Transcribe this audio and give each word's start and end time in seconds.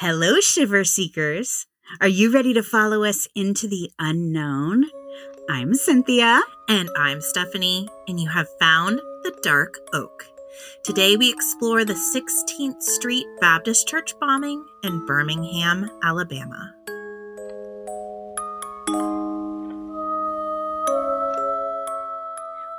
Hello, 0.00 0.40
Shiver 0.40 0.84
Seekers. 0.84 1.64
Are 2.02 2.06
you 2.06 2.30
ready 2.30 2.52
to 2.52 2.62
follow 2.62 3.02
us 3.02 3.26
into 3.34 3.66
the 3.66 3.90
unknown? 3.98 4.84
I'm 5.48 5.72
Cynthia. 5.72 6.42
And 6.68 6.90
I'm 6.98 7.22
Stephanie, 7.22 7.88
and 8.06 8.20
you 8.20 8.28
have 8.28 8.46
found 8.60 8.98
the 9.22 9.34
Dark 9.42 9.78
Oak. 9.94 10.26
Today 10.84 11.16
we 11.16 11.32
explore 11.32 11.86
the 11.86 11.94
16th 11.94 12.82
Street 12.82 13.24
Baptist 13.40 13.88
Church 13.88 14.12
bombing 14.20 14.62
in 14.84 15.06
Birmingham, 15.06 15.88
Alabama. 16.02 16.74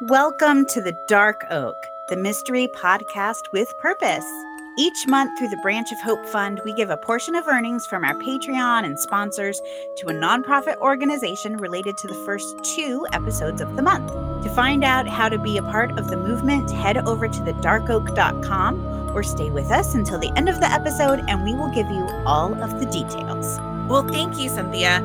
Welcome 0.03 0.67
to 0.67 0.81
the 0.81 0.95
Dark 1.07 1.43
Oak, 1.49 1.73
the 2.09 2.17
mystery 2.17 2.67
podcast 2.75 3.41
with 3.53 3.73
purpose. 3.81 4.31
Each 4.79 5.07
month, 5.07 5.39
through 5.39 5.47
the 5.47 5.57
Branch 5.57 5.91
of 5.91 5.99
Hope 6.01 6.23
Fund, 6.27 6.61
we 6.63 6.71
give 6.71 6.91
a 6.91 6.97
portion 6.97 7.33
of 7.33 7.47
earnings 7.47 7.87
from 7.87 8.05
our 8.05 8.13
Patreon 8.13 8.85
and 8.85 8.99
sponsors 8.99 9.59
to 9.95 10.09
a 10.09 10.13
nonprofit 10.13 10.77
organization 10.77 11.57
related 11.57 11.97
to 11.97 12.07
the 12.07 12.23
first 12.27 12.63
two 12.63 13.03
episodes 13.11 13.59
of 13.59 13.75
the 13.75 13.81
month. 13.81 14.11
To 14.43 14.49
find 14.51 14.83
out 14.83 15.07
how 15.07 15.29
to 15.29 15.39
be 15.39 15.57
a 15.57 15.63
part 15.63 15.97
of 15.97 16.09
the 16.09 16.17
movement, 16.17 16.69
head 16.69 16.97
over 17.07 17.27
to 17.27 17.39
thedarkoak.com 17.39 19.15
or 19.15 19.23
stay 19.23 19.49
with 19.49 19.71
us 19.71 19.95
until 19.95 20.19
the 20.19 20.31
end 20.37 20.47
of 20.47 20.59
the 20.59 20.71
episode 20.71 21.23
and 21.27 21.43
we 21.43 21.55
will 21.55 21.73
give 21.73 21.89
you 21.89 22.07
all 22.27 22.53
of 22.61 22.79
the 22.79 22.85
details. 22.85 23.57
Well, 23.89 24.07
thank 24.07 24.37
you, 24.37 24.47
Cynthia. 24.47 24.99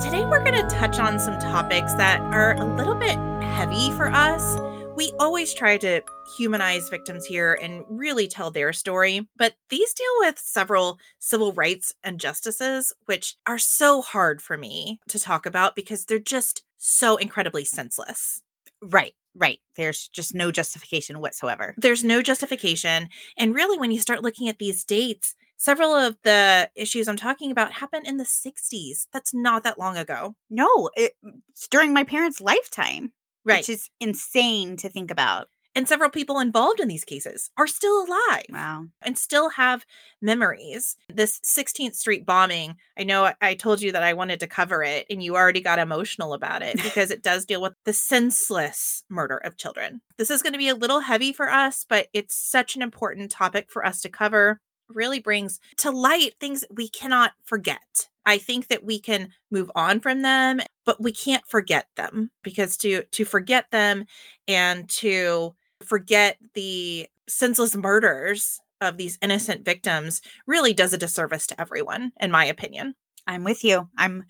Today 0.00 0.24
we're 0.24 0.44
going 0.44 0.54
to 0.54 0.72
touch 0.72 1.00
on 1.00 1.18
some 1.18 1.36
topics 1.40 1.94
that 1.94 2.20
are 2.32 2.54
a 2.58 2.64
little 2.64 2.94
bit 2.94 3.18
heavy 3.42 3.90
for 3.90 4.06
us. 4.06 4.56
We 4.96 5.12
always 5.18 5.52
try 5.52 5.76
to 5.76 6.00
humanize 6.38 6.88
victims 6.88 7.26
here 7.26 7.58
and 7.60 7.84
really 7.86 8.26
tell 8.26 8.50
their 8.50 8.72
story, 8.72 9.28
but 9.36 9.52
these 9.68 9.92
deal 9.92 10.06
with 10.20 10.38
several 10.38 10.98
civil 11.18 11.52
rights 11.52 11.94
injustices, 12.02 12.94
which 13.04 13.36
are 13.46 13.58
so 13.58 14.00
hard 14.00 14.40
for 14.40 14.56
me 14.56 14.98
to 15.08 15.18
talk 15.18 15.44
about 15.44 15.76
because 15.76 16.06
they're 16.06 16.18
just 16.18 16.62
so 16.78 17.16
incredibly 17.16 17.62
senseless. 17.62 18.40
Right, 18.80 19.12
right. 19.34 19.58
There's 19.76 20.08
just 20.08 20.34
no 20.34 20.50
justification 20.50 21.20
whatsoever. 21.20 21.74
There's 21.76 22.02
no 22.02 22.22
justification. 22.22 23.10
And 23.36 23.54
really, 23.54 23.78
when 23.78 23.90
you 23.90 24.00
start 24.00 24.22
looking 24.22 24.48
at 24.48 24.58
these 24.58 24.82
dates, 24.82 25.34
several 25.58 25.94
of 25.94 26.16
the 26.22 26.70
issues 26.74 27.06
I'm 27.06 27.16
talking 27.16 27.50
about 27.50 27.72
happened 27.72 28.06
in 28.06 28.16
the 28.16 28.24
60s. 28.24 29.08
That's 29.12 29.34
not 29.34 29.62
that 29.64 29.78
long 29.78 29.98
ago. 29.98 30.36
No, 30.48 30.88
it, 30.96 31.12
it's 31.50 31.68
during 31.68 31.92
my 31.92 32.04
parents' 32.04 32.40
lifetime, 32.40 33.12
Right. 33.46 33.58
which 33.60 33.68
is 33.70 33.88
insane 34.00 34.76
to 34.78 34.88
think 34.90 35.10
about. 35.10 35.48
and 35.76 35.86
several 35.86 36.08
people 36.08 36.38
involved 36.40 36.80
in 36.80 36.88
these 36.88 37.04
cases 37.04 37.50
are 37.58 37.66
still 37.66 38.02
alive. 38.06 38.46
Wow. 38.50 38.86
and 39.02 39.18
still 39.18 39.50
have 39.50 39.84
memories. 40.22 40.96
This 41.12 41.38
16th 41.44 41.94
Street 41.94 42.24
bombing, 42.24 42.76
I 42.98 43.04
know 43.04 43.26
I- 43.26 43.34
I 43.42 43.54
told 43.54 43.82
you 43.82 43.92
that 43.92 44.02
I 44.02 44.14
wanted 44.14 44.40
to 44.40 44.46
cover 44.46 44.82
it, 44.82 45.04
and 45.10 45.22
you 45.22 45.36
already 45.36 45.60
got 45.60 45.78
emotional 45.78 46.32
about 46.32 46.62
it 46.62 46.76
because 46.82 47.10
it 47.10 47.22
does 47.22 47.44
deal 47.44 47.60
with 47.60 47.74
the 47.84 47.92
senseless 47.92 49.04
murder 49.10 49.36
of 49.36 49.56
children. 49.58 50.00
This 50.16 50.30
is 50.30 50.42
going 50.42 50.54
to 50.54 50.58
be 50.58 50.68
a 50.70 50.74
little 50.74 51.00
heavy 51.00 51.32
for 51.32 51.50
us, 51.50 51.84
but 51.88 52.08
it's 52.14 52.34
such 52.34 52.74
an 52.74 52.80
important 52.82 53.30
topic 53.30 53.70
for 53.70 53.84
us 53.84 54.00
to 54.00 54.08
cover. 54.08 54.60
Really 54.88 55.20
brings 55.20 55.60
to 55.78 55.90
light 55.90 56.34
things 56.40 56.64
we 56.70 56.88
cannot 56.88 57.32
forget. 57.44 58.08
I 58.26 58.38
think 58.38 58.68
that 58.68 58.84
we 58.84 58.98
can 58.98 59.30
move 59.50 59.70
on 59.74 60.00
from 60.00 60.22
them, 60.22 60.60
but 60.84 61.00
we 61.00 61.12
can't 61.12 61.46
forget 61.46 61.86
them 61.96 62.30
because 62.42 62.76
to 62.78 63.02
to 63.04 63.24
forget 63.24 63.70
them 63.70 64.04
and 64.48 64.88
to 64.90 65.54
forget 65.82 66.36
the 66.54 67.06
senseless 67.28 67.74
murders 67.76 68.60
of 68.80 68.96
these 68.96 69.18
innocent 69.22 69.64
victims 69.64 70.20
really 70.46 70.74
does 70.74 70.92
a 70.92 70.98
disservice 70.98 71.46
to 71.46 71.60
everyone 71.60 72.12
in 72.20 72.30
my 72.30 72.44
opinion 72.44 72.94
I'm 73.28 73.42
with 73.42 73.64
you. 73.64 73.88
I'm, 73.98 74.24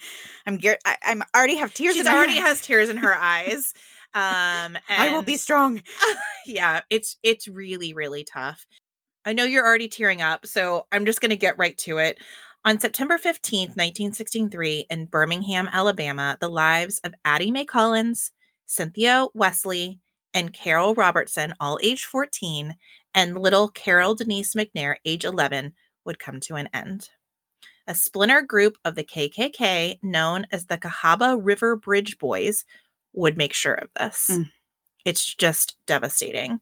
I'm, 0.46 0.56
gear- 0.56 0.78
I, 0.86 0.96
I'm 1.04 1.22
already 1.34 1.56
have 1.56 1.74
tears. 1.74 1.96
she 1.96 2.06
already 2.06 2.32
has 2.36 2.62
tears 2.62 2.88
in 2.88 2.96
her 2.98 3.14
eyes 3.14 3.74
um 4.14 4.78
I 4.88 5.10
will 5.12 5.22
be 5.22 5.36
strong. 5.36 5.82
yeah 6.46 6.80
it's 6.88 7.16
it's 7.22 7.48
really 7.48 7.92
really 7.92 8.24
tough 8.24 8.66
i 9.26 9.32
know 9.32 9.44
you're 9.44 9.66
already 9.66 9.88
tearing 9.88 10.22
up 10.22 10.46
so 10.46 10.86
i'm 10.92 11.04
just 11.04 11.20
going 11.20 11.30
to 11.30 11.36
get 11.36 11.58
right 11.58 11.76
to 11.78 11.98
it 11.98 12.18
on 12.66 12.78
september 12.80 13.16
15th 13.16 13.76
1963 13.76 14.86
in 14.90 15.06
birmingham 15.06 15.68
alabama 15.72 16.36
the 16.40 16.48
lives 16.48 16.98
of 17.04 17.14
addie 17.24 17.50
mae 17.50 17.64
collins 17.64 18.32
cynthia 18.66 19.26
wesley 19.34 19.98
and 20.34 20.52
carole 20.52 20.94
robertson 20.94 21.54
all 21.60 21.78
age 21.82 22.04
14 22.04 22.74
and 23.14 23.38
little 23.40 23.68
carol 23.68 24.14
denise 24.14 24.54
mcnair 24.54 24.96
age 25.04 25.24
11 25.24 25.72
would 26.04 26.18
come 26.18 26.40
to 26.40 26.56
an 26.56 26.68
end 26.74 27.08
a 27.86 27.94
splinter 27.94 28.42
group 28.42 28.76
of 28.84 28.94
the 28.96 29.04
kkk 29.04 29.98
known 30.02 30.44
as 30.50 30.66
the 30.66 30.76
cahaba 30.76 31.38
river 31.40 31.76
bridge 31.76 32.18
boys 32.18 32.64
would 33.12 33.36
make 33.36 33.52
sure 33.54 33.74
of 33.74 33.88
this 33.98 34.28
Mm. 34.30 34.50
it's 35.04 35.34
just 35.34 35.76
devastating. 35.86 36.60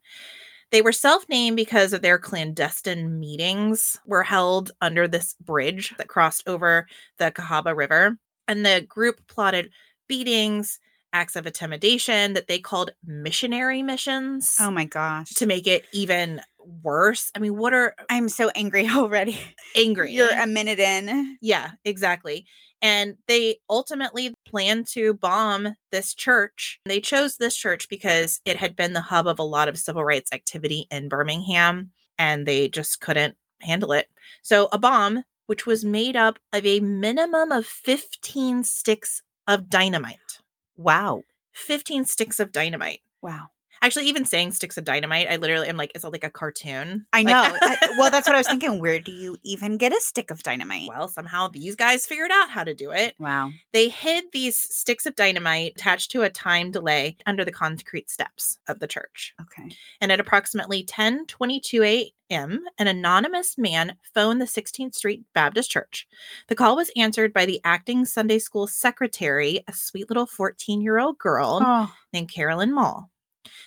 They 0.74 0.82
were 0.82 0.90
self-named 0.90 1.54
because 1.54 1.92
of 1.92 2.02
their 2.02 2.18
clandestine 2.18 3.20
meetings 3.20 3.96
were 4.06 4.24
held 4.24 4.72
under 4.80 5.06
this 5.06 5.36
bridge 5.40 5.94
that 5.98 6.08
crossed 6.08 6.42
over 6.48 6.88
the 7.18 7.30
Cahaba 7.30 7.76
River, 7.76 8.18
and 8.48 8.66
the 8.66 8.80
group 8.80 9.20
plotted 9.28 9.70
beatings, 10.08 10.80
acts 11.12 11.36
of 11.36 11.46
intimidation 11.46 12.32
that 12.32 12.48
they 12.48 12.58
called 12.58 12.90
missionary 13.06 13.84
missions 13.84 14.56
Oh 14.58 14.72
my 14.72 14.84
gosh. 14.84 15.28
to 15.34 15.46
make 15.46 15.68
it 15.68 15.84
even 15.92 16.40
worse. 16.82 17.30
I 17.36 17.38
mean, 17.38 17.56
what 17.56 17.72
are 17.72 17.94
I'm 18.10 18.28
so 18.28 18.50
angry 18.56 18.88
already. 18.92 19.38
angry? 19.76 20.10
You're 20.12 20.36
a 20.36 20.48
minute 20.48 20.80
in. 20.80 21.38
Yeah, 21.40 21.70
exactly. 21.84 22.46
And 22.84 23.16
they 23.28 23.60
ultimately 23.70 24.34
planned 24.46 24.86
to 24.88 25.14
bomb 25.14 25.74
this 25.90 26.12
church. 26.12 26.78
They 26.84 27.00
chose 27.00 27.38
this 27.38 27.56
church 27.56 27.88
because 27.88 28.42
it 28.44 28.58
had 28.58 28.76
been 28.76 28.92
the 28.92 29.00
hub 29.00 29.26
of 29.26 29.38
a 29.38 29.42
lot 29.42 29.68
of 29.68 29.78
civil 29.78 30.04
rights 30.04 30.30
activity 30.34 30.86
in 30.90 31.08
Birmingham, 31.08 31.92
and 32.18 32.44
they 32.44 32.68
just 32.68 33.00
couldn't 33.00 33.36
handle 33.62 33.92
it. 33.92 34.08
So, 34.42 34.68
a 34.70 34.76
bomb, 34.76 35.24
which 35.46 35.64
was 35.64 35.82
made 35.82 36.14
up 36.14 36.38
of 36.52 36.66
a 36.66 36.80
minimum 36.80 37.52
of 37.52 37.64
15 37.64 38.64
sticks 38.64 39.22
of 39.48 39.70
dynamite. 39.70 40.40
Wow. 40.76 41.22
15 41.54 42.04
sticks 42.04 42.38
of 42.38 42.52
dynamite. 42.52 43.00
Wow. 43.22 43.46
Actually, 43.84 44.06
even 44.06 44.24
saying 44.24 44.50
sticks 44.52 44.78
of 44.78 44.84
dynamite, 44.84 45.26
I 45.30 45.36
literally 45.36 45.68
am 45.68 45.76
like, 45.76 45.92
is 45.94 46.04
it 46.04 46.08
like 46.10 46.24
a 46.24 46.30
cartoon? 46.30 47.04
I 47.12 47.18
Like- 47.22 47.26
know. 47.26 47.58
I- 47.62 47.88
well, 47.98 48.10
that's 48.10 48.26
what 48.26 48.34
I 48.34 48.38
was 48.38 48.46
thinking. 48.48 48.80
Where 48.80 48.98
do 48.98 49.12
you 49.12 49.36
even 49.42 49.76
get 49.76 49.92
a 49.92 50.00
stick 50.00 50.30
of 50.30 50.42
dynamite? 50.42 50.88
well, 50.88 51.06
somehow 51.06 51.48
these 51.48 51.76
guys 51.76 52.06
figured 52.06 52.30
out 52.32 52.48
how 52.48 52.64
to 52.64 52.72
do 52.74 52.92
it. 52.92 53.14
Wow. 53.18 53.50
They 53.74 53.90
hid 53.90 54.24
these 54.32 54.56
sticks 54.56 55.04
of 55.04 55.16
dynamite 55.16 55.72
attached 55.76 56.10
to 56.12 56.22
a 56.22 56.30
time 56.30 56.70
delay 56.70 57.18
under 57.26 57.44
the 57.44 57.52
concrete 57.52 58.08
steps 58.08 58.56
of 58.68 58.78
the 58.78 58.86
church. 58.86 59.34
Okay. 59.40 59.76
And 60.00 60.10
at 60.10 60.18
approximately 60.20 60.82
10:22 60.84 61.84
a.m., 62.30 62.64
an 62.78 62.86
anonymous 62.86 63.58
man 63.58 63.96
phoned 64.14 64.40
the 64.40 64.46
16th 64.46 64.94
Street 64.94 65.24
Baptist 65.34 65.70
Church. 65.70 66.08
The 66.48 66.54
call 66.54 66.74
was 66.76 66.90
answered 66.96 67.32
by 67.34 67.44
the 67.44 67.60
acting 67.64 68.06
Sunday 68.06 68.38
school 68.38 68.66
secretary, 68.66 69.62
a 69.68 69.74
sweet 69.74 70.08
little 70.08 70.26
14-year-old 70.26 71.18
girl 71.18 71.60
Oh. 71.62 71.92
named 72.14 72.30
Carolyn 72.32 72.72
Maull. 72.72 73.10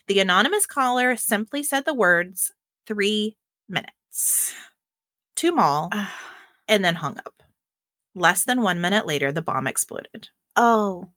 The 0.08 0.20
anonymous 0.20 0.66
caller 0.66 1.16
simply 1.16 1.64
said 1.64 1.86
the 1.86 1.94
words, 1.94 2.52
three 2.86 3.38
minutes 3.70 4.54
to 5.38 5.52
Maull, 5.52 5.90
and 6.68 6.84
then 6.84 6.96
hung 6.96 7.18
up. 7.20 7.44
Less 8.16 8.46
than 8.46 8.62
one 8.62 8.82
minute 8.82 9.06
later, 9.06 9.32
the 9.32 9.42
bomb 9.42 9.68
exploded. 9.68 10.30
Oh. 10.56 11.10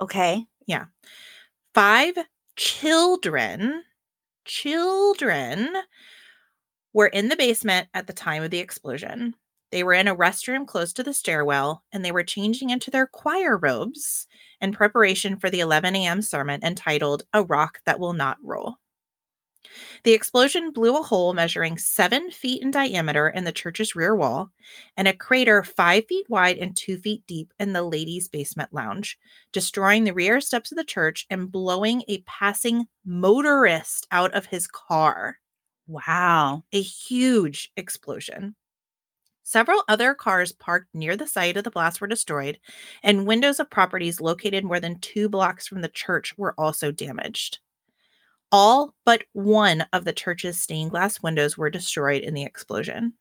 Okay. 0.00 0.46
Yeah. 0.66 0.86
five 1.74 2.14
children 2.56 3.84
children 4.44 5.68
were 6.92 7.06
in 7.06 7.28
the 7.28 7.36
basement 7.36 7.88
at 7.94 8.06
the 8.06 8.12
time 8.12 8.42
of 8.42 8.50
the 8.50 8.58
explosion 8.58 9.34
they 9.70 9.82
were 9.84 9.92
in 9.94 10.08
a 10.08 10.16
restroom 10.16 10.66
close 10.66 10.92
to 10.92 11.02
the 11.02 11.14
stairwell 11.14 11.82
and 11.92 12.04
they 12.04 12.12
were 12.12 12.24
changing 12.24 12.70
into 12.70 12.90
their 12.90 13.06
choir 13.06 13.56
robes 13.56 14.26
in 14.60 14.72
preparation 14.72 15.36
for 15.36 15.50
the 15.50 15.60
11 15.60 15.96
a.m 15.96 16.22
sermon 16.22 16.60
entitled 16.62 17.24
a 17.32 17.42
rock 17.44 17.80
that 17.86 18.00
will 18.00 18.12
not 18.12 18.38
roll 18.42 18.76
the 20.04 20.12
explosion 20.12 20.70
blew 20.72 20.96
a 20.98 21.02
hole 21.02 21.34
measuring 21.34 21.76
seven 21.78 22.30
feet 22.30 22.62
in 22.62 22.70
diameter 22.70 23.28
in 23.28 23.44
the 23.44 23.52
church's 23.52 23.94
rear 23.94 24.14
wall 24.16 24.50
and 24.96 25.06
a 25.06 25.12
crater 25.12 25.62
five 25.62 26.06
feet 26.08 26.26
wide 26.28 26.58
and 26.58 26.76
two 26.76 26.96
feet 26.98 27.22
deep 27.26 27.52
in 27.58 27.72
the 27.72 27.82
ladies' 27.82 28.28
basement 28.28 28.72
lounge 28.72 29.18
destroying 29.52 30.04
the 30.04 30.14
rear 30.14 30.40
steps 30.40 30.72
of 30.72 30.78
the 30.78 30.84
church 30.84 31.26
and 31.30 31.52
blowing 31.52 32.02
a 32.08 32.22
passing 32.22 32.86
motorist 33.04 34.06
out 34.10 34.32
of 34.34 34.46
his 34.46 34.66
car. 34.66 35.38
Wow. 35.86 36.64
A 36.72 36.80
huge 36.80 37.70
explosion. 37.76 38.54
Several 39.42 39.82
other 39.88 40.14
cars 40.14 40.52
parked 40.52 40.94
near 40.94 41.16
the 41.16 41.26
site 41.26 41.56
of 41.56 41.64
the 41.64 41.70
blast 41.70 42.00
were 42.00 42.06
destroyed, 42.06 42.58
and 43.02 43.26
windows 43.26 43.58
of 43.58 43.70
properties 43.70 44.20
located 44.20 44.64
more 44.64 44.78
than 44.80 45.00
two 45.00 45.28
blocks 45.28 45.66
from 45.66 45.80
the 45.80 45.88
church 45.88 46.36
were 46.38 46.54
also 46.56 46.92
damaged. 46.92 47.58
All 48.52 48.94
but 49.04 49.24
one 49.32 49.86
of 49.92 50.04
the 50.04 50.12
church's 50.12 50.60
stained 50.60 50.90
glass 50.90 51.22
windows 51.22 51.56
were 51.56 51.70
destroyed 51.70 52.22
in 52.22 52.34
the 52.34 52.44
explosion. 52.44 53.14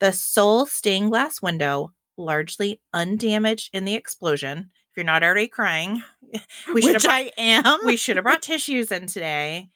The 0.00 0.12
sole 0.12 0.66
stained 0.66 1.10
glass 1.10 1.40
window, 1.40 1.92
largely 2.18 2.80
undamaged 2.92 3.70
in 3.72 3.84
the 3.86 3.94
explosion. 3.94 4.70
If 4.90 4.96
you're 4.98 5.04
not 5.04 5.22
already 5.22 5.48
crying, 5.48 6.02
we 6.74 6.82
should 6.82 6.94
have 6.94 7.02
Which 7.02 7.06
I 7.06 7.32
am. 7.38 7.80
we 7.84 7.96
should 7.96 8.16
have 8.16 8.24
brought 8.24 8.42
tissues 8.42 8.92
in 8.92 9.06
today. 9.06 9.70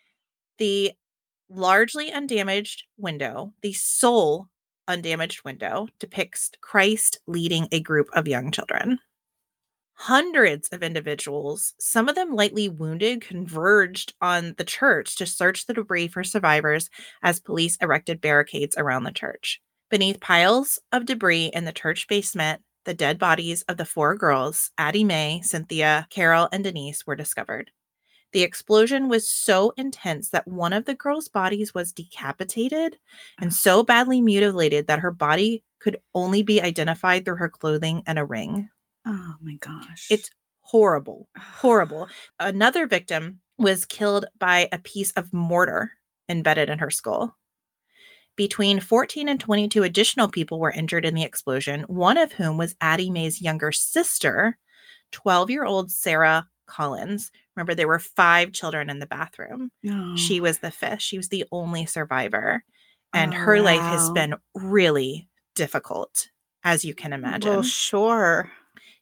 The 0.59 0.93
largely 1.49 2.13
undamaged 2.13 2.85
window, 2.99 3.55
the 3.63 3.73
sole 3.73 4.50
undamaged 4.91 5.45
window, 5.45 5.89
depicts 5.99 6.51
Christ 6.61 7.21
leading 7.27 7.69
a 7.71 7.81
group 7.81 8.09
of 8.13 8.29
young 8.29 8.51
children. 8.51 8.99
Hundreds 9.95 10.69
of 10.71 10.83
individuals, 10.83 11.75
some 11.79 12.09
of 12.09 12.15
them 12.15 12.35
lightly 12.35 12.69
wounded, 12.69 13.21
converged 13.21 14.15
on 14.21 14.55
the 14.57 14.65
church 14.65 15.17
to 15.17 15.27
search 15.27 15.67
the 15.67 15.75
debris 15.75 16.09
for 16.09 16.25
survivors 16.25 16.89
as 17.23 17.39
police 17.39 17.77
erected 17.83 18.21
barricades 18.21 18.77
around 18.79 19.05
the 19.05 19.13
church. 19.13 19.61
Beneath 19.91 20.21
piles 20.21 20.79
of 20.91 21.05
debris 21.05 21.51
in 21.53 21.67
the 21.67 21.73
church 21.73 22.09
basement, 22.09 22.63
the 22.87 22.95
dead 22.95 23.19
bodies 23.19 23.63
of 23.69 23.77
the 23.77 23.85
four 23.85 24.15
girls, 24.17 24.71
Addie 24.79 25.05
Mae, 25.05 25.43
Cynthia, 25.45 26.07
Carol, 26.11 26.49
and 26.51 26.65
Denise, 26.65 27.07
were 27.07 27.17
discovered. 27.17 27.71
The 28.33 28.43
explosion 28.43 29.09
was 29.09 29.29
so 29.29 29.73
intense 29.77 30.31
that 30.31 30.47
one 30.47 30.73
of 30.73 30.85
the 30.85 30.95
girls' 30.95 31.29
bodies 31.29 31.75
was 31.75 31.93
decapitated 31.93 32.97
and 33.41 33.51
ah. 33.51 33.55
so 33.55 33.83
badly 33.83 34.21
mutilated 34.21 34.87
that 34.87 35.01
her 35.01 35.11
body 35.11 35.65
could 35.81 35.99
only 36.15 36.43
be 36.43 36.63
identified 36.63 37.25
through 37.25 37.37
her 37.37 37.49
clothing 37.49 38.03
and 38.07 38.19
a 38.19 38.25
ring. 38.25 38.69
oh 39.07 39.35
my 39.41 39.55
gosh. 39.55 40.07
It's 40.11 40.31
horrible, 40.61 41.29
horrible. 41.37 42.09
Another 42.41 42.87
victim 42.87 43.41
was 43.59 43.85
killed 43.85 44.27
by 44.39 44.69
a 44.73 44.79
piece 44.79 45.11
of 45.13 45.33
mortar 45.33 45.93
embedded 46.29 46.71
in 46.71 46.79
her 46.79 46.91
skull. 46.91 47.37
Between 48.37 48.81
14 48.81 49.29
and 49.29 49.41
22 49.41 49.83
additional 49.83 50.29
people 50.29 50.61
were 50.61 50.71
injured 50.71 51.05
in 51.05 51.15
the 51.15 51.25
explosion, 51.25 51.83
one 51.83 52.17
of 52.17 52.33
whom 52.33 52.57
was 52.57 52.77
Addie 52.81 53.11
Mae's 53.11 53.43
younger 53.43 53.73
sister, 53.73 54.57
12 55.13 55.51
year 55.51 55.65
old 55.65 55.91
Sarah 55.91 56.49
Collins. 56.71 57.31
Remember, 57.57 57.75
there 57.75 57.89
were 57.89 57.99
five 57.99 58.53
children 58.53 58.89
in 58.89 58.99
the 59.01 59.07
bathroom. 59.07 59.71
Oh. 59.89 60.17
She 60.17 60.41
was 60.41 60.59
the 60.59 60.71
fifth. 60.71 61.03
She 61.03 61.17
was 61.17 61.29
the 61.29 61.45
only 61.53 61.85
survivor. 61.87 62.65
And 63.13 63.35
Oh, 63.35 63.37
her 63.37 63.61
life 63.61 63.81
has 63.81 64.11
been 64.11 64.35
really 64.55 65.29
difficult, 65.57 66.29
as 66.63 66.85
you 66.85 66.95
can 66.95 67.13
imagine. 67.13 67.51
Well, 67.51 67.63
sure. 67.63 68.51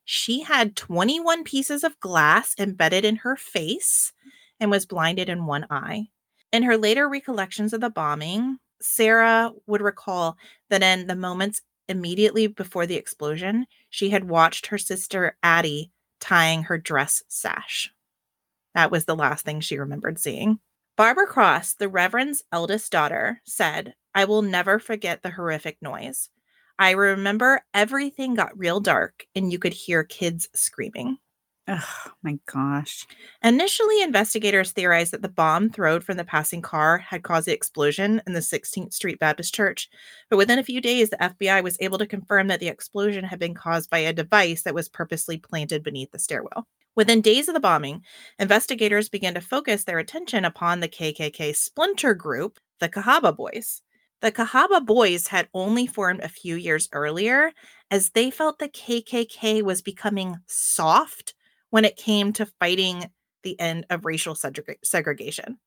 She 0.05 0.41
had 0.41 0.75
21 0.77 1.45
pieces 1.45 1.85
of 1.85 2.01
glass 2.01 2.55
embedded 2.59 3.05
in 3.05 3.17
her 3.17 3.37
face 3.37 4.13
and 4.59 4.71
was 4.71 4.87
blinded 4.87 5.29
in 5.29 5.45
one 5.45 5.67
eye. 5.69 6.09
In 6.53 6.63
her 6.63 6.79
later 6.79 7.07
recollections 7.09 7.75
of 7.75 7.83
the 7.83 7.91
bombing, 7.91 8.59
Sarah 8.81 9.53
would 9.67 9.83
recall 9.83 10.39
that 10.71 10.83
in 10.83 11.07
the 11.07 11.15
moments 11.17 11.61
immediately 11.89 12.47
before 12.47 12.87
the 12.87 12.97
explosion, 12.97 13.67
she 13.91 14.09
had 14.11 14.29
watched 14.29 14.69
her 14.69 14.79
sister 14.79 15.37
Addie 15.43 15.91
tying 16.21 16.65
her 16.65 16.79
dress 16.79 17.23
sash. 17.29 17.93
That 18.75 18.91
was 18.91 19.05
the 19.05 19.17
last 19.17 19.45
thing 19.45 19.61
she 19.61 19.79
remembered 19.79 20.19
seeing. 20.19 20.61
Barbara 20.97 21.27
Cross, 21.27 21.75
the 21.75 21.89
Reverend's 21.89 22.43
eldest 22.53 22.91
daughter, 22.91 23.41
said, 23.45 23.95
I 24.15 24.25
will 24.25 24.43
never 24.43 24.79
forget 24.79 25.23
the 25.23 25.31
horrific 25.31 25.79
noise. 25.81 26.29
I 26.79 26.93
remember 26.93 27.63
everything 27.75 28.35
got 28.35 28.59
real 28.59 28.81
dark 28.81 29.25
and 29.35 29.53
you 29.53 29.59
could 29.59 29.73
hear 29.73 30.05
kids 30.05 30.49
screaming. 30.55 31.19
Oh 31.71 32.13
my 32.23 32.39
gosh. 32.47 33.07
Initially, 33.45 34.01
investigators 34.03 34.73
theorized 34.73 35.13
that 35.13 35.21
the 35.21 35.29
bomb 35.29 35.69
thrown 35.69 36.01
from 36.01 36.17
the 36.17 36.25
passing 36.25 36.63
car 36.63 36.97
had 36.97 37.23
caused 37.23 37.47
the 37.47 37.53
explosion 37.53 38.23
in 38.27 38.33
the 38.33 38.41
16th 38.41 38.95
Street 38.95 39.19
Baptist 39.19 39.55
Church. 39.55 39.91
But 40.31 40.39
within 40.39 40.59
a 40.59 40.65
few 40.65 40.81
days, 40.81 41.11
the 41.11 41.23
FBI 41.23 41.63
was 41.63 41.77
able 41.81 41.99
to 41.99 42.07
confirm 42.07 42.49
that 42.49 42.61
the 42.61 42.69
explosion 42.69 43.23
had 43.25 43.39
been 43.39 43.55
caused 43.55 43.91
by 43.91 43.99
a 43.99 44.15
device 44.15 44.63
that 44.63 44.75
was 44.75 44.89
purposely 44.89 45.37
planted 45.37 45.83
beneath 45.83 46.11
the 46.11 46.19
stairwell. 46.19 46.67
Within 46.97 47.21
days 47.21 47.49
of 47.49 47.55
the 47.55 47.61
bombing, 47.61 48.03
investigators 48.39 49.11
began 49.11 49.35
to 49.35 49.41
focus 49.43 49.85
their 49.85 49.99
attention 49.99 50.47
upon 50.47 50.81
the 50.81 50.89
KKK 50.89 51.55
splinter 51.55 52.15
group, 52.15 52.59
the 52.81 52.89
Cahaba 52.89 53.37
Boys. 53.37 53.83
The 54.23 54.33
Cahaba 54.33 54.85
Boys 54.85 55.29
had 55.29 55.49
only 55.53 55.87
formed 55.87 56.21
a 56.21 56.29
few 56.29 56.57
years 56.57 56.89
earlier 56.93 57.53
as 57.91 58.11
they 58.11 58.31
felt 58.31 58.59
the 58.59 58.69
KKK 58.69 59.63
was 59.63 59.83
becoming 59.83 60.39
soft 60.47 61.35
when 61.71 61.85
it 61.85 61.97
came 61.97 62.33
to 62.35 62.47
fighting 62.61 63.11
the 63.43 63.59
end 63.61 63.87
of 63.91 64.05
racial 64.05 64.35
segreg- 64.35 64.85
segregation. 64.85 65.59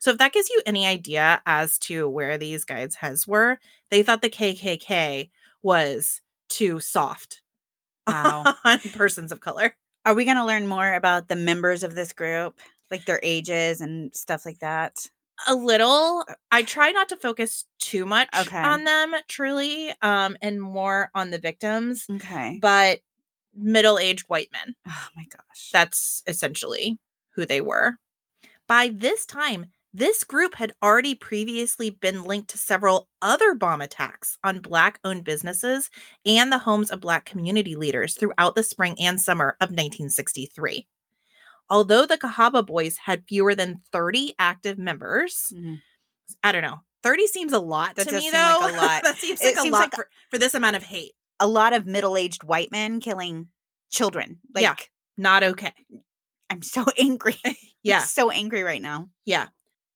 So, 0.00 0.12
if 0.12 0.18
that 0.18 0.32
gives 0.32 0.50
you 0.50 0.62
any 0.66 0.86
idea 0.86 1.42
as 1.46 1.78
to 1.80 2.08
where 2.08 2.38
these 2.38 2.64
guys' 2.64 2.94
heads 2.96 3.26
were, 3.26 3.58
they 3.90 4.02
thought 4.02 4.22
the 4.22 4.30
KKK 4.30 5.30
was 5.62 6.20
too 6.48 6.80
soft 6.80 7.42
Wow. 8.08 8.54
on 8.64 8.78
persons 8.94 9.32
of 9.32 9.40
color. 9.40 9.76
Are 10.06 10.14
we 10.14 10.24
going 10.24 10.36
to 10.38 10.44
learn 10.46 10.66
more 10.66 10.94
about 10.94 11.28
the 11.28 11.36
members 11.36 11.82
of 11.82 11.94
this 11.94 12.12
group, 12.12 12.58
like 12.90 13.04
their 13.04 13.20
ages 13.22 13.80
and 13.80 14.14
stuff 14.16 14.46
like 14.46 14.60
that? 14.60 14.96
A 15.46 15.54
little. 15.54 16.24
I 16.50 16.62
try 16.62 16.90
not 16.92 17.08
to 17.10 17.16
focus 17.16 17.64
too 17.78 18.06
much 18.06 18.28
Okay. 18.36 18.58
on 18.58 18.84
them, 18.84 19.14
truly, 19.28 19.92
um, 20.02 20.36
and 20.42 20.60
more 20.60 21.10
on 21.14 21.30
the 21.30 21.38
victims, 21.38 22.06
Okay. 22.10 22.58
but 22.60 23.00
middle 23.58 23.98
aged 23.98 24.24
white 24.28 24.48
men. 24.52 24.74
Oh 24.88 25.06
my 25.16 25.24
gosh. 25.24 25.70
That's 25.72 26.22
essentially 26.26 26.98
who 27.34 27.44
they 27.46 27.60
were. 27.60 27.96
By 28.66 28.88
this 28.94 29.24
time, 29.26 29.66
this 29.94 30.22
group 30.22 30.54
had 30.54 30.74
already 30.82 31.14
previously 31.14 31.88
been 31.90 32.22
linked 32.24 32.50
to 32.50 32.58
several 32.58 33.08
other 33.22 33.54
bomb 33.54 33.80
attacks 33.80 34.36
on 34.44 34.60
Black 34.60 35.00
owned 35.02 35.24
businesses 35.24 35.88
and 36.26 36.52
the 36.52 36.58
homes 36.58 36.90
of 36.90 37.00
Black 37.00 37.24
community 37.24 37.74
leaders 37.74 38.14
throughout 38.14 38.54
the 38.54 38.62
spring 38.62 38.96
and 39.00 39.20
summer 39.20 39.56
of 39.60 39.70
1963. 39.70 40.86
Although 41.70 42.06
the 42.06 42.18
Cahaba 42.18 42.64
Boys 42.64 42.96
had 42.98 43.24
fewer 43.28 43.54
than 43.54 43.80
30 43.92 44.34
active 44.38 44.78
members, 44.78 45.52
Mhm. 45.54 45.80
I 46.42 46.52
don't 46.52 46.62
know. 46.62 46.80
30 47.02 47.26
seems 47.26 47.52
a 47.52 47.58
lot 47.58 47.96
That 47.96 48.08
to 48.08 48.14
me, 48.16 48.30
though. 48.30 48.58
like 48.60 48.74
a 48.74 48.76
lot. 48.86 49.02
that 49.04 49.16
seems 49.16 49.40
It 49.40 49.46
like 49.46 49.56
a 49.56 49.60
seems 49.62 49.72
lot 49.72 49.80
like- 49.80 49.94
for, 49.94 50.08
for 50.30 50.38
this 50.38 50.54
amount 50.54 50.76
of 50.76 50.82
hate. 50.82 51.12
A 51.40 51.46
lot 51.46 51.72
of 51.72 51.86
middle-aged 51.86 52.44
white 52.44 52.70
men 52.72 53.00
killing 53.00 53.48
children. 53.90 54.38
Like 54.54 54.62
Yeah. 54.62 54.74
Not 55.16 55.42
okay. 55.44 55.72
I'm 56.50 56.62
so 56.62 56.84
angry. 56.98 57.36
Yeah. 57.84 58.00
I'm 58.00 58.06
so 58.06 58.30
angry 58.30 58.64
right 58.64 58.82
now. 58.82 59.08
Yeah. 59.24 59.46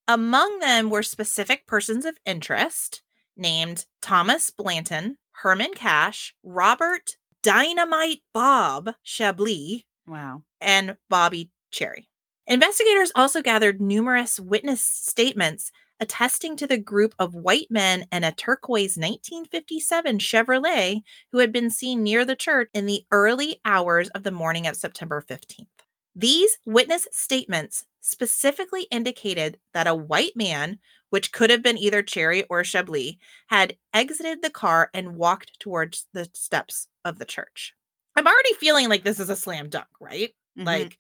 Among 0.06 0.60
them 0.60 0.88
were 0.88 1.02
specific 1.02 1.66
persons 1.66 2.04
of 2.04 2.16
interest 2.24 3.02
named 3.36 3.86
Thomas 4.00 4.50
Blanton, 4.50 5.18
Herman 5.32 5.74
Cash, 5.74 6.32
Robert 6.44 7.16
Dynamite 7.42 8.20
Bob 8.32 8.90
Chambliss, 9.04 9.82
Wow. 10.06 10.44
and 10.60 10.96
Bobby 11.10 11.50
Cherry. 11.72 12.08
Investigators 12.46 13.10
also 13.16 13.42
gathered 13.42 13.80
numerous 13.80 14.38
witness 14.38 14.80
statements 14.80 15.72
attesting 16.02 16.56
to 16.56 16.66
the 16.66 16.76
group 16.76 17.14
of 17.20 17.32
white 17.32 17.68
men 17.70 18.06
and 18.10 18.24
a 18.24 18.32
turquoise 18.32 18.96
1957 18.96 20.18
Chevrolet 20.18 21.02
who 21.30 21.38
had 21.38 21.52
been 21.52 21.70
seen 21.70 22.02
near 22.02 22.24
the 22.24 22.34
church 22.34 22.68
in 22.74 22.86
the 22.86 23.04
early 23.12 23.60
hours 23.64 24.08
of 24.08 24.24
the 24.24 24.32
morning 24.32 24.66
of 24.66 24.74
September 24.74 25.24
15th. 25.26 25.68
These 26.16 26.58
witness 26.66 27.06
statements 27.12 27.86
specifically 28.00 28.88
indicated 28.90 29.58
that 29.74 29.86
a 29.86 29.94
white 29.94 30.36
man, 30.36 30.80
which 31.10 31.30
could 31.30 31.50
have 31.50 31.62
been 31.62 31.78
either 31.78 32.02
Cherry 32.02 32.42
or 32.50 32.64
Chambliss, 32.64 33.16
had 33.46 33.76
exited 33.94 34.42
the 34.42 34.50
car 34.50 34.90
and 34.92 35.14
walked 35.14 35.60
towards 35.60 36.08
the 36.12 36.28
steps 36.34 36.88
of 37.04 37.20
the 37.20 37.24
church. 37.24 37.74
I'm 38.16 38.26
already 38.26 38.54
feeling 38.54 38.88
like 38.88 39.04
this 39.04 39.20
is 39.20 39.30
a 39.30 39.36
slam 39.36 39.68
dunk, 39.68 39.86
right? 40.00 40.34
Mhm. 40.58 40.66
Like, 40.66 40.98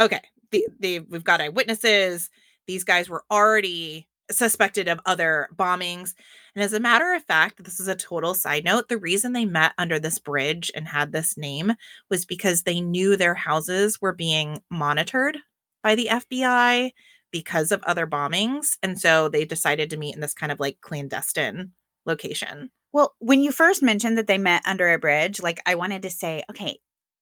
okay, 0.00 0.20
the, 0.50 0.66
the, 0.80 0.98
we've 1.08 1.22
got 1.24 1.40
eyewitnesses. 1.40 2.28
These 2.66 2.82
guys 2.82 3.08
were 3.08 3.24
already 3.30 4.08
suspected 4.30 4.88
of 4.88 5.00
other 5.06 5.48
bombings. 5.56 6.14
And 6.54 6.64
as 6.64 6.72
a 6.72 6.80
matter 6.80 7.14
of 7.14 7.24
fact, 7.24 7.62
this 7.62 7.80
is 7.80 7.88
a 7.88 7.94
total 7.94 8.34
side 8.34 8.64
note. 8.64 8.88
The 8.88 8.98
reason 8.98 9.32
they 9.32 9.44
met 9.44 9.72
under 9.78 9.98
this 9.98 10.18
bridge 10.18 10.70
and 10.74 10.88
had 10.88 11.12
this 11.12 11.36
name 11.36 11.74
was 12.08 12.24
because 12.24 12.62
they 12.62 12.80
knew 12.80 13.16
their 13.16 13.34
houses 13.34 14.00
were 14.00 14.12
being 14.12 14.60
monitored 14.70 15.38
by 15.82 15.94
the 15.94 16.08
FBI 16.10 16.92
because 17.30 17.72
of 17.72 17.82
other 17.84 18.06
bombings. 18.06 18.76
And 18.82 19.00
so 19.00 19.28
they 19.28 19.44
decided 19.44 19.90
to 19.90 19.96
meet 19.96 20.14
in 20.14 20.20
this 20.20 20.34
kind 20.34 20.52
of 20.52 20.60
like 20.60 20.80
clandestine 20.80 21.72
location. 22.06 22.70
Well, 22.92 23.14
when 23.20 23.42
you 23.42 23.52
first 23.52 23.82
mentioned 23.82 24.18
that 24.18 24.26
they 24.26 24.38
met 24.38 24.62
under 24.66 24.92
a 24.92 24.98
bridge, 24.98 25.40
like 25.40 25.60
I 25.64 25.76
wanted 25.76 26.02
to 26.02 26.10
say, 26.10 26.42
okay, 26.50 26.78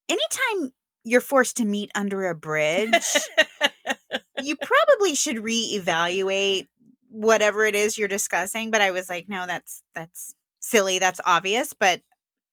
anytime 0.09 0.73
you're 1.05 1.21
forced 1.21 1.59
to 1.59 1.65
meet 1.65 1.91
under 1.95 2.29
a 2.29 2.35
bridge, 2.35 3.07
you 4.43 4.57
probably 4.57 5.15
should 5.15 5.37
reevaluate 5.37 6.69
whatever 7.11 7.65
it 7.65 7.75
is 7.75 7.99
you're 7.99 8.09
discussing. 8.09 8.71
But 8.71 8.81
I 8.81 8.91
was 8.91 9.09
like, 9.09 9.29
no, 9.29 9.47
that's 9.47 9.83
that's 9.95 10.35
silly. 10.61 10.99
That's 10.99 11.21
obvious. 11.25 11.73
But 11.73 12.03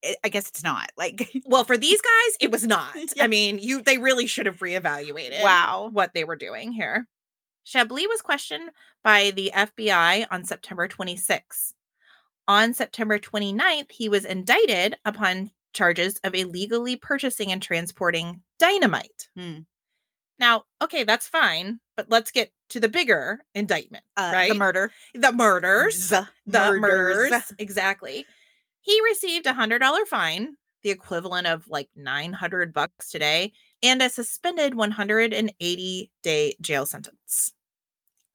it, 0.02 0.18
I 0.24 0.30
guess 0.30 0.50
it's 0.50 0.64
not. 0.64 0.92
Like, 0.98 1.32
well, 1.46 1.64
for 1.64 1.78
these 1.78 2.02
guys, 2.02 2.38
it 2.40 2.52
was 2.52 2.66
not. 2.66 2.96
Yeah. 3.16 3.24
I 3.24 3.28
mean, 3.28 3.60
you 3.60 3.82
they 3.82 3.98
really 3.98 4.28
should 4.28 4.46
have 4.46 4.60
reevaluated. 4.60 5.42
wow. 5.44 5.90
what 5.92 6.14
they 6.14 6.24
were 6.24 6.36
doing 6.36 6.72
here. 6.72 7.08
Chambliss 7.66 8.08
was 8.08 8.22
questioned 8.22 8.70
by 9.04 9.32
the 9.32 9.52
FBI 9.56 10.28
on 10.30 10.44
September 10.44 10.88
26. 10.88 11.74
On 12.48 12.74
September 12.74 13.18
29th, 13.18 13.92
he 13.92 14.08
was 14.08 14.24
indicted 14.24 14.98
upon 15.04 15.52
charges 15.74 16.20
of 16.24 16.36
illegally 16.36 16.96
purchasing 16.96 17.52
and 17.52 17.62
transporting 17.62 18.42
dynamite. 18.60 19.30
Hmm. 19.36 19.60
Now, 20.40 20.64
okay, 20.82 21.04
that's 21.04 21.28
fine, 21.28 21.80
but 21.96 22.08
let's 22.10 22.32
get 22.32 22.52
to 22.70 22.80
the 22.80 22.90
bigger 22.90 23.40
indictment, 23.54 24.04
Uh, 24.18 24.32
right? 24.34 24.50
The 24.50 24.56
murder. 24.58 24.92
the 25.14 25.32
murders. 25.32 26.10
The, 26.10 26.28
the 26.46 26.74
murders. 26.74 27.30
murders. 27.32 27.54
Exactly. 27.58 28.26
He 28.82 29.02
received 29.10 29.46
a 29.46 29.54
hundred 29.54 29.80
dollar 29.80 30.06
fine, 30.06 30.56
the 30.84 30.90
equivalent 30.92 31.48
of 31.48 31.68
like 31.70 31.90
nine 31.96 32.34
hundred 32.34 32.74
bucks 32.74 33.10
today, 33.10 33.54
and 33.82 34.02
a 34.02 34.10
suspended 34.10 34.76
180 34.76 36.12
day 36.24 36.56
jail 36.62 36.86
sentence. 36.86 37.54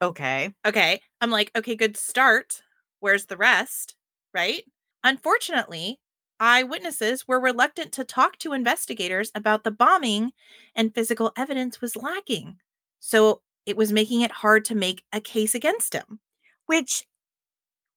Okay. 0.02 0.52
Okay. 0.66 1.00
I'm 1.20 1.30
like, 1.30 1.50
okay, 1.56 1.76
good 1.76 1.96
start. 1.96 2.62
Where's 3.00 3.26
the 3.26 3.36
rest? 3.36 3.94
Right. 4.32 4.62
Unfortunately, 5.04 5.98
eyewitnesses 6.40 7.28
were 7.28 7.38
reluctant 7.38 7.92
to 7.92 8.04
talk 8.04 8.38
to 8.38 8.52
investigators 8.52 9.30
about 9.34 9.62
the 9.62 9.70
bombing, 9.70 10.32
and 10.74 10.94
physical 10.94 11.32
evidence 11.36 11.80
was 11.80 11.96
lacking. 11.96 12.56
So 12.98 13.42
it 13.66 13.76
was 13.76 13.92
making 13.92 14.22
it 14.22 14.32
hard 14.32 14.64
to 14.66 14.74
make 14.74 15.04
a 15.12 15.20
case 15.20 15.54
against 15.54 15.92
him. 15.92 16.20
Which 16.66 17.04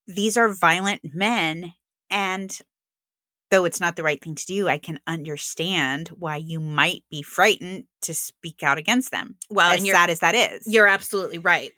these 0.08 0.38
are 0.38 0.54
violent 0.54 1.02
men. 1.14 1.74
And 2.10 2.58
though 3.52 3.66
it's 3.66 3.80
not 3.80 3.96
the 3.96 4.04
right 4.04 4.22
thing 4.22 4.36
to 4.36 4.46
do, 4.46 4.68
I 4.68 4.78
can 4.78 5.00
understand 5.08 6.10
why 6.10 6.38
you 6.38 6.60
might 6.60 7.04
be 7.10 7.22
frightened 7.22 7.86
to 8.02 8.14
speak 8.14 8.64
out 8.64 8.78
against 8.78 9.12
them. 9.12 9.36
Well, 9.50 9.72
as 9.72 9.88
sad 9.88 10.10
as 10.10 10.20
that 10.20 10.36
is. 10.36 10.64
you're 10.66 10.88
absolutely 10.88 11.38
right. 11.38 11.72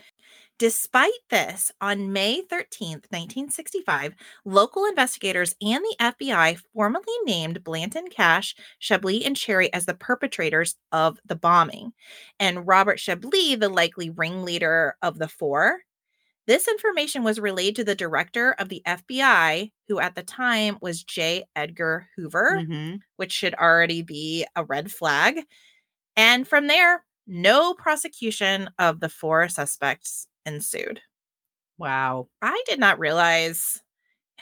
Despite 0.57 1.12
this, 1.29 1.69
on 1.81 2.13
May 2.13 2.41
13th, 2.41 3.07
1965, 3.12 4.15
local 4.45 4.85
investigators 4.85 5.53
and 5.62 5.83
the 5.83 5.95
FBI 6.00 6.57
formally 6.74 7.13
named 7.25 7.63
Blanton 7.63 8.07
Cash, 8.09 8.55
Chambliss, 8.81 9.25
and 9.25 9.35
Cherry 9.35 9.71
as 9.74 9.85
the 9.85 9.93
perpetrators 9.93 10.75
of 10.93 11.19
the 11.25 11.35
bombing, 11.35 11.91
and 12.39 12.65
Robert 12.65 13.00
Chambliss, 13.00 13.59
the 13.59 13.67
likely 13.67 14.09
ringleader 14.09 14.95
of 15.01 15.19
the 15.19 15.27
four. 15.27 15.81
This 16.47 16.67
information 16.67 17.24
was 17.24 17.39
relayed 17.39 17.75
to 17.77 17.83
the 17.83 17.95
director 17.95 18.53
of 18.53 18.69
the 18.69 18.81
FBI, 18.85 19.71
who 19.88 20.00
at 20.00 20.15
the 20.15 20.24
time 20.24 20.77
was 20.81 21.03
J. 21.03 21.45
Edgar 21.55 22.07
Hoover, 22.15 22.65
Mhm. 22.69 23.01
which 23.17 23.31
should 23.33 23.55
already 23.55 24.03
be 24.03 24.45
a 24.55 24.63
red 24.63 24.91
flag. 24.91 25.45
And 26.15 26.47
from 26.47 26.67
there, 26.67 27.05
no 27.27 27.74
prosecution 27.74 28.69
of 28.79 29.00
the 29.00 29.09
four 29.09 29.50
suspects 29.50 30.27
ensued. 30.45 31.01
Wow. 31.77 32.27
I 32.41 32.61
did 32.67 32.79
not 32.79 32.99
realize 32.99 33.81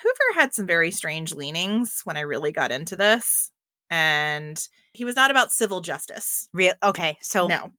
Hoover 0.02 0.40
had 0.40 0.54
some 0.54 0.68
very 0.68 0.92
strange 0.92 1.34
leanings 1.34 2.02
when 2.04 2.18
I 2.18 2.22
really 2.22 2.52
got 2.52 2.72
into 2.72 2.96
this. 2.96 3.52
And 3.90 4.60
he 4.94 5.06
was 5.06 5.16
not 5.16 5.32
about 5.32 5.52
civil 5.52 5.82
justice. 5.82 6.48
Real 6.54 6.74
okay. 6.84 7.18
So 7.22 7.48
No. 7.48 7.72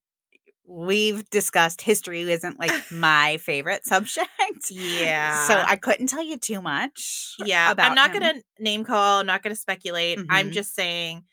we've 0.67 1.29
discussed 1.31 1.83
history 1.83 2.23
isn't 2.23 2.59
like 2.59 2.73
my 2.91 3.37
favorite 3.39 3.85
subject. 3.87 4.29
Yeah. 4.71 5.47
So 5.47 5.55
I 5.67 5.77
couldn't 5.77 6.07
tell 6.09 6.23
you 6.23 6.37
too 6.37 6.61
much. 6.61 7.35
yeah. 7.45 7.71
about 7.71 7.89
I'm 7.91 7.95
not 7.95 8.13
him. 8.15 8.23
to 8.23 8.43
name 8.59 8.85
call. 8.85 9.21
I'm 9.21 9.27
not 9.27 9.43
going 9.43 9.55
to 9.55 9.61
speculate. 9.61 10.19
I'm 10.31 10.51
Mhm. 10.51 10.53
just 10.53 10.75
saying 10.75 11.25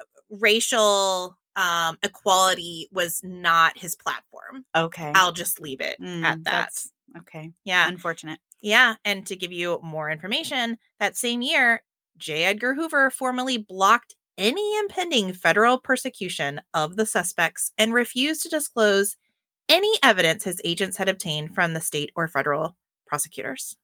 uh, 0.00 0.04
racial 0.40 1.37
um, 1.58 1.98
equality 2.02 2.88
was 2.92 3.20
not 3.22 3.76
his 3.76 3.96
platform. 3.96 4.64
Okay. 4.74 5.12
I'll 5.14 5.32
just 5.32 5.60
leave 5.60 5.80
it 5.82 6.00
Mm, 6.00 6.22
at 6.24 6.44
that. 6.44 6.70
okay. 7.18 7.52
Yeah. 7.64 7.88
Unfortunate. 7.88 8.38
Yeah, 8.60 8.94
and 9.04 9.26
to 9.26 9.36
give 9.36 9.52
you 9.52 9.78
more 9.82 10.10
information, 10.10 10.78
that 10.98 11.16
same 11.16 11.42
year, 11.42 11.82
J. 12.16 12.44
Edgar 12.44 12.74
Hoover 12.74 13.10
formally 13.10 13.56
blocked 13.58 14.14
any 14.36 14.78
impending 14.78 15.32
federal 15.32 15.78
persecution 15.78 16.60
of 16.74 16.96
the 16.96 17.06
suspects 17.06 17.72
and 17.78 17.92
refused 17.94 18.42
to 18.42 18.48
disclose 18.48 19.16
any 19.68 19.92
evidence 20.02 20.44
his 20.44 20.60
agents 20.64 20.96
had 20.96 21.08
obtained 21.08 21.54
from 21.54 21.72
the 21.74 21.80
state 21.80 22.10
or 22.16 22.26
federal 22.28 22.76
prosecutors. 23.06 23.76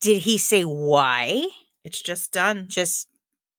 Did 0.00 0.22
he 0.22 0.38
say 0.38 0.62
why? 0.62 1.46
It's 1.84 2.00
just 2.00 2.32
done. 2.32 2.66
Just 2.68 3.08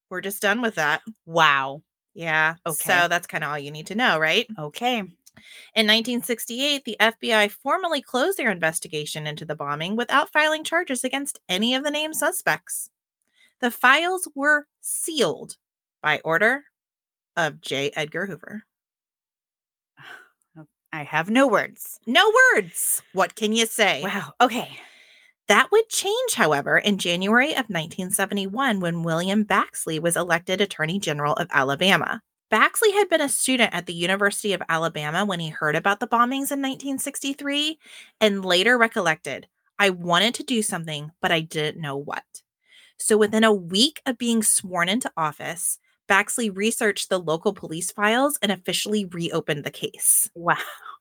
We're 0.09 0.21
just 0.21 0.41
done 0.41 0.61
with 0.61 0.75
that. 0.75 1.01
wow. 1.25 1.81
Yeah. 2.19 2.55
Okay. 2.67 3.01
So 3.01 3.07
that's 3.07 3.27
kind 3.27 3.45
of 3.45 3.51
all 3.51 3.57
you 3.57 3.71
need 3.71 3.87
to 3.87 3.95
know, 3.95 4.19
right? 4.19 4.45
Okay. 4.59 4.97
In 4.97 5.87
1968, 5.87 6.83
the 6.83 6.97
FBI 6.99 7.49
formally 7.49 8.01
closed 8.01 8.37
their 8.37 8.51
investigation 8.51 9.25
into 9.25 9.45
the 9.45 9.55
bombing 9.55 9.95
without 9.95 10.29
filing 10.29 10.65
charges 10.65 11.05
against 11.05 11.39
any 11.47 11.73
of 11.73 11.85
the 11.85 11.91
named 11.91 12.17
suspects. 12.17 12.89
The 13.61 13.71
files 13.71 14.27
were 14.35 14.67
sealed 14.81 15.55
by 16.01 16.19
order 16.25 16.65
of 17.37 17.61
J. 17.61 17.91
Edgar 17.95 18.25
Hoover. 18.25 18.65
I 20.91 21.03
have 21.03 21.29
no 21.29 21.47
words. 21.47 22.01
No 22.05 22.33
words. 22.53 23.01
What 23.13 23.35
can 23.35 23.53
you 23.53 23.65
say? 23.65 24.01
Wow. 24.03 24.33
Okay. 24.41 24.77
That 25.49 25.71
would 25.71 25.89
change, 25.89 26.35
however, 26.35 26.77
in 26.77 26.99
January 26.99 27.49
of 27.49 27.69
1971 27.69 28.79
when 28.79 29.01
William 29.01 29.43
Baxley 29.43 29.99
was 29.99 30.15
elected 30.15 30.61
Attorney 30.61 30.99
General 30.99 31.33
of 31.33 31.47
Alabama. 31.51 32.21
Baxley 32.51 32.93
had 32.93 33.09
been 33.09 33.19
a 33.19 33.27
student 33.27 33.73
at 33.73 33.87
the 33.87 33.93
University 33.93 34.53
of 34.53 34.61
Alabama 34.69 35.25
when 35.25 35.39
he 35.39 35.49
heard 35.49 35.75
about 35.75 35.99
the 35.99 36.07
bombings 36.07 36.51
in 36.51 36.61
1963 36.61 37.79
and 38.21 38.45
later 38.45 38.77
recollected, 38.77 39.47
I 39.79 39.89
wanted 39.89 40.35
to 40.35 40.43
do 40.43 40.61
something, 40.61 41.13
but 41.19 41.31
I 41.31 41.39
didn't 41.39 41.81
know 41.81 41.97
what. 41.97 42.43
So 42.99 43.17
within 43.17 43.43
a 43.43 43.51
week 43.51 44.03
of 44.05 44.19
being 44.19 44.43
sworn 44.43 44.87
into 44.87 45.11
office, 45.17 45.79
Baxley 46.09 46.49
researched 46.53 47.09
the 47.09 47.19
local 47.19 47.53
police 47.53 47.91
files 47.91 48.37
and 48.41 48.51
officially 48.51 49.05
reopened 49.05 49.63
the 49.63 49.71
case. 49.71 50.29
Wow. 50.35 50.57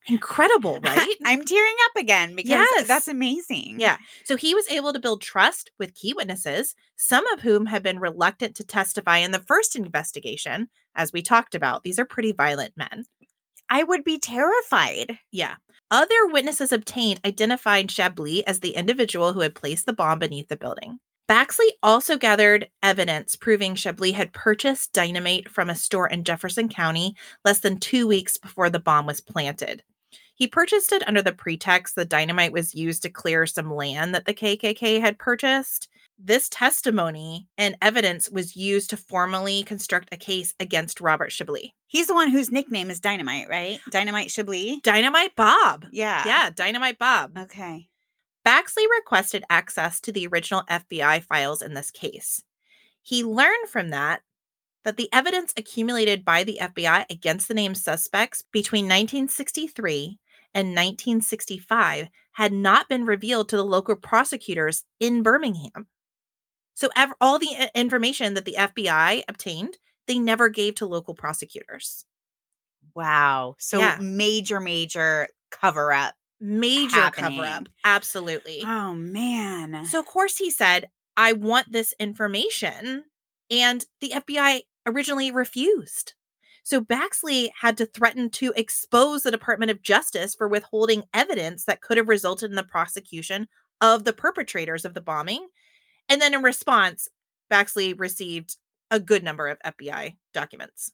Incredible, 0.07 0.79
right? 0.85 1.15
I'm 1.25 1.45
tearing 1.45 1.75
up 1.87 2.01
again 2.01 2.35
because 2.37 2.51
Yes. 2.51 2.87
that's 2.87 3.09
amazing. 3.09 3.77
Yeah. 3.79 3.97
So 4.25 4.37
he 4.37 4.55
was 4.55 4.69
able 4.71 4.93
to 4.93 4.99
build 5.01 5.21
trust 5.21 5.71
with 5.79 5.95
key 5.95 6.15
witnesses, 6.15 6.75
some 6.97 7.27
of 7.29 7.41
whom 7.41 7.67
had 7.67 7.83
been 7.83 7.99
reluctant 7.99 8.55
to 8.57 8.65
testify 8.65 9.19
in 9.19 9.33
the 9.33 9.41
first 9.41 9.75
investigation. 9.77 10.69
As 10.95 11.13
we 11.13 11.23
talked 11.23 11.55
about, 11.55 11.83
these 11.83 11.99
are 11.99 12.05
pretty 12.05 12.33
violent 12.33 12.77
men. 12.77 13.05
I 13.71 13.83
would 13.83 14.05
be 14.05 14.19
terrified. 14.19 15.19
Yeah. 15.33 15.57
Other 15.91 16.27
witnesses 16.27 16.73
obtained 16.73 17.21
identified 17.25 17.89
Chambliss 17.89 18.43
as 18.47 18.61
the 18.61 18.71
individual 18.77 19.33
who 19.33 19.41
had 19.41 19.55
placed 19.55 19.87
the 19.87 19.93
bomb 19.93 20.19
beneath 20.19 20.49
the 20.49 20.57
building. 20.57 21.01
Baxley 21.29 21.69
also 21.83 22.17
gathered 22.17 22.71
evidence 22.83 23.37
proving 23.37 23.75
Chambliss 23.75 24.15
had 24.15 24.33
purchased 24.33 24.95
dynamite 24.95 25.51
from 25.51 25.69
a 25.69 25.75
store 25.75 26.09
in 26.09 26.25
Jefferson 26.25 26.71
County 26.71 27.15
less 27.45 27.59
than 27.59 27.79
two 27.79 28.09
weeks 28.09 28.39
before 28.39 28.71
the 28.71 28.81
bomb 28.81 29.05
was 29.05 29.21
planted. 29.21 29.83
He 30.35 30.47
purchased 30.47 30.91
it 30.91 31.07
under 31.07 31.21
the 31.21 31.33
pretext 31.33 31.97
the 31.97 32.07
dynamite 32.07 32.53
was 32.53 32.75
used 32.75 33.03
to 33.03 33.11
clear 33.11 33.45
some 33.45 33.75
land 33.75 34.15
that 34.15 34.25
the 34.25 34.33
KKK 34.33 35.01
had 35.01 35.19
purchased. 35.19 35.89
This 36.19 36.49
testimony 36.49 37.47
and 37.59 37.77
evidence 37.83 38.31
was 38.31 38.57
used 38.57 38.89
to 38.91 38.97
formally 38.97 39.65
construct 39.65 40.09
a 40.13 40.17
case 40.17 40.55
against 40.61 41.01
Robert 41.01 41.31
Chambliss. 41.31 41.73
He's 41.89 42.07
the 42.07 42.15
one 42.15 42.31
whose 42.31 42.51
nickname 42.51 42.91
is 42.91 43.01
Dynamite, 43.01 43.49
right? 43.51 43.81
Dynamite 43.91 44.29
Chambliss. 44.29 44.83
Dynamite 44.83 45.37
Bob. 45.37 45.85
Yeah. 45.93 46.23
Yeah, 46.25 46.51
Dynamite 46.55 46.99
Bob. 46.99 47.37
Okay. 47.37 47.89
Baxley 48.49 48.85
requested 48.99 49.45
access 49.51 50.01
to 50.01 50.11
the 50.11 50.27
original 50.27 50.63
FBI 50.71 51.23
files 51.23 51.61
in 51.61 51.75
this 51.75 51.91
case. 51.91 52.43
He 53.03 53.23
learned 53.23 53.69
from 53.69 53.91
that 53.91 54.23
that 54.85 54.97
the 54.97 55.11
evidence 55.13 55.53
accumulated 55.57 56.25
by 56.25 56.45
the 56.45 56.59
FBI 56.59 57.05
against 57.11 57.49
the 57.49 57.55
named 57.55 57.77
suspects 57.77 58.45
between 58.51 58.85
1963 58.87 60.19
and 60.55 60.69
1965 60.69 62.09
had 62.33 62.53
not 62.53 62.89
been 62.89 63.05
revealed 63.05 63.51
to 63.51 63.57
the 63.57 63.65
local 63.65 63.97
prosecutors 63.97 64.85
in 64.99 65.23
Birmingham. 65.23 65.89
So 66.75 66.89
ev- 66.97 67.13
all 67.21 67.39
the 67.39 67.71
information 67.75 68.33
that 68.33 68.47
the 68.47 68.55
FBI 68.57 69.25
obtained, 69.29 69.77
they 70.07 70.19
never 70.19 70.49
gave 70.49 70.77
to 70.77 70.87
local 70.87 71.15
prosecutors. 71.15 72.07
Wow. 72.95 73.57
So 73.59 73.79
Yeah. 73.81 73.99
major, 74.01 74.59
major 74.59 75.29
cover 75.51 75.93
up. 75.93 76.15
Major 76.41 77.11
cover 77.11 77.43
up. 77.45 77.69
Absolutely. 77.85 78.63
Oh 78.65 78.95
man. 78.95 79.85
So, 79.87 79.99
of 79.99 80.07
course, 80.07 80.37
he 80.37 80.51
said, 80.51 80.89
I 81.17 81.33
want 81.33 81.73
this 81.73 81.95
information. 81.99 83.05
And 83.51 83.85
the 84.01 84.13
FBI 84.15 84.61
originally 84.87 85.31
refused. 85.31 86.15
So, 86.63 86.81
Baxley 86.81 87.49
had 87.61 87.77
to 87.79 87.87
threaten 87.87 88.31
to 88.31 88.53
expose 88.57 89.23
the 89.23 89.31
Department 89.31 89.71
of 89.71 89.83
Justice 89.83 90.35
for 90.35 90.47
withholding 90.49 91.05
evidence 91.15 91.65
that 91.65 91.81
could 91.81 91.97
have 91.97 92.09
resulted 92.09 92.51
in 92.51 92.57
the 92.57 92.63
prosecution 92.63 93.49
of 93.81 94.05
the 94.05 94.13
perpetrators 94.13 94.85
of 94.85 94.95
the 94.95 95.01
bombing. 95.01 95.49
And 96.09 96.21
then, 96.21 96.35
in 96.35 96.43
response, 96.43 97.09
Baxley 97.51 97.99
received 97.99 98.57
a 98.91 99.01
good 99.01 99.25
number 99.25 99.49
of 99.49 99.59
FBI 99.61 100.17
documents. 100.35 100.93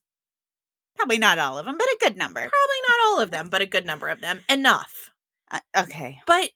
probably 0.96 1.18
not 1.18 1.38
all 1.38 1.58
of 1.58 1.66
them, 1.66 1.76
but 1.76 1.86
a 1.88 1.98
good 2.00 2.16
number. 2.16 2.40
Probably 2.40 2.80
not 2.88 2.98
all 3.06 3.20
of 3.20 3.30
them, 3.30 3.48
but 3.50 3.60
a 3.62 3.66
good 3.66 3.84
number 3.84 4.08
of 4.08 4.20
them. 4.20 4.40
Enough. 4.48 5.10
Uh, 5.54 5.61
okay. 5.78 6.20
But 6.26 6.50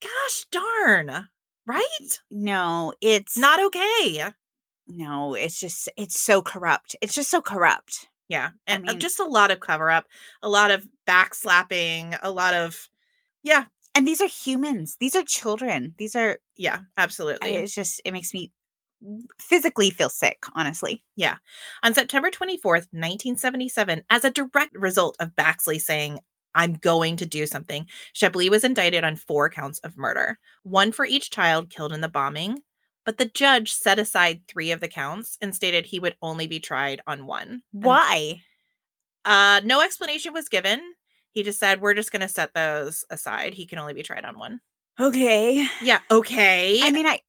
gosh 0.00 0.44
darn. 0.52 1.28
right? 1.66 2.20
No, 2.30 2.92
it's 3.00 3.36
Not 3.36 3.60
okay. 3.66 4.24
no, 4.86 5.34
it's 5.34 5.58
just 5.58 5.88
it's 5.96 6.20
so 6.20 6.42
corrupt. 6.42 6.94
It's 7.00 7.14
just 7.14 7.30
so 7.30 7.40
corrupt. 7.40 8.08
Yeah. 8.28 8.50
And 8.66 8.88
uh, 8.88 8.92
mean- 8.92 9.00
just 9.00 9.18
a 9.20 9.24
lot 9.24 9.50
of 9.50 9.60
cover 9.60 9.90
up, 9.90 10.06
a 10.42 10.48
lot 10.48 10.70
of 10.70 10.86
backslapping, 11.06 12.18
a 12.22 12.30
lot 12.30 12.54
of, 12.54 12.88
yeah, 13.42 13.64
And 13.94 14.06
these 14.06 14.20
are 14.20 14.28
humans. 14.28 14.96
These 15.00 15.16
are 15.16 15.22
children. 15.24 15.94
These 15.98 16.14
are 16.16 16.38
yeah, 16.56 16.80
absolutely. 16.96 17.54
it's 17.56 17.74
just 17.74 18.00
it 18.04 18.12
makes 18.12 18.32
me 18.32 18.52
physically 19.40 19.90
feel 19.90 20.08
sick, 20.08 20.44
honestly. 20.54 21.02
Yeah. 21.16 21.36
On 21.82 21.92
September 21.92 22.30
24th, 22.30 22.86
1977, 22.92 24.02
as 24.10 24.24
a 24.24 24.30
direct 24.30 24.74
result 24.74 25.16
of 25.18 25.34
Baxley 25.36 25.80
saying, 25.80 26.20
I'm 26.54 26.74
going 26.74 27.16
to 27.16 27.26
do 27.26 27.46
something, 27.46 27.86
Chambliss 28.14 28.50
was 28.50 28.64
indicted 28.64 29.04
on 29.04 29.16
four 29.16 29.48
counts 29.50 29.78
of 29.80 29.96
murder, 29.96 30.38
one 30.62 30.92
for 30.92 31.04
each 31.04 31.30
child 31.30 31.70
killed 31.70 31.92
in 31.92 32.00
the 32.00 32.08
bombing. 32.08 32.60
But 33.04 33.18
the 33.18 33.26
judge 33.26 33.72
set 33.72 33.98
aside 33.98 34.42
three 34.46 34.70
of 34.70 34.80
the 34.80 34.86
counts 34.86 35.36
and 35.42 35.54
stated 35.54 35.86
he 35.86 35.98
would 35.98 36.14
only 36.22 36.46
be 36.46 36.60
tried 36.60 37.00
on 37.06 37.26
one. 37.26 37.48
And, 37.48 37.84
Why? 37.84 38.42
Uh, 39.24 39.60
no 39.64 39.80
explanation 39.80 40.32
was 40.32 40.48
given. 40.48 40.80
He 41.32 41.42
just 41.42 41.58
said, 41.58 41.80
We're 41.80 41.94
just 41.94 42.12
going 42.12 42.20
to 42.20 42.28
set 42.28 42.54
those 42.54 43.04
aside. 43.10 43.54
He 43.54 43.66
can 43.66 43.78
only 43.78 43.94
be 43.94 44.04
tried 44.04 44.24
on 44.24 44.38
one. 44.38 44.60
Okay. 45.00 45.66
Yeah. 45.80 46.00
Okay. 46.10 46.80
I 46.82 46.90
mean, 46.90 47.06
I 47.06 47.20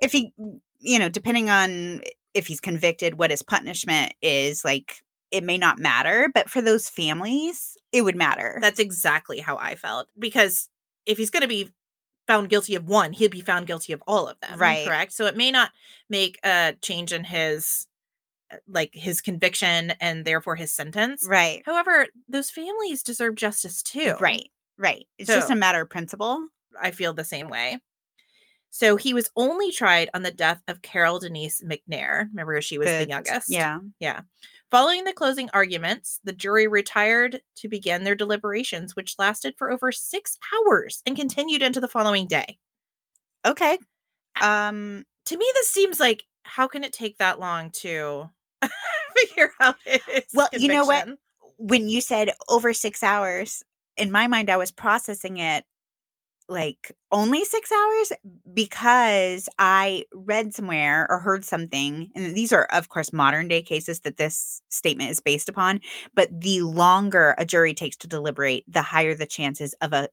if 0.00 0.12
he, 0.12 0.32
you 0.78 0.98
know, 0.98 1.08
depending 1.08 1.50
on 1.50 2.02
if 2.34 2.46
he's 2.46 2.60
convicted, 2.60 3.18
what 3.18 3.30
his 3.30 3.42
punishment 3.42 4.12
is, 4.20 4.64
like 4.64 5.02
it 5.30 5.42
may 5.42 5.58
not 5.58 5.78
matter, 5.78 6.30
but 6.34 6.50
for 6.50 6.60
those 6.60 6.88
families, 6.88 7.76
it 7.96 8.02
would 8.02 8.16
matter. 8.16 8.58
That's 8.60 8.78
exactly 8.80 9.40
how 9.40 9.56
I 9.56 9.74
felt 9.74 10.08
because 10.18 10.68
if 11.06 11.16
he's 11.18 11.30
going 11.30 11.42
to 11.42 11.48
be 11.48 11.70
found 12.26 12.48
guilty 12.48 12.74
of 12.74 12.84
one, 12.86 13.12
he'll 13.12 13.30
be 13.30 13.40
found 13.40 13.66
guilty 13.66 13.92
of 13.92 14.02
all 14.06 14.28
of 14.28 14.38
them. 14.40 14.58
Right. 14.58 14.86
Correct. 14.86 15.12
So 15.12 15.26
it 15.26 15.36
may 15.36 15.50
not 15.50 15.70
make 16.10 16.38
a 16.44 16.74
change 16.82 17.12
in 17.12 17.24
his 17.24 17.86
uh, 18.52 18.56
like 18.68 18.90
his 18.92 19.20
conviction 19.20 19.92
and 20.00 20.24
therefore 20.24 20.56
his 20.56 20.72
sentence. 20.72 21.26
right. 21.28 21.62
However, 21.64 22.06
those 22.28 22.50
families 22.50 23.02
deserve 23.02 23.34
justice 23.36 23.82
too. 23.82 24.14
Right. 24.20 24.50
Right. 24.78 25.06
It's 25.18 25.28
just 25.28 25.50
a 25.50 25.56
matter 25.56 25.80
of 25.80 25.88
principle. 25.90 26.48
I 26.80 26.90
feel 26.90 27.14
the 27.14 27.24
same 27.24 27.48
way. 27.48 27.78
So 28.70 28.96
he 28.96 29.14
was 29.14 29.30
only 29.36 29.72
tried 29.72 30.10
on 30.12 30.22
the 30.22 30.30
death 30.30 30.62
of 30.68 30.82
Carol 30.82 31.18
Denise 31.18 31.62
McNair. 31.62 32.28
Remember, 32.28 32.60
she 32.60 32.76
was 32.76 32.88
the, 32.88 32.98
The- 33.04 33.08
youngest. 33.08 33.48
Yeah. 33.50 33.78
Yeah. 34.00 34.20
Following 34.70 35.04
the 35.04 35.12
closing 35.12 35.48
arguments, 35.52 36.18
the 36.24 36.32
jury 36.32 36.66
retired 36.66 37.40
to 37.56 37.68
begin 37.68 38.02
their 38.02 38.16
deliberations, 38.16 38.96
which 38.96 39.14
lasted 39.18 39.54
for 39.56 39.70
over 39.70 39.92
six 39.92 40.36
hours 40.54 41.02
and 41.06 41.16
continued 41.16 41.62
into 41.62 41.80
the 41.80 41.88
following 41.88 42.26
day. 42.26 42.58
Okay. 43.44 43.78
Um. 44.40 45.04
To 45.26 45.36
me, 45.36 45.50
this 45.54 45.70
seems 45.70 45.98
like 45.98 46.24
how 46.44 46.68
can 46.68 46.84
it 46.84 46.92
take 46.92 47.18
that 47.18 47.40
long 47.40 47.70
to 47.70 48.30
figure 49.16 49.50
out 49.60 49.76
his 49.84 50.24
Well, 50.34 50.48
you 50.52 50.68
know 50.68 50.84
what? 50.84 51.08
When 51.58 51.88
you 51.88 52.00
said 52.00 52.32
over 52.48 52.72
six 52.72 53.02
hours, 53.02 53.64
in 53.96 54.12
my 54.12 54.26
mind, 54.26 54.50
I 54.50 54.56
was 54.56 54.70
processing 54.70 55.38
it 55.38 55.64
like 56.48 56.92
only 57.12 57.44
six 57.44 57.70
hours 57.72 58.12
because 58.54 59.48
I 59.58 60.04
read 60.14 60.54
somewhere 60.54 61.06
or 61.10 61.18
heard 61.18 61.44
something, 61.44 62.10
and 62.14 62.34
these 62.36 62.52
are, 62.52 62.66
of 62.72 62.88
course, 62.88 63.12
modern 63.12 63.48
day 63.48 63.62
cases 63.62 64.00
that 64.00 64.16
this 64.16 64.62
statement 64.70 65.10
is 65.10 65.20
based 65.20 65.48
upon. 65.48 65.80
But 66.14 66.28
the 66.40 66.62
longer 66.62 67.34
a 67.38 67.44
jury 67.44 67.74
takes 67.74 67.96
to 67.98 68.08
deliberate, 68.08 68.64
the 68.68 68.82
higher 68.82 69.14
the 69.14 69.26
chances 69.26 69.74
of 69.80 69.92
a 69.92 70.08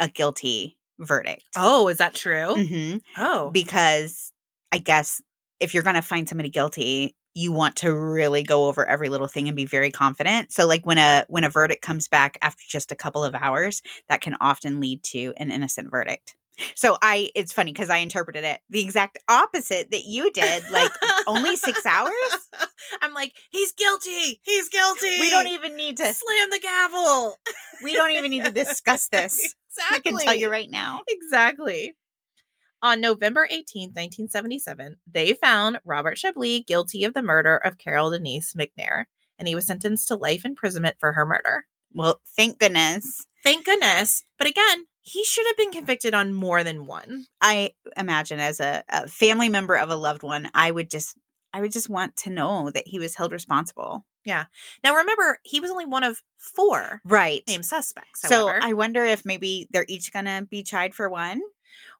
a 0.00 0.08
guilty 0.08 0.78
verdict. 0.98 1.44
Oh, 1.56 1.88
is 1.88 1.98
that 1.98 2.14
true? 2.14 2.56
Mhm. 2.56 3.00
Oh, 3.16 3.50
because 3.52 4.32
I 4.72 4.78
guess 4.78 5.20
if 5.60 5.74
you're 5.74 5.82
going 5.82 5.96
to 5.96 6.02
find 6.02 6.28
somebody 6.28 6.48
guilty, 6.50 7.14
you 7.34 7.52
want 7.52 7.76
to 7.76 7.94
really 7.94 8.42
go 8.42 8.66
over 8.66 8.86
every 8.86 9.08
little 9.08 9.26
thing 9.26 9.48
and 9.48 9.56
be 9.56 9.64
very 9.64 9.90
confident. 9.90 10.52
So 10.52 10.66
like 10.66 10.84
when 10.84 10.98
a 10.98 11.24
when 11.28 11.44
a 11.44 11.50
verdict 11.50 11.82
comes 11.82 12.08
back 12.08 12.38
after 12.42 12.62
just 12.68 12.92
a 12.92 12.96
couple 12.96 13.24
of 13.24 13.34
hours, 13.34 13.82
that 14.08 14.20
can 14.20 14.36
often 14.40 14.80
lead 14.80 15.02
to 15.04 15.32
an 15.36 15.50
innocent 15.50 15.90
verdict. 15.90 16.34
So 16.74 16.98
I 17.00 17.30
it's 17.34 17.52
funny 17.52 17.72
cuz 17.72 17.88
I 17.88 17.98
interpreted 17.98 18.44
it 18.44 18.60
the 18.68 18.80
exact 18.80 19.18
opposite 19.28 19.90
that 19.90 20.04
you 20.04 20.30
did, 20.32 20.68
like 20.70 20.92
only 21.26 21.56
6 21.56 21.86
hours? 21.86 22.12
I'm 23.02 23.14
like, 23.14 23.32
he's 23.50 23.72
guilty. 23.72 24.40
He's 24.42 24.68
guilty. 24.68 25.18
we 25.20 25.30
don't 25.30 25.46
even 25.48 25.76
need 25.76 25.96
to 25.96 26.12
slam 26.12 26.50
the 26.50 26.60
gavel. 26.60 27.38
we 27.82 27.94
don't 27.94 28.10
even 28.10 28.30
need 28.30 28.44
to 28.44 28.50
discuss 28.64 29.08
this. 29.08 29.54
I 29.90 30.00
can 30.00 30.18
tell 30.18 30.34
you 30.34 30.50
right 30.50 30.70
now. 30.70 31.00
Exactly. 31.08 31.94
On 32.82 33.00
November 33.00 33.46
18, 33.48 33.90
1977, 33.90 34.96
they 35.10 35.34
found 35.34 35.78
Robert 35.84 36.16
Chambliss 36.18 36.66
guilty 36.66 37.04
of 37.04 37.14
the 37.14 37.22
murder 37.22 37.56
of 37.58 37.78
Carol 37.78 38.10
Denise 38.10 38.54
McNair, 38.54 39.04
and 39.38 39.46
he 39.46 39.54
was 39.54 39.66
sentenced 39.66 40.08
to 40.08 40.16
life 40.16 40.44
imprisonment 40.44 40.96
for 40.98 41.12
her 41.12 41.24
murder. 41.24 41.66
Well, 41.94 42.20
thank 42.36 42.58
goodness. 42.58 43.24
Thank 43.44 43.66
goodness. 43.66 44.24
But 44.38 44.48
again, 44.48 44.86
he 45.02 45.24
should 45.24 45.46
have 45.46 45.56
been 45.56 45.70
convicted 45.70 46.14
on 46.14 46.34
more 46.34 46.64
than 46.64 46.86
one. 46.86 47.26
I 47.40 47.72
imagine 47.96 48.40
as 48.40 48.60
a, 48.60 48.82
a 48.88 49.06
family 49.08 49.48
member 49.48 49.76
of 49.76 49.90
a 49.90 49.96
loved 49.96 50.22
one, 50.22 50.48
I 50.54 50.70
would 50.70 50.90
just 50.90 51.16
I 51.54 51.60
would 51.60 51.72
just 51.72 51.90
want 51.90 52.16
to 52.16 52.30
know 52.30 52.70
that 52.70 52.86
he 52.88 52.98
was 52.98 53.14
held 53.14 53.30
responsible. 53.30 54.06
Yeah. 54.24 54.44
Now, 54.82 54.94
remember, 54.94 55.38
he 55.42 55.60
was 55.60 55.70
only 55.70 55.84
one 55.84 56.02
of 56.04 56.22
four 56.38 57.00
Right. 57.04 57.42
named 57.46 57.66
suspects. 57.66 58.22
So 58.22 58.48
I 58.48 58.72
wonder 58.72 59.04
if 59.04 59.24
maybe 59.26 59.68
they're 59.70 59.84
each 59.88 60.12
gonna 60.12 60.46
be 60.48 60.62
tried 60.62 60.94
for 60.94 61.10
one. 61.10 61.42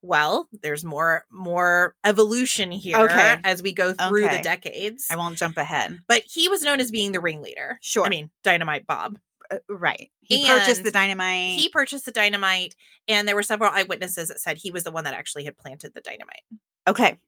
Well, 0.02 0.48
there's 0.62 0.84
more 0.84 1.24
more 1.30 1.94
evolution 2.04 2.70
here 2.70 2.98
Okay. 2.98 3.36
as 3.44 3.62
we 3.62 3.72
go 3.72 3.92
through 3.94 4.26
Okay. 4.26 4.36
the 4.38 4.42
decades. 4.42 5.06
I 5.10 5.16
won't 5.16 5.38
jump 5.38 5.56
ahead. 5.56 5.98
But 6.08 6.22
he 6.30 6.48
was 6.48 6.62
known 6.62 6.80
as 6.80 6.90
being 6.90 7.12
the 7.12 7.20
ringleader. 7.20 7.78
Sure. 7.80 8.04
I 8.04 8.08
mean, 8.08 8.30
Dynamite 8.42 8.86
Bob. 8.86 9.18
Uh, 9.50 9.58
right. 9.68 10.10
He 10.20 10.46
purchased 10.46 10.82
the 10.84 10.90
dynamite. 10.90 11.58
He 11.58 11.68
purchased 11.68 12.04
the 12.06 12.12
dynamite, 12.12 12.74
and 13.08 13.26
there 13.28 13.34
were 13.36 13.42
several 13.42 13.70
eyewitnesses 13.72 14.28
that 14.28 14.40
said 14.40 14.56
he 14.56 14.70
was 14.70 14.84
the 14.84 14.90
one 14.90 15.04
that 15.04 15.14
actually 15.14 15.44
had 15.44 15.56
planted 15.58 15.94
the 15.94 16.00
dynamite. 16.00 16.42
okay. 16.88 17.18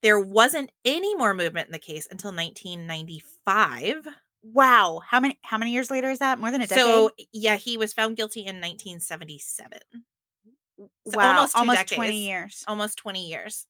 There 0.00 0.20
wasn't 0.20 0.70
any 0.84 1.16
more 1.16 1.34
movement 1.34 1.66
in 1.66 1.72
the 1.72 1.78
case 1.80 2.06
until 2.10 2.30
1995. 2.32 4.06
Wow. 4.44 5.00
How 5.04 5.18
many 5.18 5.38
how 5.42 5.58
many 5.58 5.72
years 5.72 5.90
later 5.90 6.08
is 6.08 6.20
that? 6.20 6.38
More 6.38 6.52
than 6.52 6.62
a 6.62 6.66
decade? 6.68 6.84
So, 6.84 7.10
yeah, 7.32 7.56
he 7.56 7.76
was 7.76 7.92
found 7.92 8.16
guilty 8.16 8.40
in 8.40 8.60
1977. 8.60 9.80
So 10.78 11.18
wow. 11.18 11.34
almost 11.34 11.56
Almost, 11.56 11.88
two 11.88 11.96
20 11.96 12.26
years. 12.26 12.64
Almost 12.68 12.98
20 12.98 13.28
years. 13.28 13.66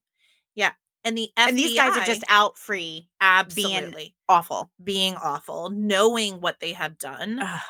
Yeah. 0.55 0.73
And 1.05 1.17
the 1.17 1.31
FBI, 1.37 1.49
And 1.49 1.59
these 1.59 1.77
guys 1.77 1.97
are 1.97 2.05
just 2.05 2.25
out 2.29 2.59
free, 2.59 3.09
absolutely 3.21 4.15
awful. 4.29 4.71
being 4.83 5.15
awful, 5.17 5.71
knowing 5.71 6.41
what 6.41 6.61
they 6.61 6.73
have 6.73 6.99
done. 6.99 7.39
Ugh. 7.41 7.61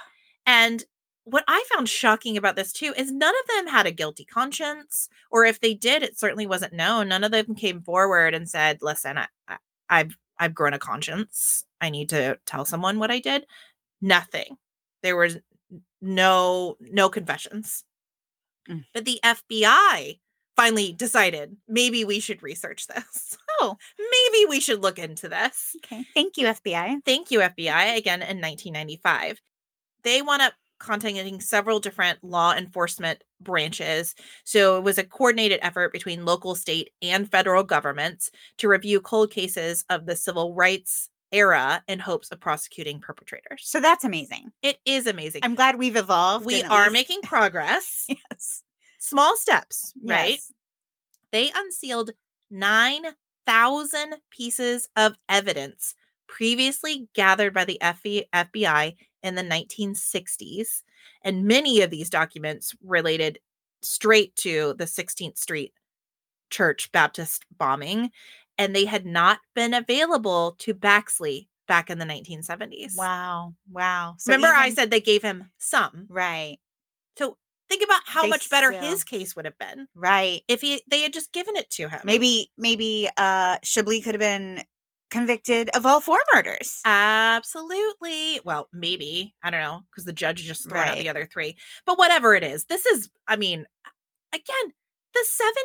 And 0.46 0.84
what 1.24 1.44
I 1.46 1.62
found 1.74 1.88
shocking 1.88 2.38
about 2.38 2.56
this 2.56 2.72
too 2.72 2.94
is 2.96 3.12
none 3.12 3.34
of 3.34 3.56
them 3.56 3.66
had 3.66 3.86
a 3.86 3.92
guilty 3.92 4.24
conscience, 4.24 5.08
or 5.30 5.44
if 5.44 5.60
they 5.60 5.74
did, 5.74 6.02
it 6.02 6.18
certainly 6.18 6.46
wasn't 6.46 6.72
known. 6.72 7.08
None 7.08 7.22
of 7.22 7.30
them 7.30 7.54
came 7.54 7.82
forward 7.82 8.34
and 8.34 8.48
said, 8.48 8.78
"Listen, 8.80 9.18
I, 9.18 9.26
I, 9.46 9.56
I've 9.90 10.16
I've 10.38 10.54
grown 10.54 10.72
a 10.72 10.78
conscience. 10.78 11.64
I 11.80 11.90
need 11.90 12.08
to 12.10 12.38
tell 12.46 12.64
someone 12.64 12.98
what 12.98 13.10
I 13.10 13.18
did." 13.20 13.44
Nothing. 14.00 14.56
There 15.02 15.16
was 15.16 15.36
no 16.00 16.76
no 16.80 17.10
confessions. 17.10 17.84
Mm. 18.68 18.84
But 18.92 19.04
the 19.04 19.20
FBI 19.24 20.18
finally 20.56 20.92
decided 20.92 21.56
maybe 21.68 22.04
we 22.04 22.20
should 22.20 22.42
research 22.42 22.86
this. 22.86 23.36
Oh, 23.60 23.76
maybe 23.98 24.48
we 24.48 24.60
should 24.60 24.84
look 24.84 25.00
into 25.00 25.28
this. 25.28 25.74
okay. 25.84 26.04
Thank 26.14 26.36
you, 26.36 26.46
FBI. 26.46 27.00
Thank 27.04 27.32
you, 27.32 27.40
FBI, 27.40 27.96
again 27.96 28.22
in 28.22 28.40
1995. 28.40 29.40
They 30.04 30.22
wound 30.22 30.42
up 30.42 30.52
contacting 30.78 31.40
several 31.40 31.80
different 31.80 32.22
law 32.22 32.54
enforcement 32.54 33.24
branches. 33.40 34.14
So 34.44 34.76
it 34.78 34.84
was 34.84 34.96
a 34.96 35.04
coordinated 35.04 35.58
effort 35.62 35.92
between 35.92 36.24
local, 36.24 36.54
state, 36.54 36.90
and 37.02 37.28
federal 37.28 37.64
governments 37.64 38.30
to 38.58 38.68
review 38.68 39.00
cold 39.00 39.32
cases 39.32 39.84
of 39.90 40.06
the 40.06 40.14
civil 40.16 40.54
rights 40.54 41.10
era 41.32 41.82
in 41.88 41.98
hopes 41.98 42.30
of 42.30 42.40
prosecuting 42.40 43.00
perpetrators. 43.00 43.62
So 43.64 43.80
that's 43.80 44.04
amazing. 44.04 44.50
It 44.62 44.78
is 44.84 45.06
amazing. 45.06 45.42
I'm 45.44 45.54
glad 45.54 45.76
we've 45.78 45.96
evolved. 45.96 46.46
we 46.46 46.62
are 46.62 46.82
least- 46.84 46.92
making 46.92 47.20
progress. 47.22 48.06
yes. 48.08 48.62
Small 48.98 49.36
steps, 49.36 49.92
right? 50.02 50.30
Yes. 50.30 50.52
they 51.32 51.50
unsealed 51.54 52.10
9,000 52.50 54.14
pieces 54.30 54.88
of 54.96 55.16
evidence 55.28 55.94
previously 56.26 57.08
gathered 57.14 57.54
by 57.54 57.64
the 57.64 57.78
FBI 57.82 58.94
in 59.22 59.34
the 59.34 59.42
1960s. 59.42 60.82
And 61.22 61.44
many 61.44 61.80
of 61.82 61.90
these 61.90 62.10
documents 62.10 62.74
related 62.82 63.38
straight 63.82 64.34
to 64.36 64.74
the 64.78 64.84
16th 64.84 65.38
Street 65.38 65.72
Church 66.50 66.90
Baptist 66.92 67.44
bombing, 67.58 68.10
and 68.58 68.74
they 68.74 68.84
had 68.84 69.06
not 69.06 69.38
been 69.54 69.72
available 69.72 70.56
to 70.58 70.74
Baxley 70.74 71.48
back 71.66 71.88
in 71.90 71.98
the 71.98 72.04
1970s. 72.04 72.96
Wow. 72.96 73.54
Wow. 73.70 74.16
So 74.18 74.32
Remember, 74.32 74.54
I 74.56 74.70
said 74.70 74.90
they 74.90 75.00
gave 75.00 75.22
him 75.22 75.50
some. 75.58 76.06
right. 76.08 76.58
So 77.18 77.36
Think 77.68 77.84
about 77.84 78.00
how 78.06 78.22
They 78.22 78.28
much 78.30 78.48
better 78.48 78.72
still- 78.72 78.82
his 78.90 79.04
case 79.04 79.36
would 79.36 79.44
have 79.44 79.58
been 79.58 79.88
Right. 79.94 80.40
if 80.48 80.62
he 80.62 80.82
they 80.88 81.02
had 81.02 81.12
just 81.12 81.32
given 81.32 81.54
it 81.54 81.68
to 81.72 81.88
him. 81.90 82.00
Maybe 82.02 82.50
maybe 82.56 83.10
uh 83.18 83.58
Chambliss 83.58 84.02
could 84.04 84.14
have 84.14 84.20
been 84.20 84.64
convicted 85.10 85.68
of 85.76 85.84
all 85.84 86.00
four 86.00 86.18
murders. 86.34 86.80
Absolutely. 86.86 88.40
Well, 88.44 88.68
maybe. 88.72 89.34
I 89.42 89.50
don't 89.50 89.60
know 89.60 89.82
because 89.90 90.04
the 90.04 90.12
judge 90.12 90.42
just 90.44 90.68
threw 90.68 90.78
out 90.78 90.96
the 90.98 91.08
other 91.08 91.26
three. 91.26 91.56
But 91.86 91.98
whatever 91.98 92.34
it 92.34 92.42
is, 92.44 92.64
this 92.66 92.84
is, 92.86 93.10
I 93.26 93.36
mean, 93.36 93.66
again, 94.32 94.72
the 95.14 95.24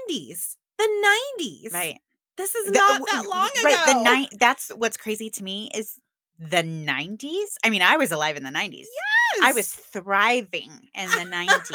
70s, 0.10 0.56
the 0.78 1.14
90s. 1.40 1.74
Right. 1.74 2.00
This 2.38 2.56
is 2.56 2.72
not 2.72 3.00
w- 3.00 3.06
that 3.12 3.28
long 3.30 3.48
ago. 3.48 3.64
Right. 3.64 3.86
The 3.86 4.04
nine 4.04 4.28
that's 4.40 4.70
what's 4.76 4.98
crazy 4.98 5.30
to 5.32 5.44
me 5.44 5.70
is 5.76 6.00
the 6.40 6.64
90s. 6.64 7.54
I 7.64 7.70
mean, 7.70 7.82
I 7.84 7.96
was 7.98 8.12
alive 8.12 8.38
in 8.38 8.44
the 8.44 8.50
90s. 8.50 8.72
Yes. 8.80 9.44
I 9.44 9.54
was 9.54 9.68
thriving 9.70 10.72
in 10.96 11.10
the 11.10 11.26
90s. 11.32 11.72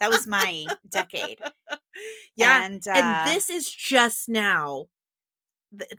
that 0.00 0.10
was 0.10 0.26
my 0.26 0.66
decade. 0.88 1.38
Yeah. 2.36 2.64
And, 2.64 2.82
uh, 2.88 2.92
and 2.94 3.30
this 3.36 3.50
is 3.50 3.70
just 3.70 4.26
now. 4.28 4.86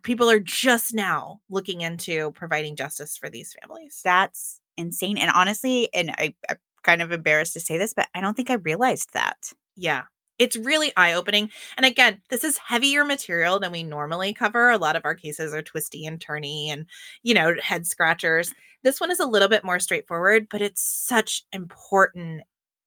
People 0.01 0.27
are 0.29 0.39
just 0.39 0.91
now 0.93 1.39
looking 1.49 1.81
into 1.81 2.31
providing 2.31 2.75
justice 2.75 3.15
for 3.15 3.29
these 3.29 3.55
families. 3.61 4.01
that's 4.03 4.59
insane. 4.75 5.17
And 5.19 5.29
honestly, 5.33 5.89
and 5.93 6.09
I, 6.17 6.33
I'm 6.49 6.57
kind 6.83 7.03
of 7.03 7.11
embarrassed 7.11 7.53
to 7.53 7.59
say 7.59 7.77
this, 7.77 7.93
but 7.93 8.07
I 8.15 8.21
don't 8.21 8.35
think 8.35 8.49
I 8.49 8.55
realized 8.55 9.13
that. 9.13 9.53
Yeah. 9.75 10.03
It's 10.43 10.57
really 10.57 10.91
eye 10.97 11.13
opening. 11.13 11.49
And 11.77 11.85
again, 11.85 12.21
this 12.29 12.43
is 12.43 12.57
heavier 12.57 13.05
material 13.05 13.59
than 13.61 13.71
we 13.71 13.81
normally 13.81 14.33
cover. 14.33 14.69
A 14.69 14.77
lot 14.77 14.97
of 14.97 15.05
our 15.05 15.15
cases 15.15 15.53
are 15.53 15.61
twisty 15.61 16.05
and 16.05 16.19
turny 16.19 16.67
and, 16.67 16.85
you 17.23 17.33
know, 17.33 17.55
head 17.63 17.87
scratchers. 17.87 18.53
This 18.83 18.99
one 18.99 19.09
is 19.09 19.21
a 19.21 19.25
little 19.25 19.47
bit 19.47 19.63
more 19.63 19.79
straightforward, 19.79 20.47
but 20.51 20.61
it's 20.61 20.81
such 20.81 21.45
important 21.53 22.41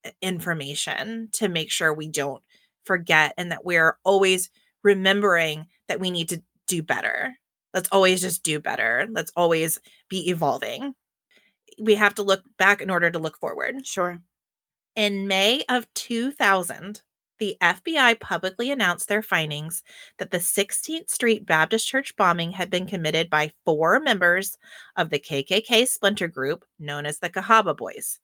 uh, 0.05 0.11
information 0.21 1.29
to 1.31 1.47
make 1.49 1.71
sure 1.71 1.91
we 1.91 2.07
don't 2.07 2.43
forget 2.85 3.33
and 3.39 3.51
that 3.51 3.65
we're 3.65 3.97
always 4.03 4.51
remembering 4.83 5.65
that 5.87 5.99
we 5.99 6.11
need 6.11 6.29
to 6.29 6.43
do 6.67 6.83
better. 6.83 7.35
Let's 7.73 7.89
always 7.91 8.21
just 8.21 8.43
do 8.43 8.59
better. 8.59 9.07
Let's 9.09 9.31
always 9.35 9.79
be 10.09 10.29
evolving. 10.29 10.93
We 11.79 11.95
have 11.95 12.13
to 12.15 12.23
look 12.23 12.43
back 12.59 12.81
in 12.83 12.91
order 12.91 13.09
to 13.09 13.17
look 13.17 13.39
forward. 13.39 13.87
Sure. 13.87 14.21
In 14.95 15.27
May 15.27 15.63
of 15.69 15.91
2000, 15.95 17.01
the 17.39 17.57
FBI 17.61 18.19
publicly 18.19 18.71
announced 18.71 19.07
their 19.07 19.21
findings 19.21 19.83
that 20.17 20.31
the 20.31 20.39
16th 20.39 21.09
Street 21.09 21.45
Baptist 21.45 21.87
Church 21.87 22.15
bombing 22.15 22.51
had 22.51 22.69
been 22.69 22.87
committed 22.87 23.29
by 23.29 23.51
four 23.65 23.99
members 23.99 24.57
of 24.95 25.09
the 25.09 25.19
KKK 25.19 25.87
splinter 25.87 26.27
group 26.27 26.65
known 26.79 27.05
as 27.05 27.19
the 27.19 27.29
Cahaba 27.29 27.75
Boys. 27.75 28.19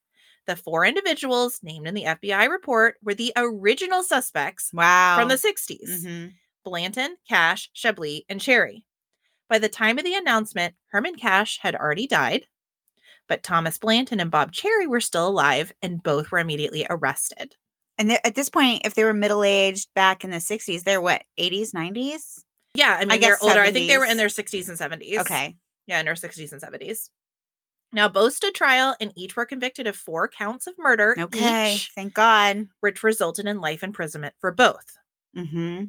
The 0.46 0.56
four 0.56 0.86
individuals 0.86 1.60
named 1.64 1.88
in 1.88 1.94
the 1.94 2.04
FBI 2.06 2.50
report 2.50 2.96
were 3.02 3.14
the 3.14 3.32
original 3.36 4.04
suspects 4.04 4.72
Wow. 4.74 5.18
from 5.20 5.30
the 5.30 5.38
60s 5.38 6.04
Mhm. 6.06 6.34
Blanton, 6.66 7.18
Cash, 7.28 7.70
Chambliss, 7.76 8.26
and 8.30 8.42
Cherry. 8.42 8.86
By 9.50 9.60
the 9.60 9.70
time 9.70 9.98
of 9.98 10.04
the 10.06 10.16
announcement, 10.16 10.76
Herman 10.88 11.16
Cash 11.16 11.60
had 11.60 11.76
already 11.76 12.08
died, 12.08 12.48
but 13.28 13.44
Thomas 13.44 13.78
Blanton 13.78 14.20
and 14.20 14.32
Bob 14.32 14.52
Cherry 14.52 14.88
were 14.88 15.02
still 15.02 15.28
alive 15.28 15.72
and 15.82 16.02
both 16.04 16.32
were 16.32 16.40
immediately 16.40 16.86
arrested. 16.90 17.56
And 17.98 18.10
they're- 18.10 18.20
at 18.24 18.36
this 18.36 18.50
point, 18.50 18.82
if 18.86 18.96
they 18.96 19.04
were 19.04 19.14
middle 19.14 19.44
aged 19.44 19.90
back 19.94 20.24
in 20.24 20.32
the 20.32 20.40
60s, 20.42 20.84
they're 20.84 21.02
what, 21.02 21.24
80s, 21.38 21.72
90s? 21.74 22.44
Yeah, 22.74 22.98
I 23.00 23.06
mean, 23.06 23.20
guess 23.20 23.40
they're 23.40 23.50
older. 23.50 23.62
I 23.62 23.72
think 23.72 23.88
they 23.88 23.98
were 24.00 24.06
in 24.06 24.18
their 24.18 24.30
60s 24.30 24.68
and 24.68 24.78
70s. 24.78 25.20
Okay. 25.20 25.56
Yeah, 25.86 26.00
in 26.00 26.06
their 26.06 26.16
60s 26.16 26.52
and 26.52 26.62
70s. 26.62 27.10
Now, 27.92 28.10
both 28.10 28.34
stood 28.34 28.56
trial 28.56 28.96
and 29.00 29.14
each 29.16 29.36
were 29.36 29.46
convicted 29.46 29.86
of 29.86 29.96
four 29.96 30.28
counts 30.28 30.66
of 30.66 30.74
murder, 30.80 31.16
Okay. 31.20 31.76
each, 31.76 31.92
Thank 31.94 32.16
God. 32.16 32.68
which 32.80 33.04
resulted 33.04 33.46
in 33.46 33.62
life 33.62 33.84
imprisonment 33.84 34.34
for 34.40 34.52
both. 34.52 34.98
Mm-hmm. 35.38 35.86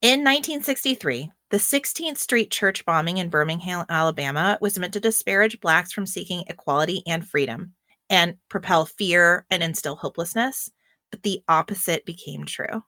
In 0.00 0.24
1963, 0.24 1.30
the 1.50 1.56
16th 1.58 2.18
Street 2.18 2.50
church 2.50 2.84
bombing 2.84 3.18
in 3.18 3.28
Birmingham, 3.30 3.84
Alabama 3.88 4.58
was 4.60 4.78
meant 4.78 4.92
to 4.94 5.00
disparage 5.00 5.60
Blacks 5.60 5.92
from 5.92 6.06
seeking 6.06 6.42
equality 6.48 7.02
and 7.06 7.26
freedom 7.26 7.74
and 8.10 8.36
propel 8.48 8.86
fear 8.86 9.46
and 9.50 9.62
instill 9.62 9.96
hopelessness, 9.96 10.70
but 11.10 11.22
the 11.22 11.42
opposite 11.48 12.04
became 12.04 12.44
true. 12.44 12.84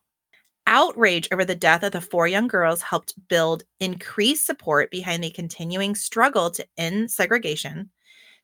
Outrage 0.67 1.29
over 1.33 1.45
the 1.45 1.55
death 1.55 1.83
of 1.83 1.93
the 1.93 2.01
four 2.01 2.29
young 2.29 2.47
girls 2.47 2.83
helped 2.83 3.15
build 3.29 3.65
increased 3.81 4.47
support 4.47 4.91
behind 4.91 5.25
the 5.25 5.31
continuing 5.31 5.95
struggle 5.95 6.51
to 6.51 6.67
end 6.79 7.11
segregation, 7.11 7.91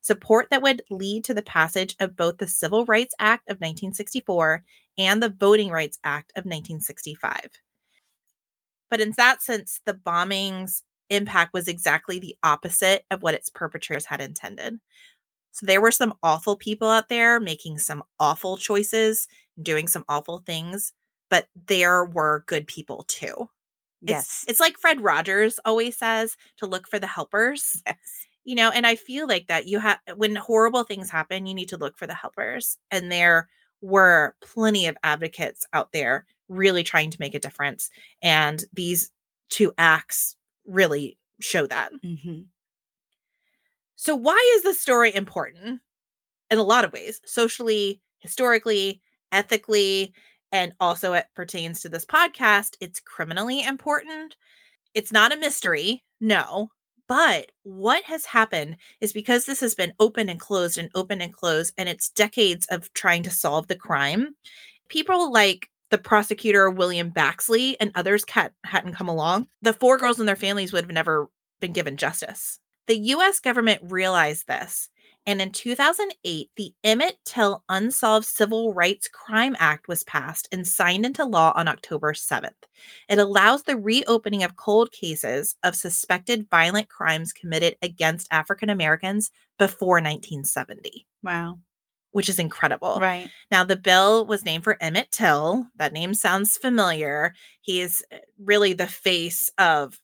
support 0.01 0.49
that 0.51 0.63
would 0.63 0.83
lead 0.91 1.25
to 1.25 1.35
the 1.35 1.43
passage 1.43 1.95
of 2.01 2.17
both 2.17 2.39
the 2.39 2.49
Civil 2.49 2.85
Rights 2.87 3.15
Act 3.19 3.49
of 3.49 3.57
1964 3.57 4.65
and 4.99 5.23
the 5.23 5.29
Voting 5.29 5.71
Rights 5.71 5.99
Act 6.05 6.33
of 6.33 6.45
1965. 6.45 7.51
But 8.91 9.01
in 9.01 9.13
that 9.17 9.43
sense, 9.43 9.81
the 9.85 9.95
bombing's 9.95 10.83
impact 11.11 11.53
was 11.53 11.69
exactly 11.69 12.19
the 12.19 12.37
opposite 12.43 13.05
of 13.11 13.23
what 13.23 13.35
its 13.35 13.51
perpetrators 13.51 14.07
had 14.07 14.21
intended. 14.21 14.79
So 15.53 15.67
there 15.67 15.81
were 15.81 15.91
some 15.91 16.15
awful 16.23 16.57
people 16.57 16.89
out 16.89 17.09
there 17.09 17.41
making 17.41 17.79
some 17.79 18.03
awful 18.21 18.57
choices, 18.57 19.27
doing 19.63 19.89
some 19.89 20.05
awful 20.09 20.39
things, 20.41 20.93
but 21.31 21.49
there 21.67 22.05
were 22.05 22.45
good 22.47 22.67
people 22.67 23.05
too. 23.09 23.49
It's, 24.03 24.11
Yes. 24.11 24.45
it's 24.49 24.61
like 24.61 24.79
Fred 24.79 25.01
Rogers 25.01 25.59
always 25.65 25.97
says 25.97 26.37
to 26.59 26.67
look 26.67 26.87
for 26.89 26.99
the 26.99 27.07
helpers. 27.07 27.83
yes. 27.87 27.97
You 28.45 28.55
know, 28.55 28.71
and 28.71 28.87
I 28.87 28.95
feel 28.95 29.27
like 29.27 29.49
that 29.49 29.67
you 29.67 29.81
have 29.81 29.99
when 30.15 30.37
horrible 30.37 30.85
things 30.85 31.11
happen, 31.11 31.47
you 31.47 31.55
need 31.55 31.69
to 31.71 31.77
look 31.77 31.99
for 31.99 32.07
the 32.07 32.15
helpers. 32.15 32.79
And 32.93 33.11
there 33.11 33.49
were 33.81 34.37
plenty 34.41 34.87
of 34.87 34.97
advocates 35.03 35.67
out 35.73 35.91
there 35.93 36.27
really 36.49 36.85
trying 36.85 37.11
to 37.11 37.17
make 37.21 37.35
a 37.35 37.41
difference. 37.41 37.91
And 38.23 38.65
these 38.73 39.11
two 39.49 39.73
acts 39.79 40.37
really 40.65 41.19
show 41.41 41.67
that. 41.67 41.91
Mm-hmm. 42.05 42.43
So, 43.97 44.15
why 44.15 44.53
is 44.57 44.63
this 44.63 44.81
story 44.81 45.15
important? 45.15 45.81
In 46.51 46.59
a 46.59 46.63
lot 46.63 46.85
of 46.85 46.93
ways, 46.93 47.21
socially, 47.25 48.01
historically, 48.21 49.03
ethically, 49.37 50.15
and 50.51 50.73
also 50.81 51.13
it 51.13 51.27
pertains 51.35 51.81
to 51.81 51.89
this 51.89 52.07
podcast. 52.07 52.77
It's 52.81 53.01
criminally 53.01 53.63
important. 53.63 54.37
It's 54.95 55.13
not 55.13 55.33
a 55.33 55.37
mystery, 55.37 56.03
no. 56.21 56.71
But 57.09 57.53
what 57.63 58.03
has 58.05 58.25
happened 58.25 58.79
is 59.01 59.13
because 59.13 59.45
this 59.45 59.61
has 59.61 59.77
been 59.77 59.93
open 60.01 60.29
and 60.29 60.41
closed 60.41 60.79
and 60.79 60.91
open 60.95 61.21
and 61.21 61.33
closed, 61.33 61.75
and 61.79 61.89
it's 61.89 62.09
decades 62.09 62.67
of 62.71 62.93
trying 62.95 63.23
to 63.25 63.31
solve 63.31 63.69
the 63.69 63.77
crime, 63.77 64.35
people 64.89 65.31
like 65.31 65.69
the 65.91 65.99
prosecutor 65.99 66.69
William 66.69 67.13
Baxley 67.13 67.77
and 67.79 67.93
others 67.95 68.25
hadn't 68.65 68.95
come 68.95 69.09
along. 69.09 69.47
The 69.63 69.73
four 69.73 69.99
girls 69.99 70.19
and 70.19 70.29
their 70.29 70.35
families 70.35 70.73
would 70.73 70.83
have 70.83 70.93
never 70.93 71.29
been 71.61 71.73
given 71.73 71.97
justice. 71.97 72.59
The 72.89 72.99
US 72.99 73.39
government 73.39 73.83
realized 73.85 74.49
this, 74.49 74.89
and 75.27 75.43
in 75.43 75.51
2008, 75.51 76.51
the 76.57 76.73
Emmett 76.85 77.17
Till 77.25 77.65
Unsolved 77.69 78.27
Civil 78.27 78.73
Rights 78.73 79.09
Crime 79.09 79.57
Act 79.59 79.89
was 79.89 80.05
passed 80.05 80.49
and 80.53 80.67
signed 80.67 81.05
into 81.05 81.25
law 81.25 81.53
on 81.57 81.67
October 81.69 82.13
7th. 82.13 82.51
It 83.09 83.19
allows 83.19 83.63
the 83.65 83.77
reopening 83.77 84.43
of 84.43 84.57
cold 84.57 84.93
cases 84.93 85.57
of 85.65 85.75
suspected 85.75 86.49
violent 86.51 86.89
crimes 86.89 87.33
committed 87.33 87.77
against 87.83 88.29
African 88.31 88.71
Americans 88.71 89.31
before 89.59 89.97
1970, 89.97 91.07
Wow. 91.23 91.59
which 92.13 92.29
is 92.29 92.39
incredible. 92.39 92.99
Right. 93.01 93.29
Now, 93.51 93.65
the 93.65 93.77
bill 93.77 94.27
was 94.27 94.45
named 94.45 94.65
for 94.65 94.77
Emmett 94.81 95.11
Till. 95.11 95.67
That 95.77 95.93
name 95.93 96.15
sounds 96.15 96.57
familiar. 96.57 97.35
He 97.63 97.81
is 97.81 98.03
uh, 98.13 98.19
really 98.39 98.73
the 98.75 98.87
face 98.87 99.51
of 99.59 99.99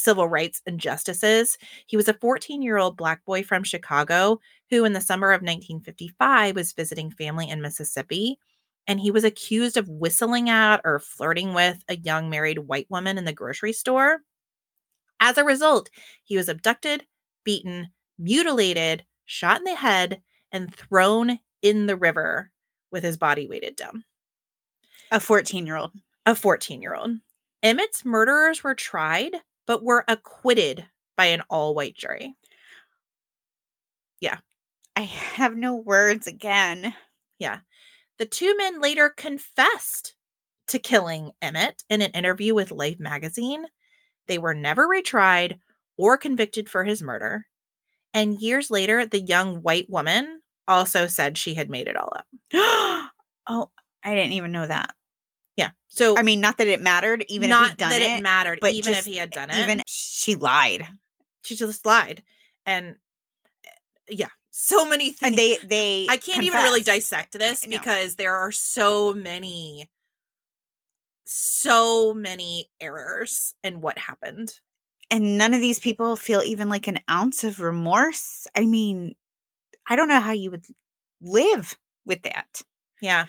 civil 0.00 0.28
rights 0.28 0.62
injustices. 0.66 1.58
He 1.86 1.96
was 1.96 2.08
a 2.08 2.14
14 2.14 2.62
year 2.62 2.78
old 2.78 2.96
Black 2.96 3.24
boy 3.24 3.42
from 3.42 3.64
Chicago 3.64 4.40
who, 4.70 4.84
in 4.84 4.92
the 4.92 5.00
summer 5.00 5.32
of 5.32 5.42
1955, 5.42 6.54
was 6.54 6.72
visiting 6.72 7.10
family 7.10 7.48
in 7.48 7.60
Mississippi. 7.60 8.38
And 8.86 8.98
he 8.98 9.10
was 9.10 9.24
accused 9.24 9.76
of 9.76 9.88
whistling 9.88 10.48
at 10.48 10.80
or 10.84 10.98
flirting 10.98 11.54
with 11.54 11.84
a 11.88 11.96
young 11.96 12.30
married 12.30 12.60
white 12.60 12.86
woman 12.88 13.18
in 13.18 13.24
the 13.24 13.32
grocery 13.32 13.72
store. 13.72 14.20
As 15.20 15.36
a 15.36 15.44
result, 15.44 15.90
he 16.24 16.36
was 16.36 16.48
abducted, 16.48 17.04
beaten, 17.44 17.90
mutilated, 18.18 19.04
shot 19.26 19.58
in 19.58 19.64
the 19.64 19.74
head, 19.74 20.22
and 20.50 20.74
thrown 20.74 21.38
in 21.62 21.86
the 21.86 21.96
river 21.96 22.50
with 22.90 23.04
his 23.04 23.16
body 23.16 23.46
weighted 23.46 23.76
down. 23.76 24.04
A 25.10 25.20
14 25.20 25.66
year 25.66 25.76
old. 25.76 25.92
A 26.26 26.34
14 26.34 26.80
year 26.80 26.94
old. 26.94 27.12
Emmett's 27.62 28.04
murderers 28.04 28.64
were 28.64 28.74
tried, 28.74 29.36
but 29.66 29.82
were 29.82 30.04
acquitted 30.08 30.86
by 31.16 31.26
an 31.26 31.42
all 31.50 31.74
white 31.74 31.96
jury. 31.96 32.34
Yeah. 34.20 34.38
I 34.96 35.02
have 35.02 35.56
no 35.56 35.76
words 35.76 36.26
again. 36.26 36.94
Yeah. 37.38 37.60
The 38.18 38.26
two 38.26 38.56
men 38.56 38.80
later 38.80 39.08
confessed 39.08 40.14
to 40.68 40.78
killing 40.78 41.32
Emmett 41.42 41.82
in 41.88 42.02
an 42.02 42.10
interview 42.12 42.54
with 42.54 42.70
Life 42.70 43.00
magazine. 43.00 43.64
They 44.28 44.38
were 44.38 44.54
never 44.54 44.86
retried 44.86 45.58
or 45.96 46.16
convicted 46.16 46.68
for 46.68 46.84
his 46.84 47.02
murder. 47.02 47.46
And 48.14 48.40
years 48.40 48.70
later, 48.70 49.06
the 49.06 49.20
young 49.20 49.62
white 49.62 49.88
woman 49.88 50.40
also 50.68 51.06
said 51.06 51.36
she 51.36 51.54
had 51.54 51.70
made 51.70 51.88
it 51.88 51.96
all 51.96 52.12
up. 52.14 52.26
Oh, 53.52 53.68
I 54.04 54.14
didn't 54.14 54.34
even 54.34 54.52
know 54.52 54.66
that. 54.66 54.94
Yeah. 55.60 55.70
So 55.88 56.16
I 56.18 56.22
mean, 56.22 56.40
not 56.40 56.58
that 56.58 56.66
it 56.66 56.80
mattered, 56.80 57.24
even 57.28 57.50
not 57.50 57.62
if 57.64 57.70
he'd 57.70 57.78
done 57.78 57.90
that 57.90 58.02
it, 58.02 58.18
it 58.18 58.22
mattered, 58.22 58.58
but 58.60 58.72
even 58.74 58.92
just 58.92 59.06
if 59.06 59.12
he 59.12 59.18
had 59.18 59.30
done 59.30 59.50
it. 59.50 59.56
even 59.58 59.82
she 59.86 60.34
lied, 60.34 60.86
she 61.42 61.56
just 61.56 61.84
lied. 61.86 62.22
And 62.66 62.96
eh, 63.66 63.70
yeah, 64.10 64.28
so 64.50 64.84
many 64.84 65.10
things. 65.12 65.18
and 65.22 65.36
they 65.36 65.56
they 65.64 66.06
I 66.08 66.16
can't 66.16 66.42
even 66.44 66.62
really 66.62 66.82
dissect 66.82 67.32
this 67.38 67.66
No. 67.66 67.76
because 67.78 68.16
there 68.16 68.36
are 68.36 68.52
so 68.52 69.12
many, 69.14 69.88
so 71.24 72.12
many 72.14 72.70
errors 72.80 73.54
in 73.62 73.80
what 73.80 73.98
happened. 73.98 74.54
and 75.10 75.36
none 75.38 75.54
of 75.54 75.60
these 75.60 75.80
people 75.80 76.14
feel 76.16 76.42
even 76.44 76.68
like 76.68 76.86
an 76.86 77.00
ounce 77.10 77.42
of 77.44 77.60
remorse. 77.60 78.46
I 78.56 78.64
mean, 78.64 79.14
I 79.88 79.96
don't 79.96 80.08
know 80.08 80.20
how 80.20 80.32
you 80.32 80.50
would 80.52 80.64
live 81.20 81.76
with 82.04 82.22
that. 82.22 82.62
Yeah. 83.02 83.26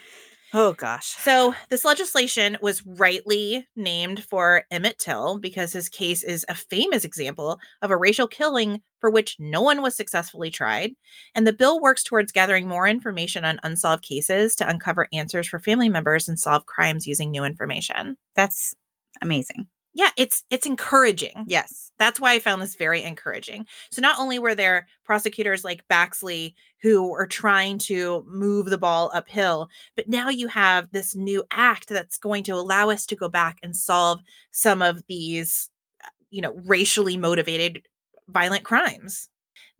Oh 0.53 0.73
gosh. 0.73 1.05
So 1.05 1.55
this 1.69 1.85
legislation 1.85 2.57
was 2.61 2.85
rightly 2.85 3.67
named 3.77 4.23
for 4.25 4.63
Emmett 4.69 4.99
Till 4.99 5.37
because 5.39 5.71
his 5.71 5.87
case 5.87 6.23
is 6.23 6.45
a 6.49 6.55
famous 6.55 7.05
example 7.05 7.57
of 7.81 7.89
a 7.89 7.95
racial 7.97 8.27
killing 8.27 8.81
for 8.99 9.09
which 9.09 9.37
no 9.39 9.61
one 9.61 9.81
was 9.81 9.95
successfully 9.95 10.51
tried. 10.51 10.91
And 11.35 11.47
the 11.47 11.53
bill 11.53 11.79
works 11.79 12.03
towards 12.03 12.33
gathering 12.33 12.67
more 12.67 12.85
information 12.85 13.45
on 13.45 13.59
unsolved 13.63 14.03
cases 14.03 14.53
to 14.57 14.69
uncover 14.69 15.07
answers 15.13 15.47
for 15.47 15.59
family 15.59 15.87
members 15.89 16.27
and 16.27 16.37
solve 16.37 16.65
crimes 16.65 17.07
using 17.07 17.31
new 17.31 17.45
information. 17.45 18.17
That's 18.35 18.75
amazing. 19.21 19.67
Yeah, 19.93 20.09
it's 20.17 20.43
it's 20.49 20.65
encouraging. 20.65 21.45
Yes. 21.47 21.91
That's 21.99 22.19
why 22.19 22.33
I 22.33 22.39
found 22.39 22.61
this 22.61 22.75
very 22.75 23.03
encouraging. 23.03 23.65
So 23.91 24.01
not 24.01 24.19
only 24.19 24.39
were 24.39 24.55
there 24.55 24.87
prosecutors 25.03 25.63
like 25.63 25.87
Baxley 25.89 26.53
who 26.81 27.09
were 27.09 27.27
trying 27.27 27.77
to 27.79 28.23
move 28.27 28.67
the 28.67 28.77
ball 28.77 29.11
uphill, 29.13 29.69
but 29.95 30.07
now 30.07 30.29
you 30.29 30.47
have 30.47 30.89
this 30.91 31.15
new 31.15 31.43
act 31.51 31.89
that's 31.89 32.17
going 32.17 32.43
to 32.45 32.53
allow 32.53 32.89
us 32.89 33.05
to 33.07 33.15
go 33.15 33.27
back 33.29 33.57
and 33.61 33.75
solve 33.75 34.21
some 34.51 34.81
of 34.81 35.03
these 35.07 35.69
uh, 36.03 36.07
you 36.29 36.41
know, 36.41 36.53
racially 36.65 37.17
motivated 37.17 37.83
violent 38.29 38.63
crimes. 38.63 39.27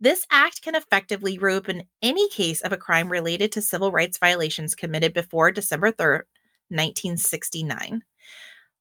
This 0.00 0.26
act 0.30 0.62
can 0.62 0.74
effectively 0.74 1.38
reopen 1.38 1.84
any 2.02 2.28
case 2.28 2.60
of 2.60 2.72
a 2.72 2.76
crime 2.76 3.08
related 3.10 3.52
to 3.52 3.62
civil 3.62 3.92
rights 3.92 4.18
violations 4.18 4.74
committed 4.74 5.14
before 5.14 5.50
December 5.52 5.90
3rd, 5.92 6.22
1969. 6.68 8.02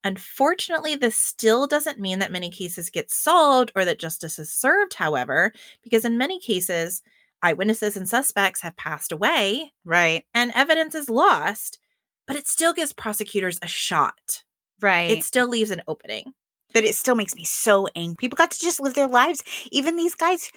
Unfortunately, 0.03 0.95
this 0.95 1.15
still 1.17 1.67
doesn't 1.67 1.99
mean 1.99 2.19
that 2.19 2.31
many 2.31 2.49
cases 2.49 2.89
get 2.89 3.11
solved 3.11 3.71
or 3.75 3.85
that 3.85 3.99
justice 3.99 4.39
is 4.39 4.51
served, 4.51 4.93
however, 4.95 5.53
because 5.83 6.05
in 6.05 6.17
many 6.17 6.39
cases, 6.39 7.01
eyewitnesses 7.43 7.95
and 7.97 8.07
suspects 8.09 8.61
have 8.61 8.75
passed 8.77 9.11
away 9.11 9.71
Right. 9.85 10.25
and 10.33 10.51
evidence 10.55 10.95
is 10.95 11.09
lost, 11.09 11.79
but 12.27 12.35
it 12.35 12.47
still 12.47 12.73
gives 12.73 12.93
prosecutors 12.93 13.59
a 13.61 13.67
shot. 13.67 14.43
Right. 14.79 15.11
It 15.11 15.23
still 15.23 15.47
leaves 15.47 15.71
an 15.71 15.81
opening. 15.87 16.33
but 16.73 16.85
it 16.85 16.95
still 16.95 17.15
makes 17.15 17.35
me 17.35 17.43
so 17.43 17.85
angry. 17.97 18.15
People 18.17 18.37
got 18.37 18.49
to 18.51 18.59
just 18.59 18.79
live 18.79 18.93
their 18.93 19.07
lives. 19.09 19.43
Even 19.71 19.97
these 19.97 20.15
guys 20.15 20.51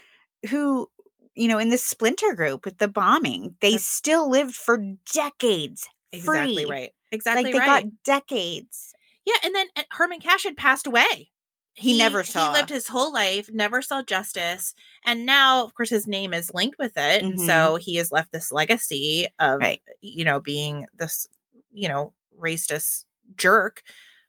who, 0.49 0.89
you 1.35 1.49
know, 1.49 1.59
in 1.59 1.71
this 1.71 1.85
splinter 1.85 2.35
group 2.35 2.65
with 2.65 2.79
the 2.79 2.87
bombing, 2.87 3.57
they 3.61 3.71
That's- 3.71 3.85
still 3.85 4.31
lived 4.31 4.55
for 4.55 4.79
decades. 5.13 5.89
Exactly 6.13 6.65
free. 6.67 6.71
right. 6.71 6.91
Exactly 7.11 7.45
right. 7.47 7.53
like 7.55 7.65
they 7.65 7.69
right. 7.69 7.83
got 7.85 8.03
decades. 8.05 8.95
Yeah, 9.25 9.37
and 9.45 9.55
then 9.55 9.67
uh, 9.77 9.83
Herman 9.91 10.21
Cash 10.21 10.45
had 10.45 10.57
passed 10.57 10.87
away. 10.87 11.31
He, 11.77 11.99
never 11.99 12.23
saw. 12.23 12.47
He 12.53 12.53
lived 12.53 12.69
his 12.71 12.87
whole 12.87 13.13
life, 13.13 13.51
never 13.53 13.83
saw 13.83 14.03
justice, 14.03 14.75
and 15.05 15.27
now, 15.27 15.65
of 15.65 15.75
course, 15.75 15.91
his 15.91 16.07
name 16.07 16.33
is 16.33 16.53
linked 16.55 16.79
with 16.79 16.93
it, 16.97 17.23
and 17.25 17.39
Mhm. 17.39 17.47
so 17.47 17.77
he 17.77 17.97
has 17.97 18.13
left 18.13 18.31
this 18.33 18.53
legacy 18.53 19.27
of, 19.41 19.61
Right. 19.61 19.83
you 20.01 20.25
know, 20.25 20.39
being 20.41 20.87
this, 20.95 21.27
you 21.73 21.89
know, 21.89 22.15
racist 22.39 23.05
jerk. 23.37 23.83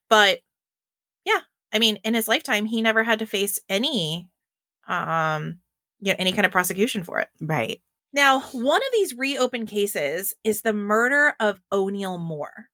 But 0.09 0.39
yeah, 1.25 1.41
I 1.73 1.79
mean, 1.79 1.97
in 1.97 2.13
his 2.15 2.27
lifetime, 2.27 2.65
he 2.65 2.81
never 2.81 3.03
had 3.03 3.19
to 3.19 3.27
face 3.27 3.59
any, 3.69 4.29
um, 4.87 5.59
you 5.99 6.13
know, 6.13 6.17
any 6.19 6.31
kind 6.33 6.45
of 6.45 6.51
prosecution 6.51 7.03
for 7.03 7.19
it. 7.19 7.29
right. 7.41 7.81
Now, 8.13 8.41
one 8.53 8.81
of 8.81 8.87
these 8.93 9.13
reopened 9.13 9.67
cases 9.67 10.33
is 10.45 10.61
the 10.61 10.73
murder 10.73 11.35
of 11.39 11.59
Oneal 11.71 12.17
Moore. 12.19 12.69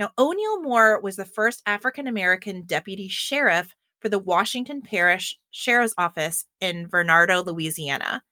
Now, 0.00 0.12
Oneal 0.16 0.62
Moore 0.62 0.98
was 0.98 1.16
the 1.16 1.26
first 1.26 1.62
African 1.66 2.06
American 2.06 2.62
deputy 2.62 3.06
sheriff 3.06 3.74
for 4.00 4.08
the 4.08 4.18
Washington 4.18 4.80
Parish 4.80 5.38
Sheriff's 5.50 5.92
Office 5.98 6.46
in 6.58 6.88
Varnado, 6.88 7.44
Louisiana. 7.44 8.22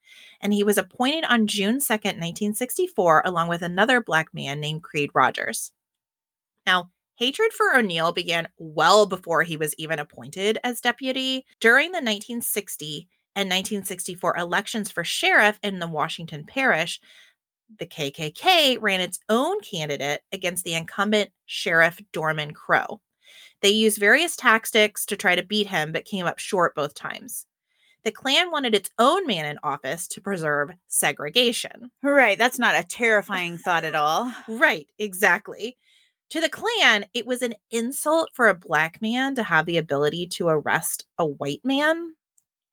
And 0.41 0.55
he 0.55 0.65
was 0.65 0.79
appointed 0.79 1.25
on 1.29 1.47
June 1.47 1.79
2nd, 1.79 2.17
1964, 2.17 3.23
along 3.27 3.49
with 3.49 3.61
another 3.61 4.01
Black 4.01 4.33
man 4.33 4.61
named 4.61 4.83
Creed 4.83 5.11
Rogers. 5.13 5.71
Now, 6.65 6.91
hatred 7.17 7.53
for 7.53 7.75
Oneal 7.75 8.15
began 8.15 8.49
well 8.57 9.05
before 9.05 9.43
he 9.43 9.59
was 9.59 9.75
even 9.77 9.99
appointed 9.99 10.59
as 10.65 10.81
deputy. 10.81 11.45
During 11.61 11.89
the 11.89 11.97
1960 11.97 13.09
and 13.37 13.51
1964 13.51 14.39
elections 14.39 14.91
for 14.91 15.05
sheriff 15.05 15.59
in 15.63 15.81
the 15.81 15.87
Washington 15.87 16.45
Parish, 16.47 16.99
the 17.79 17.87
KKK 17.87 18.79
ran 18.81 19.01
its 19.01 19.21
own 19.29 19.61
candidate 19.61 20.23
against 20.33 20.65
the 20.65 20.75
incumbent 20.75 21.31
Sheriff 21.47 22.01
Dorman 22.13 22.53
Crowe. 22.53 23.01
They 23.61 23.71
used 23.71 23.99
various 23.99 24.37
tactics 24.37 25.05
to 25.07 25.17
try 25.17 25.35
to 25.35 25.43
beat 25.43 25.67
him, 25.67 25.93
but 25.93 26.05
came 26.05 26.27
up 26.27 26.39
short 26.39 26.75
both 26.75 26.95
times. 26.95 27.47
The 28.05 28.13
Klan 28.13 28.51
wanted 28.51 28.75
its 28.75 28.91
own 28.99 29.27
man 29.27 29.45
in 29.45 29.59
office 29.63 30.07
to 30.09 30.21
preserve 30.21 30.71
segregation. 30.87 31.91
Right. 32.03 32.39
That's 32.39 32.59
not 32.59 32.79
a 32.79 32.87
terrifying 32.87 33.59
thought 33.65 33.85
at 33.85 33.95
all. 33.95 34.33
Right, 34.47 34.89
exactly. 34.99 35.77
To 36.31 36.41
the 36.41 36.49
Klan, 36.49 37.07
it 37.15 37.27
was 37.27 37.43
an 37.43 37.55
insult 37.71 38.31
for 38.35 38.49
a 38.49 38.55
black 38.55 39.03
man 39.03 39.35
to 39.35 39.43
have 39.43 39.67
the 39.67 39.79
ability 39.79 40.27
to 40.29 40.49
arrest 40.49 41.07
a 41.19 41.27
white 41.27 41.63
man. 41.65 42.15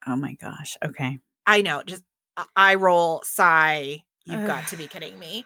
Oh 0.05 0.15
my 0.15 0.33
gosh. 0.33 0.77
Okay. 0.83 1.19
I 1.47 1.61
know, 1.61 1.81
just 1.83 2.03
eye 2.55 2.75
roll, 2.75 3.21
sigh. 3.25 4.03
You've 4.25 4.47
got 4.47 4.67
to 4.69 4.77
be 4.77 4.87
kidding 4.87 5.17
me. 5.19 5.45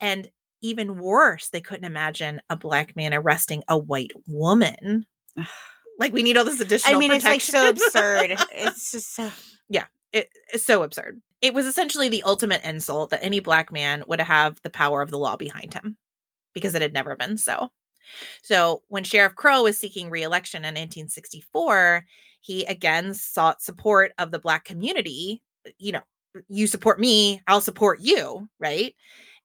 And 0.00 0.30
even 0.62 0.98
worse, 0.98 1.48
they 1.48 1.60
couldn't 1.60 1.84
imagine 1.84 2.40
a 2.48 2.56
black 2.56 2.96
man 2.96 3.14
arresting 3.14 3.62
a 3.68 3.76
white 3.78 4.12
woman. 4.26 5.06
Like 5.98 6.12
we 6.12 6.22
need 6.22 6.36
all 6.36 6.44
this 6.44 6.60
additional. 6.60 6.96
I 6.96 6.98
mean, 6.98 7.12
it's 7.12 7.24
like 7.24 7.42
so 7.42 7.68
absurd. 7.68 8.36
It's 8.52 8.92
just 8.92 9.14
so. 9.14 9.30
it, 10.12 10.28
it's 10.52 10.64
so 10.64 10.82
absurd. 10.82 11.20
It 11.40 11.54
was 11.54 11.66
essentially 11.66 12.08
the 12.08 12.22
ultimate 12.24 12.62
insult 12.64 13.10
that 13.10 13.24
any 13.24 13.40
black 13.40 13.72
man 13.72 14.04
would 14.06 14.20
have 14.20 14.60
the 14.62 14.70
power 14.70 15.02
of 15.02 15.10
the 15.10 15.18
law 15.18 15.36
behind 15.36 15.74
him 15.74 15.96
because 16.54 16.74
it 16.74 16.82
had 16.82 16.92
never 16.92 17.16
been 17.16 17.38
so. 17.38 17.70
So 18.42 18.82
when 18.88 19.04
Sheriff 19.04 19.36
Crowe 19.36 19.62
was 19.62 19.78
seeking 19.78 20.10
reelection 20.10 20.62
in 20.62 20.74
1964, 20.74 22.04
he 22.40 22.64
again 22.64 23.14
sought 23.14 23.62
support 23.62 24.12
of 24.18 24.30
the 24.30 24.38
black 24.38 24.64
community. 24.64 25.42
You 25.78 25.92
know, 25.92 26.02
you 26.48 26.66
support 26.66 27.00
me, 27.00 27.42
I'll 27.46 27.60
support 27.60 28.00
you, 28.00 28.48
right? 28.58 28.94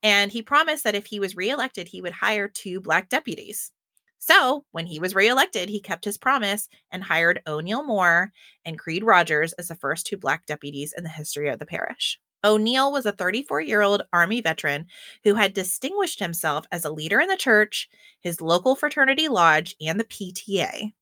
And 0.04 0.32
he 0.32 0.42
promised 0.42 0.84
that 0.84 0.96
if 0.96 1.06
he 1.06 1.20
was 1.20 1.36
reelected, 1.36 1.88
he 1.88 2.02
would 2.02 2.14
hire 2.14 2.48
two 2.48 2.80
black 2.80 3.10
deputies. 3.10 3.72
So 4.20 4.66
when 4.72 4.86
he 4.88 5.00
was 5.00 5.14
reelected, 5.14 5.70
he 5.70 5.80
kept 5.80 6.06
his 6.06 6.18
promise 6.18 6.68
and 6.92 7.04
hired 7.04 7.42
Oneal 7.48 7.86
Moore 7.86 8.32
and 8.66 8.80
Creed 8.80 9.04
Rogers 9.04 9.54
as 9.54 9.68
the 9.68 9.76
first 9.76 10.08
two 10.08 10.18
black 10.18 10.46
deputies 10.46 10.94
in 10.98 11.04
the 11.04 11.10
history 11.10 11.50
of 11.50 11.60
the 11.60 11.66
parish. 11.66 12.20
Oneal 12.44 12.92
was 12.92 13.06
a 13.06 13.12
34 13.12 13.62
year 13.62 13.82
old 13.82 14.04
Army 14.14 14.42
veteran 14.42 14.86
who 15.24 15.36
had 15.36 15.54
distinguished 15.54 16.20
himself 16.20 16.66
as 16.72 16.86
a 16.86 16.92
leader 16.92 17.20
in 17.20 17.28
the 17.28 17.38
church, 17.38 17.90
his 18.22 18.42
local 18.42 18.76
fraternity 18.76 19.28
lodge, 19.28 19.76
and 19.82 20.00
the 20.00 20.06
PTA. 20.06 20.94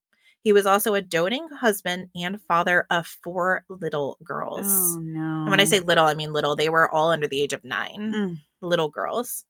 He 0.43 0.53
was 0.53 0.65
also 0.65 0.93
a 0.93 1.01
doting 1.01 1.47
husband 1.49 2.10
and 2.15 2.41
father 2.47 2.86
of 2.89 3.08
four 3.08 3.65
little 3.69 4.17
girls. 4.23 4.97
Oh 4.97 4.99
no. 5.01 5.41
And 5.43 5.49
when 5.49 5.60
I 5.60 5.65
say 5.65 5.79
little, 5.79 6.06
I 6.06 6.13
mean 6.15 6.34
little. 6.34 6.56
They 6.56 6.69
were 6.69 6.89
all 6.93 7.10
under 7.12 7.27
the 7.27 7.41
age 7.41 7.53
of 7.53 7.63
nine 7.63 8.13
Mm. 8.13 8.41
little 8.62 8.89
girls. 8.89 9.45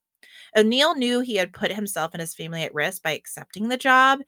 Oneal 0.57 0.95
knew 0.95 1.19
he 1.21 1.35
had 1.35 1.53
put 1.53 1.71
himself 1.71 2.13
and 2.13 2.21
his 2.21 2.35
family 2.35 2.63
at 2.63 2.73
risk 2.73 3.03
by 3.03 3.11
accepting 3.11 3.69
the 3.69 3.77
job, 3.77 4.19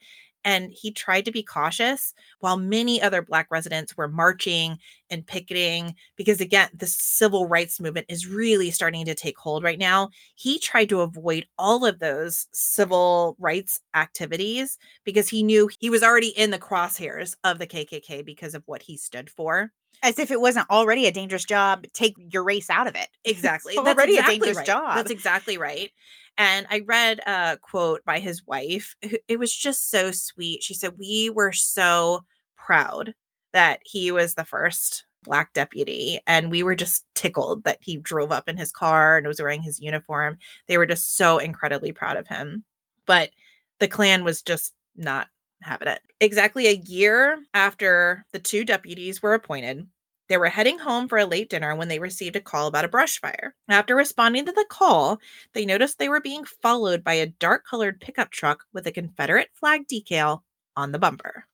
and 0.45 0.71
he 0.71 0.91
tried 0.91 1.25
to 1.25 1.31
be 1.31 1.43
cautious 1.43 2.13
while 2.39 2.55
many 2.55 3.01
other 3.01 3.23
Black 3.23 3.47
residents 3.49 3.97
were 3.97 4.07
marching 4.07 4.77
and 5.09 5.25
picketing. 5.25 5.95
Because 6.15 6.39
again, 6.39 6.69
the 6.73 6.87
civil 6.87 7.47
rights 7.47 7.79
movement 7.79 8.05
is 8.07 8.27
really 8.27 8.69
starting 8.71 9.05
to 9.05 9.15
take 9.15 9.37
hold 9.37 9.63
right 9.63 9.79
now. 9.79 10.09
He 10.35 10.59
tried 10.59 10.89
to 10.89 11.01
avoid 11.01 11.47
all 11.57 11.83
of 11.83 11.99
those 11.99 12.47
civil 12.53 13.35
rights 13.39 13.81
activities 13.95 14.77
because 15.03 15.27
he 15.27 15.41
knew 15.41 15.69
he 15.79 15.89
was 15.89 16.03
already 16.03 16.29
in 16.29 16.51
the 16.51 16.59
crosshairs 16.59 17.35
of 17.43 17.57
the 17.57 17.67
KKK 17.67 18.23
because 18.23 18.53
of 18.53 18.63
what 18.67 18.83
he 18.83 18.95
stood 18.95 19.29
for. 19.29 19.71
As 20.03 20.19
if 20.19 20.29
it 20.29 20.41
wasn't 20.41 20.69
already 20.69 21.07
a 21.07 21.11
dangerous 21.11 21.45
job. 21.45 21.85
Take 21.93 22.15
your 22.17 22.43
race 22.43 22.69
out 22.69 22.87
of 22.87 22.95
it. 22.95 23.07
Exactly. 23.25 23.73
It's 23.73 23.83
That's 23.83 23.97
already 23.97 24.13
exactly 24.13 24.35
a 24.35 24.39
dangerous 24.39 24.57
right. 24.57 24.65
job. 24.67 24.95
That's 24.95 25.09
exactly 25.09 25.57
right. 25.57 25.89
And 26.37 26.67
I 26.69 26.81
read 26.85 27.19
a 27.25 27.57
quote 27.61 28.03
by 28.05 28.19
his 28.19 28.45
wife. 28.45 28.95
It 29.27 29.39
was 29.39 29.53
just 29.53 29.89
so 29.89 30.11
sweet. 30.11 30.63
She 30.63 30.73
said, 30.73 30.97
We 30.97 31.29
were 31.29 31.51
so 31.53 32.25
proud 32.57 33.13
that 33.53 33.79
he 33.83 34.11
was 34.11 34.33
the 34.33 34.43
first 34.43 35.05
black 35.23 35.53
deputy. 35.53 36.19
And 36.27 36.51
we 36.51 36.63
were 36.63 36.75
just 36.75 37.05
tickled 37.15 37.63
that 37.63 37.79
he 37.81 37.97
drove 37.97 38.31
up 38.31 38.47
in 38.47 38.57
his 38.57 38.71
car 38.71 39.17
and 39.17 39.27
was 39.27 39.39
wearing 39.39 39.63
his 39.63 39.79
uniform. 39.79 40.37
They 40.67 40.77
were 40.77 40.85
just 40.85 41.17
so 41.17 41.37
incredibly 41.37 41.91
proud 41.91 42.17
of 42.17 42.27
him. 42.27 42.63
But 43.05 43.31
the 43.79 43.87
Klan 43.87 44.23
was 44.23 44.41
just 44.41 44.73
not 44.95 45.27
having 45.61 45.87
it. 45.87 46.01
Exactly 46.19 46.67
a 46.67 46.75
year 46.85 47.39
after 47.53 48.25
the 48.31 48.39
two 48.39 48.63
deputies 48.63 49.21
were 49.21 49.33
appointed, 49.33 49.87
they 50.27 50.37
were 50.37 50.47
heading 50.47 50.79
home 50.79 51.07
for 51.07 51.17
a 51.17 51.25
late 51.25 51.49
dinner 51.49 51.75
when 51.75 51.87
they 51.87 51.99
received 51.99 52.35
a 52.35 52.41
call 52.41 52.67
about 52.67 52.85
a 52.85 52.89
brush 52.89 53.19
fire. 53.19 53.55
After 53.69 53.95
responding 53.95 54.45
to 54.45 54.51
the 54.51 54.65
call, 54.69 55.19
they 55.53 55.65
noticed 55.65 55.99
they 55.99 56.09
were 56.09 56.21
being 56.21 56.45
followed 56.45 57.03
by 57.03 57.13
a 57.13 57.27
dark 57.27 57.65
colored 57.65 58.01
pickup 58.01 58.31
truck 58.31 58.65
with 58.73 58.87
a 58.87 58.91
Confederate 58.91 59.49
flag 59.53 59.87
decal 59.87 60.41
on 60.75 60.91
the 60.91 60.99
bumper. 60.99 61.45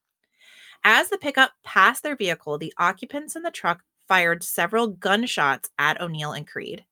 As 0.83 1.09
the 1.09 1.17
pickup 1.17 1.51
passed 1.63 2.01
their 2.01 2.15
vehicle, 2.15 2.57
the 2.57 2.73
occupants 2.77 3.35
in 3.35 3.43
the 3.43 3.51
truck 3.51 3.81
fired 4.07 4.43
several 4.43 4.87
gunshots 4.87 5.69
at 5.77 5.99
Oneal 5.99 6.35
and 6.35 6.47
Creed. 6.47 6.85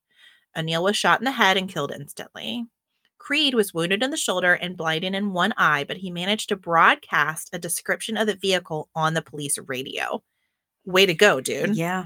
Oneal 0.56 0.82
was 0.82 0.96
shot 0.96 1.20
in 1.20 1.24
the 1.24 1.32
head 1.32 1.56
and 1.56 1.68
killed 1.68 1.92
instantly. 1.92 2.66
Creed 3.18 3.54
was 3.54 3.74
wounded 3.74 4.02
in 4.02 4.10
the 4.10 4.16
shoulder 4.16 4.54
and 4.54 4.76
blinded 4.76 5.14
in 5.14 5.32
one 5.32 5.52
eye, 5.56 5.84
but 5.84 5.98
he 5.98 6.10
managed 6.10 6.48
to 6.48 6.56
broadcast 6.56 7.50
a 7.52 7.58
description 7.58 8.16
of 8.16 8.26
the 8.26 8.34
vehicle 8.34 8.88
on 8.94 9.14
the 9.14 9.22
police 9.22 9.58
radio. 9.66 10.22
Way 10.90 11.06
to 11.06 11.14
go, 11.14 11.40
dude. 11.40 11.76
Yeah. 11.76 12.04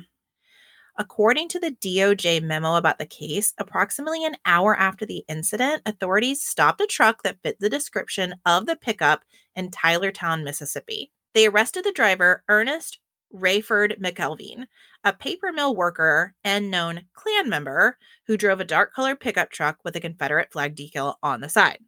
According 0.96 1.48
to 1.48 1.58
the 1.58 1.72
DOJ 1.72 2.42
memo 2.42 2.76
about 2.76 2.98
the 2.98 3.06
case, 3.06 3.52
approximately 3.58 4.24
an 4.24 4.36
hour 4.46 4.76
after 4.76 5.04
the 5.04 5.24
incident, 5.28 5.82
authorities 5.86 6.42
stopped 6.42 6.80
a 6.80 6.86
truck 6.86 7.22
that 7.22 7.38
fit 7.42 7.58
the 7.58 7.68
description 7.68 8.34
of 8.46 8.66
the 8.66 8.76
pickup 8.76 9.22
in 9.56 9.70
Tylertown, 9.70 10.44
Mississippi. 10.44 11.10
They 11.32 11.46
arrested 11.46 11.84
the 11.84 11.92
driver, 11.92 12.44
Ernest 12.48 13.00
Rayford 13.34 13.98
McElveen, 14.00 14.66
a 15.02 15.12
paper 15.12 15.50
mill 15.50 15.74
worker 15.74 16.34
and 16.44 16.70
known 16.70 17.02
Klan 17.14 17.48
member 17.48 17.98
who 18.26 18.36
drove 18.36 18.60
a 18.60 18.64
dark 18.64 18.94
colored 18.94 19.18
pickup 19.18 19.50
truck 19.50 19.78
with 19.84 19.96
a 19.96 20.00
Confederate 20.00 20.52
flag 20.52 20.76
decal 20.76 21.16
on 21.22 21.40
the 21.40 21.48
side. 21.48 21.78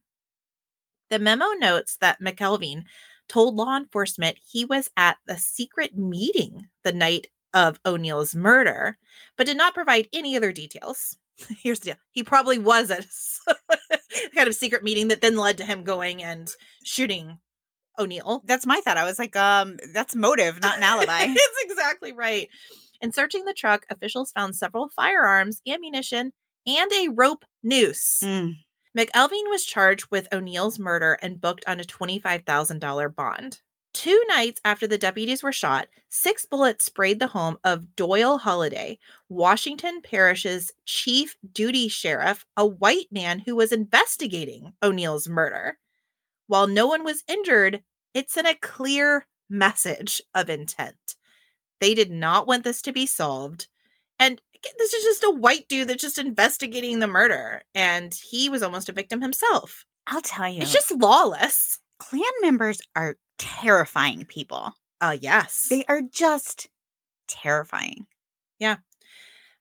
The 1.10 1.20
memo 1.20 1.52
notes 1.52 1.96
that 2.00 2.20
McElveen 2.20 2.82
told 3.28 3.56
law 3.56 3.76
enforcement 3.76 4.38
he 4.44 4.64
was 4.64 4.90
at 4.96 5.16
a 5.28 5.36
secret 5.36 5.96
meeting 5.96 6.68
the 6.84 6.92
night 6.92 7.28
of 7.54 7.82
Oneal's 7.84 8.34
murder, 8.34 8.98
but 9.36 9.46
did 9.46 9.56
not 9.56 9.74
provide 9.74 10.08
any 10.12 10.36
other 10.36 10.52
details. 10.52 11.16
Here's 11.58 11.80
the 11.80 11.86
deal. 11.86 11.96
He 12.10 12.22
probably 12.22 12.58
was 12.58 12.90
at 12.90 13.06
a 13.48 13.56
kind 14.34 14.48
of 14.48 14.54
secret 14.54 14.82
meeting 14.82 15.08
that 15.08 15.20
then 15.20 15.36
led 15.36 15.58
to 15.58 15.64
him 15.64 15.84
going 15.84 16.22
and 16.22 16.50
shooting 16.84 17.38
Oneal. 17.98 18.42
That's 18.44 18.66
my 18.66 18.80
thought. 18.80 18.98
I 18.98 19.04
was 19.04 19.18
like, 19.18 19.36
um, 19.36 19.78
that's 19.92 20.14
motive, 20.14 20.60
not 20.60 20.76
an 20.76 20.82
alibi. 20.82 21.26
That's 21.26 21.62
exactly 21.62 22.12
right. 22.12 22.48
In 23.00 23.12
searching 23.12 23.44
the 23.44 23.54
truck, 23.54 23.84
officials 23.90 24.32
found 24.32 24.56
several 24.56 24.88
firearms, 24.88 25.60
ammunition, 25.66 26.32
and 26.66 26.90
a 26.92 27.08
rope 27.08 27.44
noose. 27.62 28.20
Mm. 28.22 28.54
McElveen 28.96 29.50
was 29.50 29.66
charged 29.66 30.06
with 30.10 30.30
Oneal's 30.30 30.78
murder 30.78 31.18
and 31.20 31.40
booked 31.40 31.64
on 31.66 31.80
a 31.80 31.84
$25,000 31.84 33.14
bond. 33.14 33.60
Two 33.92 34.22
nights 34.28 34.60
after 34.64 34.86
the 34.86 34.96
deputies 34.96 35.42
were 35.42 35.52
shot, 35.52 35.88
six 36.08 36.46
bullets 36.46 36.84
sprayed 36.84 37.18
the 37.18 37.26
home 37.26 37.58
of 37.62 37.94
Doyle 37.94 38.38
Holliday, 38.38 38.98
Washington 39.28 40.00
Parish's 40.02 40.72
chief 40.86 41.36
duty 41.52 41.88
sheriff, 41.88 42.46
a 42.56 42.66
white 42.66 43.08
man 43.10 43.40
who 43.40 43.54
was 43.54 43.72
investigating 43.72 44.72
Oneal's 44.82 45.28
murder. 45.28 45.78
While 46.46 46.66
no 46.66 46.86
one 46.86 47.04
was 47.04 47.24
injured, 47.28 47.82
it 48.14 48.30
sent 48.30 48.46
a 48.46 48.54
clear 48.54 49.26
message 49.50 50.22
of 50.34 50.48
intent. 50.48 51.16
They 51.80 51.94
did 51.94 52.10
not 52.10 52.46
want 52.46 52.64
this 52.64 52.80
to 52.82 52.92
be 52.92 53.04
solved. 53.04 53.66
And 54.18 54.40
this 54.78 54.92
is 54.92 55.04
just 55.04 55.24
a 55.24 55.30
white 55.30 55.68
dude 55.68 55.88
that's 55.88 56.02
just 56.02 56.18
investigating 56.18 56.98
the 56.98 57.06
murder. 57.06 57.62
And 57.74 58.14
he 58.14 58.48
was 58.48 58.62
almost 58.62 58.88
a 58.88 58.92
victim 58.92 59.20
himself. 59.20 59.84
I'll 60.06 60.22
tell 60.22 60.48
you. 60.48 60.62
It's 60.62 60.72
just 60.72 60.92
lawless. 60.92 61.78
Klan 61.98 62.22
members 62.42 62.80
are 62.94 63.16
terrifying 63.38 64.24
people. 64.24 64.72
Uh 65.00 65.16
yes. 65.20 65.66
They 65.68 65.84
are 65.88 66.02
just 66.02 66.68
terrifying. 67.28 68.06
Yeah. 68.58 68.76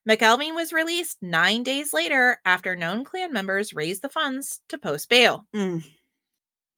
McElveen 0.07 0.53
was 0.53 0.71
released 0.71 1.17
nine 1.21 1.63
days 1.63 1.91
later 1.91 2.39
after 2.45 2.75
known 2.75 3.03
Klan 3.03 3.33
members 3.33 3.73
raised 3.73 4.03
the 4.03 4.09
funds 4.09 4.61
to 4.69 4.77
post 4.77 5.09
bail. 5.09 5.45
Mm. 5.55 5.83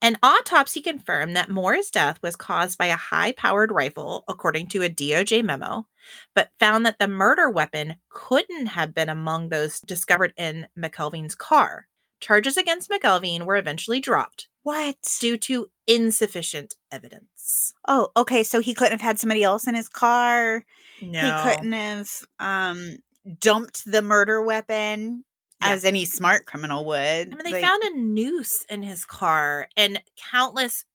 An 0.02 0.18
autopsy 0.22 0.82
confirmed 0.82 1.36
that 1.36 1.50
Moore's 1.50 1.90
death 1.90 2.20
was 2.22 2.36
caused 2.36 2.78
by 2.78 2.86
a 2.88 2.96
high 2.96 3.32
powered 3.32 3.72
rifle, 3.72 4.24
according 4.28 4.68
to 4.68 4.84
a 4.84 4.90
DOJ 4.90 5.44
memo, 5.44 5.88
but 6.36 6.52
found 6.60 6.86
that 6.86 7.00
the 7.00 7.08
murder 7.08 7.50
weapon 7.50 7.96
couldn't 8.10 8.68
have 8.68 8.94
been 8.94 9.10
among 9.10 9.50
those 9.50 9.80
discovered 9.80 10.34
in 10.38 10.68
McElveen's 10.78 11.36
car. 11.36 11.88
Charges 12.20 12.58
against 12.58 12.90
McElveen 12.92 13.44
were 13.46 13.58
eventually 13.58 14.00
dropped 14.00 14.48
What? 14.64 14.98
due 15.20 15.38
to 15.38 15.70
insufficient 15.88 16.76
evidence. 16.92 17.74
Oh, 17.88 18.10
okay. 18.18 18.44
So 18.44 18.60
he 18.60 18.74
couldn't 18.74 18.94
have 18.94 19.02
had 19.02 19.20
somebody 19.20 19.44
else 19.44 19.68
in 19.68 19.76
his 19.76 19.90
car. 19.90 20.64
No. 21.02 21.22
He 21.22 21.50
couldn't 21.50 21.72
have 21.74 22.12
um 22.40 22.98
dumped 23.40 23.84
the 23.90 24.02
murder 24.02 24.42
weapon 24.42 25.24
Yeah. 25.62 25.70
as 25.70 25.86
any 25.86 26.06
smart 26.06 26.46
criminal 26.46 26.86
would. 26.86 27.00
I 27.00 27.26
mean, 27.26 27.40
they 27.44 27.54
Like, 27.54 27.64
found 27.64 27.84
a 27.84 27.98
noose 27.98 28.64
in 28.70 28.84
his 28.84 29.06
car 29.06 29.68
and 29.76 30.02
countless 30.32 30.86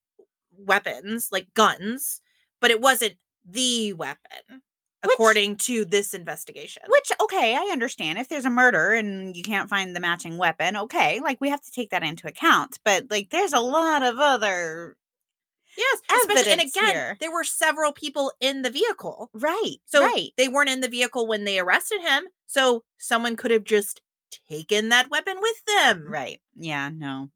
weapons, 0.57 1.29
like 1.33 1.53
guns, 1.55 2.21
but 2.61 2.71
it 2.71 2.81
wasn't 2.81 3.15
the 3.45 3.93
weapon, 3.95 4.63
Which- 5.05 5.15
according 5.15 5.57
to 5.57 5.85
this 5.85 6.15
investigation. 6.15 6.83
which 6.89 7.11
okay, 7.21 7.57
I 7.57 7.71
understand 7.73 8.19
if 8.21 8.29
there's 8.29 8.45
a 8.45 8.51
murder 8.51 8.93
and 8.93 9.37
you 9.37 9.43
can't 9.43 9.69
find 9.69 9.97
the 9.97 10.01
matching 10.01 10.39
weapon. 10.39 10.77
Okay, 10.77 11.19
like 11.21 11.41
we 11.41 11.49
have 11.51 11.63
to 11.63 11.73
take 11.73 11.91
that 11.91 12.05
into 12.05 12.29
account. 12.29 12.79
But 12.85 13.11
like, 13.11 13.31
there's 13.31 13.53
a 13.53 13.61
lot 13.61 14.03
of 14.05 14.19
other 14.21 14.97
yes, 15.77 16.01
especially, 16.21 16.53
and 16.53 16.61
again, 16.61 16.85
here. 16.91 17.17
there 17.19 17.33
were 17.33 17.43
several 17.45 17.93
people 17.93 18.33
in 18.41 18.63
the 18.63 18.71
vehicle. 18.71 19.29
right. 19.35 19.77
So 19.87 20.03
right. 20.05 20.31
they 20.37 20.47
weren't 20.47 20.71
in 20.71 20.83
the 20.83 20.89
vehicle 20.89 21.27
when 21.27 21.45
they 21.45 21.59
arrested 21.59 22.01
him. 22.03 22.25
So 22.47 22.85
someone 22.99 23.35
could 23.35 23.51
have 23.51 23.65
just 23.65 24.01
taken 24.49 24.89
that 24.91 25.11
weapon 25.11 25.37
with 25.41 25.65
them. 25.67 26.07
Right. 26.09 26.41
Yeah. 26.57 26.91
No. 26.93 27.31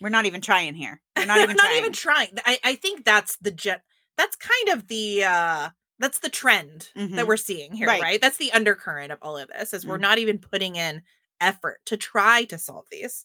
We're 0.00 0.08
not 0.08 0.26
even 0.26 0.40
trying 0.40 0.74
here. 0.74 1.00
We're 1.16 1.26
not 1.26 1.38
even 1.38 1.56
not 1.56 1.66
trying. 1.66 1.78
even 1.78 1.92
trying. 1.92 2.28
I, 2.44 2.58
I 2.64 2.74
think 2.74 3.04
that's 3.04 3.36
the 3.38 3.50
jet. 3.52 3.82
That's 4.16 4.36
kind 4.36 4.68
of 4.76 4.88
the 4.88 5.24
uh 5.24 5.68
that's 5.98 6.18
the 6.18 6.28
trend 6.30 6.88
that 6.96 7.10
Mhm. 7.10 7.26
we're 7.28 7.36
seeing 7.36 7.72
here, 7.72 7.86
Right. 7.86 8.02
right. 8.02 8.20
That's 8.20 8.36
the 8.38 8.52
undercurrent 8.52 9.12
of 9.12 9.18
all 9.22 9.36
of 9.38 9.48
this 9.48 9.72
is 9.72 9.86
we're 9.86 9.98
Mhm. 9.98 10.02
not 10.02 10.18
even 10.18 10.38
putting 10.38 10.74
in 10.76 11.02
effort 11.40 11.80
to 11.86 11.96
try 11.96 12.44
to 12.44 12.58
solve 12.58 12.86
these. 12.90 13.24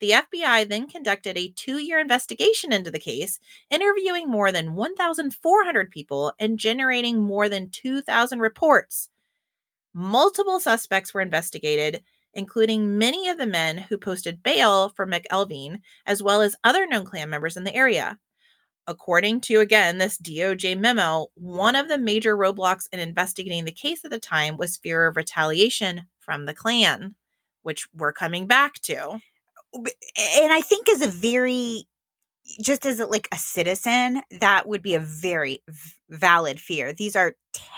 The 0.00 0.12
FBI 0.12 0.64
then 0.64 0.86
conducted 0.88 1.36
a 1.36 1.50
two-year 1.56 1.98
investigation 1.98 2.72
into 2.72 2.90
the 2.90 3.00
case, 3.00 3.40
interviewing 3.68 4.28
more 4.30 4.52
than 4.52 4.74
1,400 4.74 5.90
people 5.90 6.32
and 6.38 6.56
generating 6.58 7.20
more 7.20 7.48
than 7.48 7.68
2,000 7.68 8.38
reports. 8.40 9.08
Multiple 9.98 10.60
suspects 10.60 11.12
were 11.12 11.20
investigated, 11.20 12.04
including 12.32 12.98
many 12.98 13.28
of 13.28 13.36
the 13.36 13.48
men 13.48 13.78
who 13.78 13.98
posted 13.98 14.44
bail 14.44 14.90
for 14.90 15.08
McElveen, 15.08 15.80
as 16.06 16.22
well 16.22 16.40
as 16.40 16.54
other 16.62 16.86
known 16.86 17.04
Klan 17.04 17.28
members 17.28 17.56
in 17.56 17.64
the 17.64 17.74
area. 17.74 18.16
According 18.86 19.40
to, 19.40 19.58
again, 19.58 19.98
this 19.98 20.16
DOJ 20.16 20.78
memo, 20.78 21.26
one 21.34 21.74
of 21.74 21.88
the 21.88 21.98
major 21.98 22.36
roadblocks 22.36 22.86
in 22.92 23.00
investigating 23.00 23.64
the 23.64 23.72
case 23.72 24.04
at 24.04 24.12
the 24.12 24.20
time 24.20 24.56
was 24.56 24.76
fear 24.76 25.08
of 25.08 25.16
retaliation 25.16 26.06
from 26.20 26.46
the 26.46 26.54
Klan, 26.54 27.16
which 27.62 27.88
we're 27.92 28.12
coming 28.12 28.46
back 28.46 28.74
to. 28.82 29.18
And 29.74 30.52
I 30.52 30.60
think 30.60 30.88
is 30.88 31.02
a 31.02 31.08
very 31.08 31.88
just 32.60 32.86
as 32.86 33.00
a, 33.00 33.06
like 33.06 33.28
a 33.32 33.36
citizen, 33.38 34.22
that 34.40 34.66
would 34.68 34.82
be 34.82 34.94
a 34.94 35.00
very 35.00 35.62
v- 35.68 35.92
valid 36.10 36.60
fear. 36.60 36.92
These 36.92 37.14
are 37.16 37.34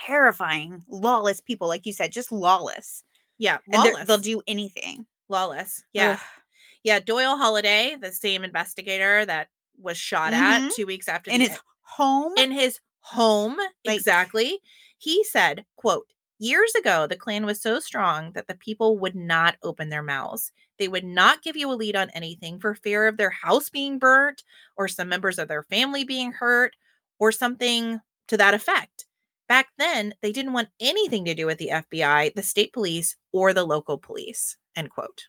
terrifying, 0.07 0.83
lawless 0.89 1.41
people, 1.41 1.69
like 1.69 1.87
you 1.87 1.93
said, 1.93 2.13
just 2.13 2.33
lawless. 2.33 3.03
Yeah, 3.39 3.59
lawless. 3.69 4.07
they'll 4.07 4.19
do 4.19 4.43
anything. 4.47 5.07
lawless. 5.29 5.83
Yeah. 5.93 6.13
Ugh. 6.13 6.19
Yeah. 6.83 6.99
Doyle 7.01 7.37
Holiday, 7.37 7.97
the 8.01 8.11
same 8.13 8.43
investigator 8.43 9.25
that 9.27 9.49
was 9.79 9.97
shot 9.97 10.33
at 10.33 10.61
Mhm. 10.63 10.75
two 10.75 10.87
weeks 10.87 11.09
after 11.09 11.31
in 11.31 11.41
his 11.41 11.57
home. 11.83 12.33
in 12.37 12.51
his 12.51 12.81
home 13.01 13.57
Like- 13.87 13.97
exactly 13.97 14.59
he 14.99 15.25
said 15.25 15.65
quote 15.77 16.07
years 16.41 16.75
ago 16.75 17.07
the 17.07 17.17
klan 17.17 17.47
was 17.47 17.61
so 17.61 17.81
strong 17.81 18.33
that 18.33 18.49
the 18.49 18.55
people 18.55 18.99
would 18.99 19.15
not 19.15 19.57
open 19.63 19.89
their 19.89 20.03
mouths. 20.03 20.53
They 20.79 20.89
would 20.89 21.05
not 21.05 21.43
give 21.43 21.57
you 21.57 21.71
a 21.71 21.75
lead 21.75 21.97
on 21.97 22.11
anything 22.11 22.59
for 22.59 22.75
fear 22.75 23.07
of 23.07 23.17
their 23.17 23.31
house 23.31 23.69
being 23.69 23.99
burnt 23.99 24.43
or 24.77 24.89
some 24.89 25.09
members 25.09 25.39
of 25.39 25.49
their 25.49 25.65
family 25.65 26.05
being 26.05 26.33
hurt 26.33 26.75
or 27.19 27.33
something 27.33 28.01
to 28.29 28.37
that 28.37 28.55
effect. 28.55 29.07
Back 29.49 29.69
then 29.79 30.15
they 30.23 30.33
didn't 30.33 30.53
want 30.55 30.71
anything 30.81 31.25
to 31.27 31.35
do 31.35 31.47
with 31.47 31.59
the 31.59 31.71
fbi 31.73 32.35
the 32.35 32.43
state 32.43 32.73
police 32.73 33.17
or 33.33 33.53
the 33.53 33.65
local 33.65 33.99
police 33.99 34.57
end 34.77 34.91
quote. 34.91 35.29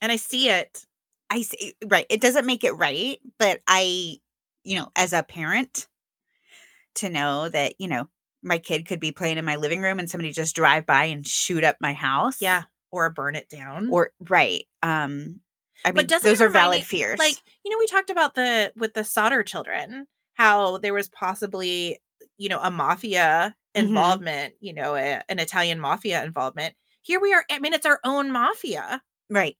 And 0.00 0.12
i 0.12 0.16
see 0.16 0.48
it. 0.48 0.84
I 1.30 1.42
see, 1.42 1.74
right. 1.86 2.06
It 2.08 2.20
doesn't 2.20 2.46
make 2.46 2.64
it 2.64 2.72
right, 2.72 3.18
but 3.38 3.60
I, 3.66 4.16
you 4.64 4.76
know, 4.76 4.90
as 4.96 5.12
a 5.12 5.22
parent, 5.22 5.86
to 6.96 7.08
know 7.08 7.48
that, 7.48 7.74
you 7.78 7.88
know, 7.88 8.08
my 8.42 8.58
kid 8.58 8.86
could 8.86 9.00
be 9.00 9.12
playing 9.12 9.38
in 9.38 9.44
my 9.44 9.56
living 9.56 9.80
room 9.80 9.98
and 9.98 10.08
somebody 10.10 10.32
just 10.32 10.54
drive 10.56 10.86
by 10.86 11.04
and 11.04 11.26
shoot 11.26 11.64
up 11.64 11.76
my 11.80 11.92
house. 11.92 12.40
Yeah. 12.40 12.62
Or 12.90 13.10
burn 13.10 13.34
it 13.36 13.48
down. 13.48 13.88
Or 13.90 14.12
right. 14.20 14.64
Um 14.82 15.40
I 15.84 15.92
mean 15.92 16.06
those 16.06 16.40
are 16.40 16.48
valid 16.48 16.78
me- 16.78 16.84
fears. 16.84 17.18
like 17.18 17.36
you 17.64 17.70
know 17.70 17.76
we 17.78 17.86
talked 17.86 18.10
about 18.10 18.34
the 18.34 18.72
with 18.76 18.94
the 18.94 19.04
Sodder 19.04 19.42
children 19.42 20.06
how 20.34 20.78
there 20.78 20.94
was 20.94 21.08
possibly 21.08 22.00
you 22.36 22.48
know 22.48 22.60
a 22.60 22.70
mafia 22.70 23.54
Mhm. 23.76 23.80
involvement 23.88 24.54
you 24.60 24.72
know 24.72 24.96
a, 24.96 25.22
an 25.28 25.38
Italian 25.38 25.78
mafia 25.78 26.24
involvement 26.24 26.74
here 27.02 27.20
we 27.20 27.32
are 27.32 27.44
I 27.50 27.58
mean 27.60 27.74
it's 27.74 27.86
our 27.86 28.00
own 28.04 28.30
mafia 28.32 29.02
right. 29.30 29.56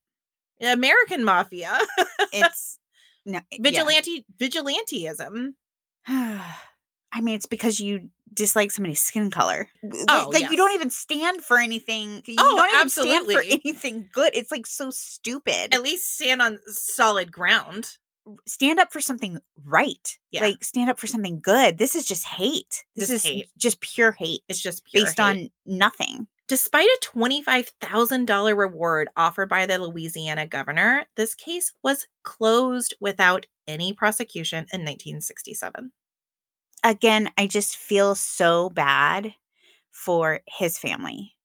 American 0.61 1.25
mafia 1.25 1.79
It's 2.33 2.79
no 3.25 3.41
yeah. 3.51 3.59
vigilante 3.61 4.25
vigilanteism 4.41 5.55
I 6.09 7.21
mean, 7.23 7.35
it's 7.37 7.47
because 7.47 7.81
you 7.81 8.11
dislike 8.35 8.71
somebody's 8.71 9.01
skin 9.01 9.31
color. 9.31 9.69
Oh, 10.09 10.31
like 10.33 10.51
you 10.51 10.57
don't 10.57 10.75
even 10.75 10.91
stand 10.91 11.43
for 11.43 11.59
anything. 11.59 12.23
You 12.27 12.37
Oh, 12.39 12.87
stand 12.89 13.27
for 13.27 13.41
anything 13.41 14.09
good. 14.13 14.33
It's 14.35 14.51
like 14.51 14.67
so 14.67 14.91
stupid. 14.91 15.75
at 15.75 15.83
least 15.83 16.15
stand 16.17 16.43
on 16.43 16.59
solid 16.67 17.33
ground 17.33 17.97
stand 18.47 18.79
up 18.79 18.93
for 18.93 19.01
something 19.01 19.39
right. 19.65 20.19
Yeah. 20.31 20.43
Like 20.43 20.63
stand 20.65 20.91
up 20.91 20.99
for 20.99 21.07
something 21.07 21.41
good. 21.41 21.79
This 21.79 21.95
is 21.95 22.07
just 22.07 22.27
hate. 22.27 22.85
This 22.97 23.11
is 23.11 23.25
hate. 23.25 23.49
just 23.57 23.81
pure 23.81 24.13
hate 24.13 24.43
it's 24.49 24.61
just 24.61 24.83
based 24.93 25.19
hate. 25.19 25.25
on 25.25 25.51
nothing. 25.67 26.27
Despite 26.49 26.87
a 26.87 26.99
$25,000 27.05 28.57
reward 28.57 29.09
offered 29.19 29.51
by 29.51 29.67
the 29.67 29.79
Louisiana 29.79 30.47
governor, 30.47 31.05
this 31.15 31.35
case 31.35 31.75
was 31.83 32.07
closed 32.23 32.95
without 33.01 33.45
any 33.67 33.93
prosecution 33.93 34.61
in 34.73 34.81
1967. 34.81 35.93
Again, 36.85 37.31
I 37.37 37.47
just 37.47 37.77
feel 37.77 38.15
so 38.15 38.71
bad 38.71 39.35
for 39.91 40.41
his 40.47 40.79
family. 40.79 41.37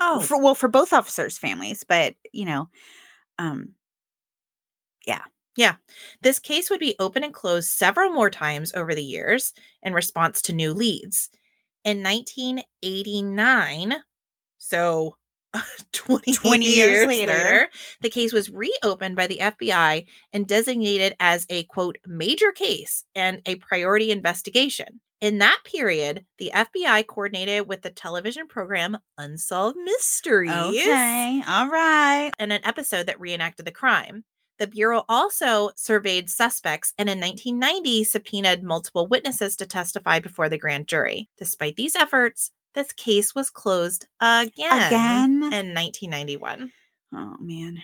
Oh, 0.00 0.20
For 0.20 0.40
well, 0.42 0.54
for 0.54 0.68
both 0.68 0.92
officers' 0.92 1.38
families, 1.38 1.84
but 1.84 2.14
you 2.32 2.44
know, 2.46 2.68
um, 3.38 3.74
yeah. 5.06 5.22
Yeah. 5.56 5.76
this 6.22 6.38
case 6.38 6.70
would 6.70 6.80
be 6.80 6.94
open 6.98 7.24
and 7.24 7.34
closed 7.34 7.68
several 7.70 8.10
more 8.10 8.30
times 8.30 8.72
over 8.74 8.94
the 8.94 9.04
years 9.04 9.52
in 9.82 9.92
response 9.92 10.40
to 10.42 10.52
new 10.52 10.72
leads. 10.72 11.28
In 11.84 12.02
1989, 12.02 13.94
so 14.58 15.16
20, 15.92 16.32
20 16.32 16.64
years 16.64 16.76
years 16.76 17.06
later. 17.06 17.32
later, 17.32 17.68
the 18.00 18.10
case 18.10 18.32
was 18.32 18.50
reopened 18.50 19.16
by 19.16 19.26
the 19.26 19.38
FBI 19.38 20.06
and 20.32 20.46
designated 20.46 21.16
as 21.20 21.46
a 21.50 21.64
quote 21.64 21.98
major 22.06 22.52
case 22.52 23.04
and 23.14 23.42
a 23.46 23.56
priority 23.56 24.10
investigation. 24.10 25.00
In 25.20 25.38
that 25.38 25.60
period, 25.64 26.24
the 26.38 26.50
FBI 26.54 27.06
coordinated 27.06 27.68
with 27.68 27.82
the 27.82 27.90
television 27.90 28.46
program 28.46 28.96
Unsolved 29.18 29.76
Mysteries 29.76 30.50
okay, 30.50 31.42
all 31.46 31.68
right. 31.68 32.30
and 32.38 32.52
an 32.52 32.64
episode 32.64 33.06
that 33.06 33.20
reenacted 33.20 33.66
the 33.66 33.70
crime. 33.70 34.24
The 34.58 34.66
Bureau 34.66 35.04
also 35.08 35.70
surveyed 35.74 36.28
suspects 36.30 36.92
and 36.98 37.08
in 37.08 37.18
1990 37.18 38.04
subpoenaed 38.04 38.62
multiple 38.62 39.06
witnesses 39.06 39.56
to 39.56 39.66
testify 39.66 40.20
before 40.20 40.48
the 40.48 40.58
grand 40.58 40.86
jury. 40.86 41.28
Despite 41.38 41.76
these 41.76 41.96
efforts, 41.96 42.50
this 42.74 42.92
case 42.92 43.34
was 43.34 43.50
closed 43.50 44.06
again, 44.20 44.86
Again. 44.86 45.32
in 45.52 45.74
1991. 45.74 46.72
Oh 47.14 47.36
man. 47.40 47.78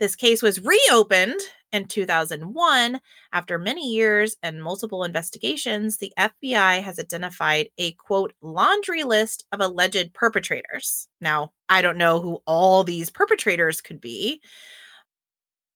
This 0.00 0.16
case 0.16 0.42
was 0.42 0.60
reopened 0.60 1.40
in 1.72 1.86
2001 1.86 3.00
after 3.32 3.58
many 3.58 3.92
years 3.92 4.36
and 4.42 4.62
multiple 4.62 5.04
investigations. 5.04 5.98
The 5.98 6.12
FBI 6.18 6.82
has 6.82 6.98
identified 6.98 7.68
a 7.78 7.92
quote 7.92 8.32
laundry 8.42 9.04
list 9.04 9.44
of 9.52 9.60
alleged 9.60 10.12
perpetrators. 10.12 11.08
Now, 11.20 11.52
I 11.68 11.80
don't 11.80 11.98
know 11.98 12.20
who 12.20 12.42
all 12.46 12.82
these 12.82 13.08
perpetrators 13.10 13.80
could 13.80 14.00
be. 14.00 14.40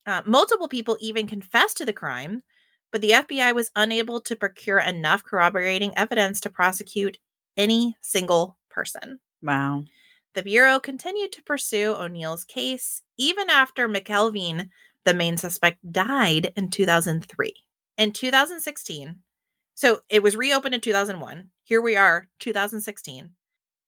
Uh, 0.05 0.23
multiple 0.27 0.69
people 0.69 0.97
even 1.01 1.27
confessed 1.27 1.77
to 1.77 1.85
the 1.85 1.93
crime, 1.93 2.43
but 2.91 3.01
the 3.01 3.11
FBI 3.11 3.55
was 3.55 3.71
unable 3.77 4.21
to 4.23 4.35
procure 4.37 4.79
enough 4.81 5.23
corroborating 5.23 5.93
evidence 5.97 6.41
to 6.41 6.51
prosecute 6.51 7.19
any 7.59 7.97
single 8.01 8.57
person. 8.71 9.19
Wow. 9.43 9.85
The 10.35 10.43
Bureau 10.43 10.79
continued 10.79 11.33
to 11.33 11.43
pursue 11.43 11.95
Oneal's 11.95 12.45
case 12.45 13.03
even 13.19 13.51
after 13.51 13.89
McElveen, 13.89 14.69
the 15.05 15.15
main 15.15 15.37
suspect, 15.37 15.79
died 15.91 16.53
in 16.57 16.71
2003. 16.71 17.53
In 17.99 18.13
2016, 18.13 19.17
so 19.75 20.01
it 20.09 20.23
was 20.23 20.37
reopened 20.37 20.75
in 20.75 20.81
2001. 20.81 21.51
Here 21.65 21.81
we 21.83 21.97
are, 21.97 22.29
2016, 22.39 23.31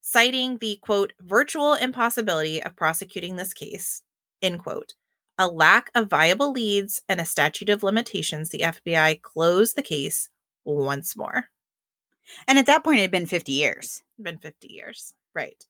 citing 0.00 0.58
the 0.58 0.78
quote, 0.82 1.12
virtual 1.20 1.74
impossibility 1.74 2.62
of 2.62 2.76
prosecuting 2.76 3.36
this 3.36 3.52
case, 3.52 4.02
end 4.42 4.60
quote. 4.60 4.94
A 5.38 5.46
lack 5.46 5.90
of 5.94 6.10
viable 6.10 6.50
leads 6.50 7.00
and 7.08 7.20
a 7.20 7.24
statute 7.24 7.70
of 7.70 7.82
limitations, 7.82 8.50
the 8.50 8.58
FBI 8.58 9.22
closed 9.22 9.76
the 9.76 9.82
case 9.82 10.28
once 10.64 11.16
more 11.16 11.46
And 12.48 12.58
at 12.58 12.66
that 12.66 12.84
point, 12.84 12.98
it 12.98 13.02
had 13.02 13.10
been 13.10 13.26
50 13.26 13.52
years. 13.52 14.02
been 14.20 14.38
50 14.38 14.68
years. 14.68 15.14
Right. 15.34 15.64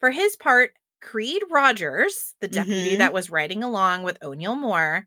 For 0.00 0.10
his 0.10 0.36
part, 0.36 0.74
Creed 1.00 1.42
Rogers, 1.50 2.34
the 2.40 2.48
deputy 2.48 2.94
Mhm. 2.94 2.98
that 2.98 3.12
was 3.12 3.30
riding 3.30 3.62
along 3.62 4.02
with 4.02 4.18
Oneal 4.20 4.56
Moore, 4.58 5.06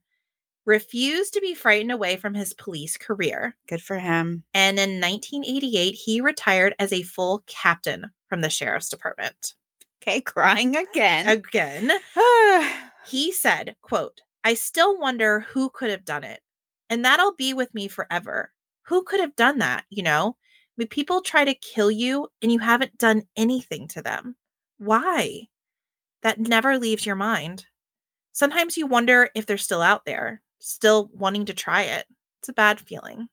refused 0.65 1.33
to 1.33 1.41
be 1.41 1.53
frightened 1.53 1.91
away 1.91 2.17
from 2.17 2.33
his 2.33 2.53
police 2.53 2.97
career. 2.97 3.55
Good 3.67 3.81
for 3.81 3.99
him. 3.99 4.43
And 4.53 4.79
in 4.79 4.99
1988, 4.99 5.91
he 5.93 6.19
retired 6.21 6.75
as 6.79 6.91
a 6.91 7.03
full 7.03 7.43
captain 7.47 8.11
from 8.27 8.41
the 8.41 8.49
sheriff's 8.49 8.89
department. 8.89 9.53
Okay, 10.01 10.19
crying 10.21 10.75
again. 10.75 11.27
Again, 11.29 11.91
he 13.07 13.31
said, 13.31 13.75
quote, 13.81 14.21
I 14.43 14.53
still 14.55 14.97
wonder 14.99 15.41
who 15.41 15.69
could 15.69 15.89
have 15.89 16.05
done 16.05 16.23
it. 16.23 16.41
And 16.89 17.03
that'll 17.03 17.33
be 17.35 17.53
with 17.53 17.73
me 17.73 17.87
forever. 17.87 18.51
Who 18.83 19.03
could 19.03 19.19
have 19.19 19.35
done 19.35 19.59
that? 19.59 19.85
You 19.89 20.03
know, 20.03 20.37
when 20.77 20.87
people 20.87 21.21
try 21.21 21.45
to 21.45 21.53
kill 21.55 21.91
you 21.91 22.29
and 22.41 22.51
you 22.51 22.59
haven't 22.59 22.97
done 22.97 23.23
anything 23.35 23.87
to 23.89 24.01
them. 24.01 24.37
Why? 24.79 25.49
That 26.23 26.39
never 26.39 26.77
leaves 26.79 27.05
your 27.05 27.15
mind. 27.15 27.65
Sometimes 28.33 28.77
you 28.77 28.87
wonder 28.87 29.29
if 29.35 29.45
they're 29.45 29.57
still 29.57 29.81
out 29.81 30.05
there, 30.05 30.41
still 30.59 31.09
wanting 31.13 31.45
to 31.47 31.53
try 31.53 31.83
it. 31.83 32.05
It's 32.39 32.49
a 32.49 32.53
bad 32.53 32.79
feeling. 32.79 33.29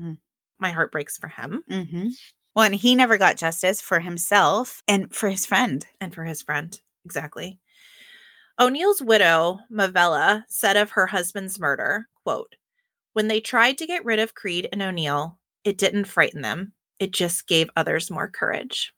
Mm. 0.00 0.18
My 0.58 0.70
heart 0.70 0.92
breaks 0.92 1.16
for 1.16 1.28
him 1.28 1.62
hmm 1.68 2.08
Well, 2.54 2.66
and 2.66 2.74
he 2.74 2.94
never 2.94 3.18
got 3.18 3.36
justice 3.36 3.80
for 3.80 4.00
himself 4.00 4.82
and 4.86 5.14
for 5.14 5.28
his 5.30 5.46
friend. 5.46 5.86
and 6.00 6.14
for 6.14 6.24
his 6.24 6.42
friend. 6.42 6.78
Exactly. 7.04 7.58
Oneal's 8.60 9.00
widow, 9.00 9.60
Mavella, 9.70 10.44
said 10.48 10.76
of 10.76 10.90
her 10.90 11.06
husband's 11.06 11.58
murder, 11.58 12.08
quote, 12.24 12.56
When 13.14 13.28
they 13.28 13.40
tried 13.40 13.78
to 13.78 13.86
get 13.86 14.04
rid 14.04 14.18
of 14.18 14.34
Creed 14.34 14.68
and 14.72 14.82
Oneal, 14.82 15.37
it 15.68 15.76
didn't 15.76 16.06
frighten 16.06 16.40
them. 16.40 16.72
It 16.98 17.12
just 17.12 17.46
gave 17.46 17.68
others 17.76 18.10
more 18.10 18.26
courage. 18.26 18.94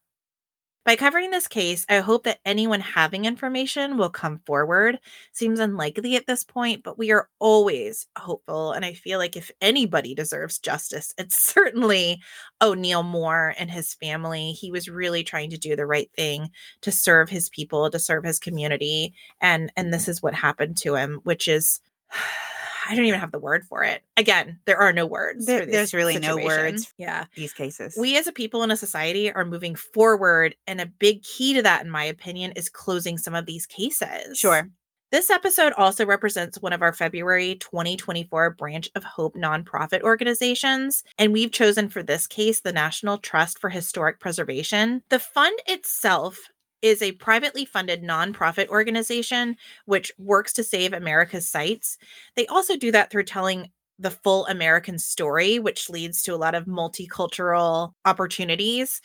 By 0.87 0.95
covering 0.95 1.33
this 1.33 1.49
case, 1.49 1.85
I 1.89 1.99
hope 1.99 2.23
that 2.25 2.39
anyone 2.45 2.81
having 2.81 3.25
information 3.25 3.99
will 3.99 4.09
come 4.09 4.41
forward. 4.47 5.01
Seems 5.33 5.59
unlikely 5.59 6.15
at 6.15 6.29
this 6.29 6.45
point, 6.45 6.85
but 6.85 6.97
we 6.97 7.11
are 7.11 7.29
always 7.41 8.07
hopeful. 8.17 8.71
And 8.71 8.85
I 8.85 8.93
feel 8.95 9.19
like 9.19 9.37
if 9.37 9.51
anybody 9.61 10.15
deserves 10.15 10.61
justice, 10.61 11.13
it's 11.19 11.37
certainly 11.53 12.23
Oneal 12.63 13.05
Moore 13.05 13.53
and 13.59 13.69
his 13.69 13.95
family. 13.95 14.53
He 14.53 14.71
was 14.71 14.89
really 14.89 15.25
trying 15.25 15.51
to 15.51 15.59
do 15.59 15.75
the 15.75 15.87
right 15.87 16.11
thing 16.17 16.51
to 16.83 16.93
serve 16.93 17.29
his 17.29 17.49
people, 17.49 17.91
to 17.91 17.99
serve 17.99 18.25
his 18.25 18.39
community. 18.39 19.13
And 19.41 19.73
and 19.77 19.93
this 19.93 20.07
is 20.07 20.23
what 20.23 20.35
happened 20.35 20.77
to 20.79 20.95
him, 20.95 21.19
which 21.25 21.49
is 21.49 21.81
I 22.91 22.97
don't 22.97 23.05
even 23.07 23.21
have 23.21 23.31
the 23.31 23.39
word 23.39 23.65
for 23.69 23.85
it. 23.85 24.03
Again, 24.17 24.59
there 24.67 24.79
are 24.79 24.93
no 24.93 25.07
words. 25.07 25.47
There- 25.47 25.61
for 25.61 25.67
this 25.67 25.73
there's 25.75 25.95
really 25.95 26.19
no 26.19 26.37
words. 26.37 26.93
Yeah 26.99 27.27
These 27.37 27.53
cases. 27.53 27.97
we 27.97 28.19
as 28.19 28.27
a 28.27 28.33
people 28.33 28.63
in 28.65 28.71
a 28.73 28.77
society 28.77 29.33
are 29.33 29.45
moving 29.45 29.77
forward 29.77 30.57
and 30.67 30.81
a 30.81 30.87
big 30.87 31.23
key 31.23 31.55
to 31.55 31.63
that 31.63 31.85
in 31.85 31.91
my 31.91 32.05
opinion 32.05 32.53
is 32.57 32.69
closing 32.69 33.17
some 33.17 33.35
of 33.35 33.47
these 33.47 33.65
cases 33.67 34.37
sure. 34.39 34.69
this 35.13 35.31
episode 35.31 35.73
also 35.75 36.05
represents 36.05 36.61
one 36.61 36.73
of 36.73 36.83
our 36.83 36.93
february 36.93 37.55
2024 37.57 38.51
branch 38.51 38.89
of 38.95 39.05
hope 39.05 39.35
nonprofit 39.37 40.03
organizations 40.03 41.05
and 41.19 41.33
we've 41.33 41.53
chosen 41.53 41.89
for 41.89 42.03
this 42.03 42.27
case 42.27 42.61
the 42.61 42.73
national 42.73 43.19
trust 43.19 43.59
for 43.59 43.71
historic 43.71 44.19
preservation 44.21 45.03
the 45.11 45.19
fund 45.19 45.59
itself 45.67 46.39
is 46.83 47.03
a 47.03 47.13
privately 47.13 47.65
funded 47.65 48.03
nonprofit 48.03 48.69
organization 48.69 49.57
which 49.85 50.13
works 50.19 50.53
to 50.53 50.65
save 50.65 50.93
america's 50.93 51.49
sites 51.49 51.99
they 52.37 52.47
also 52.47 52.77
do 52.77 52.91
that 52.91 53.11
through 53.11 53.25
telling 53.25 53.71
the 54.01 54.11
full 54.11 54.47
American 54.47 54.99
story, 54.99 55.59
which 55.59 55.91
leads 55.91 56.23
to 56.23 56.35
a 56.35 56.37
lot 56.37 56.55
of 56.55 56.65
multicultural 56.65 57.93
opportunities, 58.07 59.03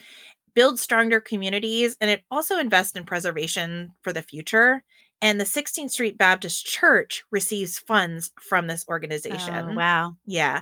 build 0.55 0.79
stronger 0.79 1.19
communities, 1.19 1.97
and 1.99 2.09
it 2.09 2.23
also 2.31 2.57
invests 2.57 2.97
in 2.97 3.03
preservation 3.03 3.91
for 4.01 4.13
the 4.13 4.21
future. 4.21 4.83
And 5.21 5.39
the 5.39 5.45
16th 5.45 5.91
Street 5.91 6.17
Baptist 6.17 6.65
Church 6.65 7.23
receives 7.29 7.77
funds 7.77 8.31
from 8.41 8.67
this 8.67 8.85
oh, 8.87 8.91
organization. 8.91 9.69
Oh, 9.71 9.73
wow. 9.73 10.15
Yeah. 10.25 10.61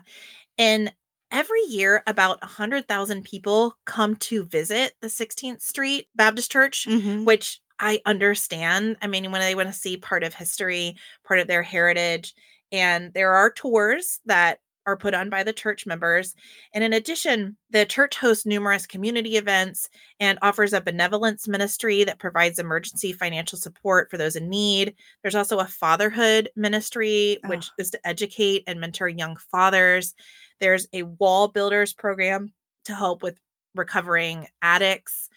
And 0.57 0.91
every 1.33 1.61
year, 1.63 2.03
about 2.07 2.39
100,000 2.43 3.23
people 3.25 3.77
come 3.85 4.15
to 4.17 4.45
visit 4.45 4.93
the 5.01 5.09
16th 5.09 5.61
Street 5.63 6.07
Baptist 6.15 6.51
Church, 6.51 6.87
Mhm. 6.89 7.25
which 7.25 7.61
I 7.79 8.01
understand. 8.05 8.97
I 9.01 9.07
mean, 9.07 9.31
when 9.31 9.41
they 9.41 9.55
want 9.55 9.69
to 9.69 9.73
see 9.73 9.97
part 9.97 10.23
of 10.23 10.35
history, 10.35 10.95
part 11.25 11.41
of 11.41 11.47
their 11.47 11.63
heritage, 11.63 12.33
and 12.71 13.13
there 13.13 13.33
are 13.33 13.51
tours 13.51 14.21
that 14.25 14.59
are 14.85 14.97
put 14.97 15.13
on 15.13 15.29
by 15.29 15.43
the 15.43 15.53
church 15.53 15.85
members. 15.85 16.35
And 16.73 16.83
in 16.83 16.93
addition, 16.93 17.57
the 17.69 17.85
church 17.85 18.17
hosts 18.17 18.45
numerous 18.45 18.85
community 18.85 19.37
events 19.37 19.89
and 20.19 20.37
offers 20.41 20.73
a 20.73 20.81
benevolence 20.81 21.47
ministry 21.47 22.03
that 22.03 22.19
provides 22.19 22.59
emergency 22.59 23.13
financial 23.13 23.57
support 23.57 24.09
for 24.11 24.17
those 24.17 24.35
in 24.35 24.49
need. 24.49 24.95
There's 25.21 25.35
also 25.35 25.59
a 25.59 25.65
fatherhood 25.67 26.49
ministry, 26.55 27.37
which 27.45 27.67
Oh. 27.69 27.73
is 27.81 27.91
to 27.91 28.07
educate 28.07 28.63
and 28.67 28.79
mentor 28.79 29.07
young 29.07 29.37
fathers. 29.51 30.13
There's 30.59 30.87
a 30.93 31.03
wall 31.03 31.47
builders 31.47 31.93
program 31.93 32.53
to 32.85 32.95
help 32.95 33.23
with 33.23 33.37
recovering 33.75 34.47
addicts. 34.61 35.29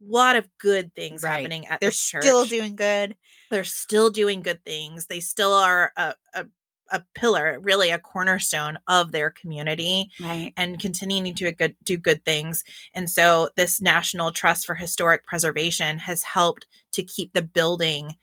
A 0.00 0.04
lot 0.12 0.36
of 0.36 0.48
good 0.58 0.94
things 0.94 1.22
Right. 1.22 1.36
happening 1.38 1.66
at 1.66 1.80
They're 1.80 1.90
this 1.90 2.00
church 2.00 2.22
still 2.24 2.44
doing 2.44 2.74
good. 2.74 3.16
they're 3.50 3.64
still 3.64 4.10
doing 4.10 4.42
good 4.42 4.64
things. 4.64 5.06
They 5.06 5.20
still 5.20 5.52
are 5.52 5.92
a, 5.96 6.14
a, 6.34 6.46
a 6.92 7.02
pillar, 7.14 7.58
really 7.60 7.90
a 7.90 7.98
cornerstone 7.98 8.78
of 8.86 9.10
their 9.10 9.30
community 9.30 10.10
Right. 10.20 10.52
and 10.56 10.78
continuing 10.78 11.34
to 11.34 11.52
good, 11.52 11.74
do 11.82 11.96
good 11.96 12.24
things. 12.24 12.62
And 12.94 13.10
so 13.10 13.48
this 13.56 13.80
National 13.80 14.30
Trust 14.30 14.66
for 14.66 14.74
Historic 14.74 15.26
Preservation 15.26 15.98
has 15.98 16.22
helped 16.22 16.66
to 16.92 17.02
keep 17.02 17.32
the 17.32 17.42
building 17.42 18.16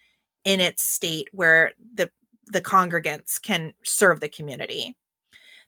in 0.46 0.60
its 0.60 0.84
state 0.84 1.28
where 1.34 1.74
the 1.96 2.10
the 2.52 2.62
congregants 2.62 3.40
can 3.40 3.74
serve 3.84 4.22
the 4.22 4.30
community. 4.30 4.96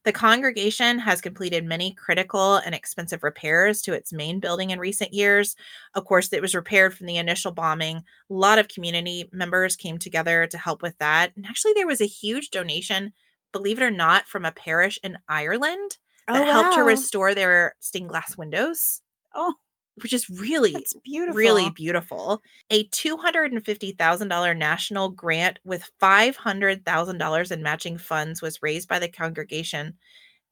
The 0.03 0.11
congregation 0.11 0.97
has 0.99 1.21
completed 1.21 1.63
many 1.63 1.93
critical 1.93 2.55
and 2.55 2.73
expensive 2.73 3.23
repairs 3.23 3.81
to 3.83 3.93
its 3.93 4.11
main 4.11 4.39
building 4.39 4.71
in 4.71 4.79
recent 4.79 5.13
years. 5.13 5.55
Of 5.93 6.05
course, 6.05 6.33
it 6.33 6.41
was 6.41 6.55
repaired 6.55 6.95
from 6.95 7.05
the 7.05 7.17
initial 7.17 7.51
bombing. 7.51 7.97
A 7.97 8.03
lot 8.29 8.57
of 8.57 8.67
community 8.67 9.29
members 9.31 9.75
came 9.75 9.99
together 9.99 10.47
to 10.47 10.57
help 10.57 10.81
with 10.81 10.97
that. 10.97 11.33
And 11.35 11.45
actually, 11.45 11.73
there 11.73 11.87
was 11.87 12.01
a 12.01 12.05
huge 12.05 12.49
donation, 12.49 13.13
believe 13.51 13.79
it 13.79 13.83
or 13.83 13.91
not, 13.91 14.27
from 14.27 14.43
a 14.43 14.51
parish 14.51 14.97
in 15.03 15.19
Ireland 15.29 15.97
that 16.27 16.47
oh, 16.47 16.51
helped 16.51 16.75
to 16.75 16.83
restore 16.83 17.35
their 17.35 17.75
stained 17.79 18.09
glass 18.09 18.35
windows, 18.35 19.01
Oh, 19.33 19.53
which 19.95 20.13
is 20.13 20.29
really, 20.29 20.73
that's 20.73 20.93
beautiful. 21.03 21.37
really 21.37 21.69
beautiful. 21.71 22.41
A 22.69 22.87
$250,000 22.89 24.57
national 24.57 25.09
grant 25.09 25.59
with 25.63 25.89
$500,000 26.01 27.51
in 27.51 27.63
matching 27.63 27.97
funds 27.97 28.41
was 28.41 28.61
raised 28.61 28.87
by 28.87 28.99
the 28.99 29.09
congregation, 29.09 29.95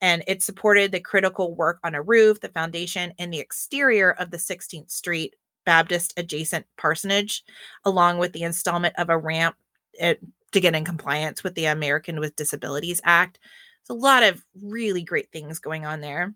and 0.02 0.24
it 0.28 0.44
supported 0.44 0.92
the 0.92 1.00
critical 1.00 1.56
work 1.56 1.80
on 1.84 1.96
a 1.96 2.02
roof, 2.02 2.40
the 2.42 2.50
foundation, 2.50 3.14
and 3.18 3.34
the 3.34 3.40
exterior 3.40 4.12
of 4.12 4.32
the 4.32 4.38
16th 4.38 4.92
Street 4.92 5.36
Baptist 5.66 6.14
adjacent 6.18 6.66
parsonage, 6.78 7.44
along 7.86 8.18
with 8.18 8.34
the 8.34 8.44
installment 8.44 8.96
of 8.98 9.10
a 9.10 9.18
ramp 9.18 9.56
uh, 10.02 10.16
to 10.52 10.60
get 10.60 10.76
in 10.76 10.84
compliance 10.84 11.44
with 11.44 11.56
the 11.56 11.66
American 11.66 12.20
with 12.20 12.36
Disabilities 12.36 13.02
Act. 13.04 13.40
It's 13.82 13.90
a 13.90 13.94
lot 13.94 14.24
of 14.24 14.44
really 14.62 15.04
great 15.04 15.32
things 15.32 15.60
going 15.60 15.86
on 15.86 16.02
there. 16.02 16.34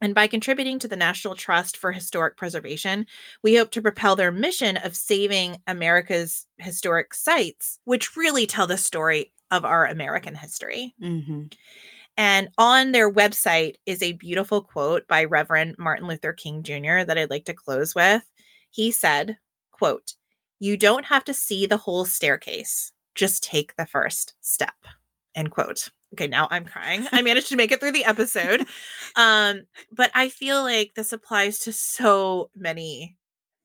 And 0.00 0.14
by 0.14 0.28
contributing 0.28 0.78
to 0.80 0.88
the 0.88 0.96
National 0.96 1.34
Trust 1.34 1.76
for 1.76 1.90
Historic 1.92 2.36
Preservation, 2.36 3.06
we 3.42 3.56
hope 3.56 3.70
to 3.72 3.82
propel 3.82 4.14
their 4.14 4.30
mission 4.30 4.76
of 4.76 4.96
saving 4.96 5.56
America's 5.66 6.46
historic 6.58 7.14
sites, 7.14 7.80
which 7.84 8.16
really 8.16 8.46
tell 8.46 8.66
the 8.66 8.78
story 8.78 9.32
of 9.50 9.64
our 9.64 9.86
American 9.86 10.34
history. 10.34 10.94
hmm 11.00 11.44
And 12.16 12.48
on 12.58 12.92
their 12.92 13.10
website 13.10 13.76
is 13.86 14.02
a 14.02 14.12
beautiful 14.12 14.62
quote 14.62 15.06
by 15.08 15.24
Reverend 15.24 15.76
Martin 15.78 16.06
Luther 16.08 16.32
King 16.32 16.62
Jr. 16.62 17.04
that 17.04 17.18
I'd 17.18 17.30
like 17.30 17.44
to 17.46 17.54
close 17.54 17.94
with. 17.94 18.22
He 18.70 18.90
said, 18.90 19.38
quote, 19.72 20.14
"You 20.58 20.76
don't 20.76 21.06
have 21.06 21.24
to 21.24 21.34
see 21.34 21.66
the 21.66 21.76
whole 21.78 22.04
staircase. 22.04 22.92
Just 23.14 23.42
take 23.42 23.76
the 23.76 23.86
first 23.86 24.34
step." 24.40 24.76
End 25.34 25.50
quote. 25.50 25.90
Okay, 26.14 26.26
now 26.26 26.48
I'm 26.50 26.64
crying. 26.64 27.06
I 27.12 27.22
managed 27.22 27.48
to 27.48 27.56
make 27.56 27.70
it 27.70 27.80
through 27.80 27.92
the 27.92 28.04
episode. 28.04 28.66
Um, 29.16 29.62
but 29.92 30.10
I 30.14 30.28
feel 30.28 30.62
like 30.62 30.92
this 30.94 31.12
applies 31.12 31.58
to 31.60 31.72
so 31.72 32.50
many 32.56 33.16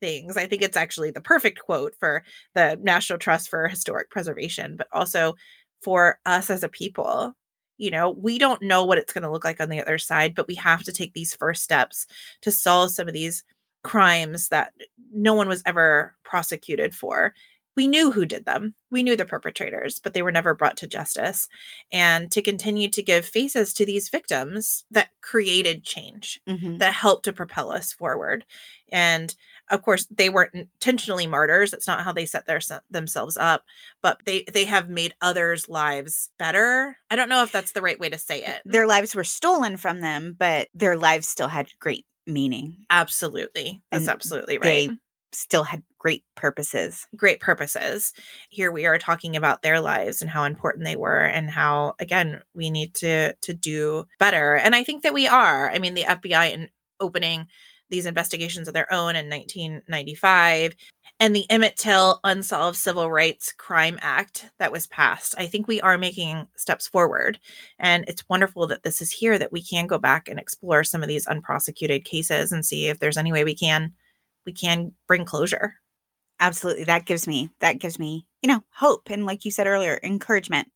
things. 0.02 0.36
I 0.36 0.46
think 0.48 0.62
it's 0.62 0.78
actually 0.78 1.12
the 1.12 1.22
perfect 1.22 1.60
quote 1.60 1.96
for 2.00 2.24
the 2.54 2.78
National 2.82 3.18
Trust 3.20 3.50
for 3.50 3.68
Historic 3.68 4.10
Preservation, 4.10 4.76
but 4.76 4.88
also 4.91 5.36
for 5.82 6.20
us 6.26 6.50
as 6.50 6.64
a 6.64 6.70
people. 6.70 7.34
You 7.78 7.91
know, 7.91 8.12
we 8.12 8.38
don't 8.38 8.62
know 8.62 8.84
what 8.86 8.98
it's 8.98 9.14
going 9.14 9.24
to 9.24 9.32
look 9.32 9.46
like 9.46 9.62
on 9.62 9.70
the 9.70 9.82
other 9.82 9.98
side, 9.98 10.36
but 10.36 10.48
we 10.48 10.56
have 10.56 10.84
to 10.84 10.91
take 10.91 11.14
these 11.14 11.36
first 11.36 11.64
steps 11.64 12.06
to 12.41 12.52
solve 12.52 12.91
some 12.91 13.08
of 13.08 13.14
these 13.14 13.44
crimes 13.84 14.50
that 14.50 14.74
no 15.14 15.34
one 15.34 15.48
was 15.48 15.64
ever 15.66 16.16
prosecuted 16.24 16.94
for. 16.96 17.34
We 17.76 17.88
knew 17.88 18.11
who 18.11 18.26
did 18.26 18.45
them. 18.45 18.76
We 18.91 19.03
knew 19.03 19.15
the 19.15 19.26
perpetrators, 19.26 19.99
but 19.99 20.13
they 20.13 20.21
were 20.21 20.32
never 20.32 20.53
brought 20.53 20.78
to 20.78 20.88
justice. 20.88 21.47
And 21.91 22.32
to 22.32 22.41
continue 22.41 22.89
to 22.89 23.03
give 23.03 23.26
faces 23.26 23.74
to 23.74 23.86
these 23.86 24.09
victims 24.09 24.86
that 24.91 25.09
created 25.21 25.84
change 25.84 26.39
hmm 26.47 26.78
that 26.78 26.93
helped 26.93 27.26
to 27.26 27.34
propel 27.34 27.71
us 27.71 27.93
forward. 27.93 28.45
And 28.91 29.36
of 29.69 29.82
course, 29.82 30.05
they 30.07 30.30
weren't 30.30 30.53
intentionally 30.53 31.28
martyrs. 31.28 31.71
That's 31.71 31.88
not 31.88 32.03
how 32.03 32.11
they 32.11 32.26
set 32.26 32.45
their 32.45 32.59
themselves 32.89 33.38
up, 33.38 33.63
but 34.01 34.19
they 34.26 34.43
they 34.51 34.65
have 34.65 34.89
made 34.89 35.15
others' 35.21 35.69
lives 35.69 36.30
better. 36.38 36.97
I 37.09 37.15
don't 37.15 37.30
know 37.30 37.43
if 37.43 37.51
that's 37.51 37.71
the 37.71 37.82
right 37.82 37.99
way 37.99 38.09
to 38.09 38.17
say 38.17 38.43
it. 38.43 38.61
Their 38.65 38.88
lives 38.88 39.15
were 39.15 39.24
stolen 39.24 39.78
from 39.78 40.01
them, 40.01 40.36
but 40.38 40.69
their 40.74 40.97
lives 40.97 41.28
still 41.28 41.47
had 41.47 41.69
great 41.80 42.05
meaning. 42.28 42.86
Absolutely. 42.89 43.82
That's 43.91 44.07
And 44.07 44.09
absolutely 44.09 44.57
right. 44.57 44.89
They 44.89 44.97
still 45.36 45.63
had 45.63 45.84
great 45.97 46.23
purposes. 46.36 47.07
great 47.15 47.39
purposes. 47.39 48.13
Here 48.49 48.71
we 48.71 48.86
are 48.86 48.97
talking 48.97 49.36
about 49.36 49.61
their 49.61 49.79
lives 49.79 50.21
and 50.21 50.29
how 50.29 50.43
important 50.43 50.86
they 50.86 50.95
were 50.95 51.21
and 51.21 51.49
how 51.49 51.95
again 51.99 52.41
we 52.53 52.69
need 52.69 52.93
to 52.95 53.34
to 53.34 53.53
do 53.53 54.05
better. 54.19 54.55
And 54.55 54.75
I 54.75 54.84
think 54.84 55.03
that 55.03 55.13
we 55.13 55.27
are. 55.27 55.69
I 55.71 55.79
mean 55.79 55.93
the 55.93 56.03
FBI 56.03 56.51
in 56.53 56.69
opening 56.99 57.47
these 57.89 58.05
investigations 58.05 58.67
of 58.67 58.73
their 58.73 58.91
own 58.91 59.15
in 59.15 59.29
1995 59.29 60.75
and 61.19 61.36
the 61.36 61.49
Emmett 61.49 61.77
Till 61.77 62.19
Unsolved 62.23 62.75
Civil 62.77 63.11
Rights 63.11 63.53
Crime 63.53 63.99
Act 64.01 64.49
that 64.57 64.71
was 64.71 64.88
passed. 64.88 65.36
I 65.38 65.45
think 65.45 65.67
we 65.67 65.79
are 65.81 65.97
making 65.97 66.47
steps 66.57 66.88
forward 66.88 67.39
and 67.79 68.03
it's 68.07 68.27
wonderful 68.29 68.67
that 68.67 68.84
this 68.84 69.01
is 69.01 69.11
here 69.11 69.38
that 69.38 69.51
we 69.51 69.61
can 69.61 69.88
go 69.88 69.99
back 69.99 70.27
and 70.27 70.39
explore 70.39 70.84
some 70.84 71.01
of 71.01 71.07
these 71.07 71.27
unprosecuted 71.27 72.03
cases 72.03 72.51
and 72.51 72.65
see 72.65 72.88
if 72.88 72.99
there's 72.99 73.17
any 73.17 73.31
way 73.31 73.43
we 73.43 73.55
can 73.55 73.93
we 74.46 74.54
can 74.54 74.94
bring 75.08 75.26
closure. 75.26 75.76
Absolutely. 76.39 76.84
That 76.86 77.06
gives 77.06 77.28
me 77.28 77.50
that 77.60 77.80
gives 77.80 78.00
me, 78.00 78.26
you 78.41 78.48
know, 78.48 78.64
hope 78.74 79.10
and 79.10 79.26
like 79.26 79.46
you 79.46 79.52
said 79.52 79.68
earlier, 79.68 80.00
encouragement. 80.04 80.68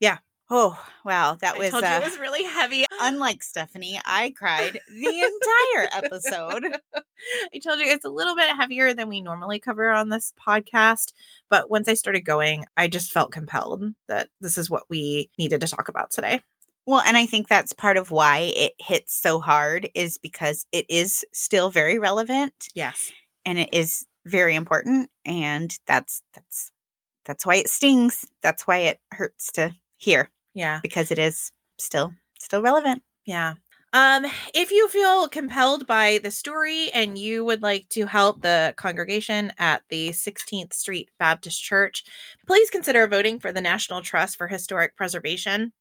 Yeah. 0.00 0.18
Oh, 0.48 0.80
wow. 1.04 1.36
That 1.40 1.56
I 1.56 1.58
was 1.58 1.70
told 1.70 1.82
you 1.82 1.88
uh, 1.88 1.98
it 1.98 2.04
was 2.04 2.18
really 2.18 2.44
heavy. 2.44 2.84
unlike 3.00 3.42
Stephanie. 3.42 4.00
I 4.04 4.32
cried 4.36 4.78
the 4.88 5.06
entire 5.06 5.88
episode. 6.04 6.64
I 6.94 7.58
told 7.58 7.80
you 7.80 7.86
it's 7.86 8.04
a 8.04 8.10
little 8.10 8.36
bit 8.36 8.54
heavier 8.54 8.94
than 8.94 9.08
we 9.08 9.20
normally 9.20 9.58
cover 9.58 9.90
on 9.90 10.08
this 10.08 10.32
podcast. 10.46 11.12
But 11.50 11.68
once 11.68 11.88
I 11.88 11.94
started 11.94 12.20
going, 12.20 12.64
I 12.76 12.86
just 12.86 13.10
felt 13.10 13.32
compelled 13.32 13.84
that 14.08 14.28
this 14.40 14.56
is 14.56 14.70
what 14.70 14.84
we 14.88 15.30
needed 15.36 15.62
to 15.62 15.68
talk 15.68 15.88
about 15.88 16.12
today. 16.12 16.42
Well, 16.86 17.02
and 17.04 17.16
I 17.16 17.26
think 17.26 17.48
that's 17.48 17.72
part 17.72 17.96
of 17.96 18.10
why 18.10 18.52
it 18.56 18.72
hits 18.78 19.14
so 19.14 19.40
hard 19.40 19.88
is 19.94 20.18
because 20.18 20.66
it 20.72 20.86
is 20.88 21.24
still 21.32 21.70
very 21.70 21.98
relevant 21.98 22.68
Yes. 22.74 23.12
and 23.44 23.58
it 23.58 23.70
is 23.72 24.06
very 24.24 24.54
important 24.54 25.10
and 25.24 25.76
that's 25.86 26.22
that's 26.34 26.70
that's 27.24 27.44
why 27.46 27.56
it 27.56 27.68
stings. 27.68 28.24
That's 28.42 28.66
why 28.68 28.78
it 28.78 29.00
hurts 29.12 29.50
to 29.52 29.74
hear 29.96 30.30
Yeah. 30.54 30.80
because 30.82 31.10
it 31.10 31.18
is 31.18 31.50
still 31.78 32.12
still 32.38 32.62
relevant. 32.62 33.02
Yeah. 33.24 33.54
Um, 33.92 34.26
if 34.54 34.70
you 34.70 34.88
feel 34.88 35.28
compelled 35.28 35.86
by 35.86 36.18
the 36.22 36.30
story 36.30 36.90
and 36.92 37.16
you 37.18 37.44
would 37.44 37.62
like 37.62 37.88
to 37.90 38.06
help 38.06 38.42
the 38.42 38.74
congregation 38.76 39.52
at 39.58 39.82
the 39.88 40.12
16th 40.12 40.72
Street 40.74 41.10
Baptist 41.18 41.62
Church, 41.62 42.04
please 42.46 42.68
consider 42.70 43.06
voting 43.08 43.40
for 43.40 43.52
the 43.52 43.60
National 43.60 44.02
Trust 44.02 44.36
for 44.36 44.48
Historic 44.48 44.96
Preservation 44.96 45.72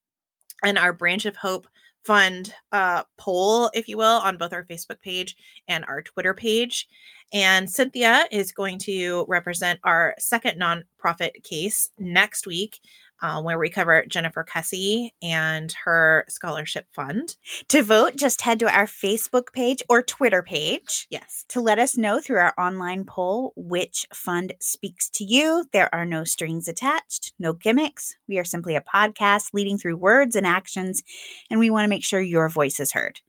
and 0.66 0.78
our 0.78 0.94
Branch 0.94 1.26
of 1.26 1.36
Hope 1.36 1.68
Fund 2.04 2.54
uh, 2.72 3.04
poll, 3.18 3.72
if 3.74 3.88
you 3.88 3.98
will, 3.98 4.20
on 4.20 4.38
both 4.38 4.54
our 4.54 4.66
Facebook 4.66 5.02
page 5.02 5.36
and 5.68 5.84
our 5.86 6.02
Twitter 6.02 6.34
page. 6.34 6.88
And 7.34 7.70
Cynthia 7.70 8.26
is 8.32 8.52
going 8.52 8.78
to 8.80 9.26
represent 9.28 9.80
our 9.84 10.14
second 10.20 10.62
nonprofit 10.62 11.44
case 11.44 11.90
next 11.98 12.46
week. 12.46 12.80
Uh, 13.22 13.42
where 13.42 13.58
we 13.58 13.70
cover 13.70 14.04
Jennifer 14.08 14.44
Kesse 14.44 15.12
and 15.22 15.72
her 15.84 16.26
scholarship 16.28 16.88
fund. 16.94 17.36
To 17.70 17.82
vote, 17.82 18.16
just 18.16 18.42
head 18.42 18.60
to 18.60 18.74
our 18.74 18.86
Facebook 18.86 19.54
page 19.54 19.82
or 19.90 20.02
Twitter 20.02 20.44
page 20.44 21.08
Yes. 21.10 21.46
to 21.50 21.62
let 21.62 21.80
us 21.80 21.98
know 21.98 22.20
through 22.20 22.40
our 22.40 22.54
online 22.58 23.06
poll 23.06 23.54
which 23.56 24.06
fund 24.14 24.54
speaks 24.60 25.10
to 25.12 25.24
you. 25.24 25.66
There 25.72 25.94
are 25.94 26.06
no 26.06 26.24
strings 26.24 26.68
attached, 26.68 27.34
no 27.40 27.54
gimmicks. 27.54 28.16
We 28.28 28.38
are 28.38 28.44
simply 28.44 28.76
a 28.76 28.82
podcast 28.82 29.54
leading 29.54 29.78
through 29.78 29.98
words 29.98 30.36
and 30.36 30.46
actions, 30.46 31.04
and 31.50 31.60
we 31.60 31.70
want 31.70 31.86
to 31.86 31.90
make 31.90 32.04
sure 32.04 32.20
your 32.22 32.50
voice 32.50 32.80
is 32.80 32.92
heard. 32.92 33.22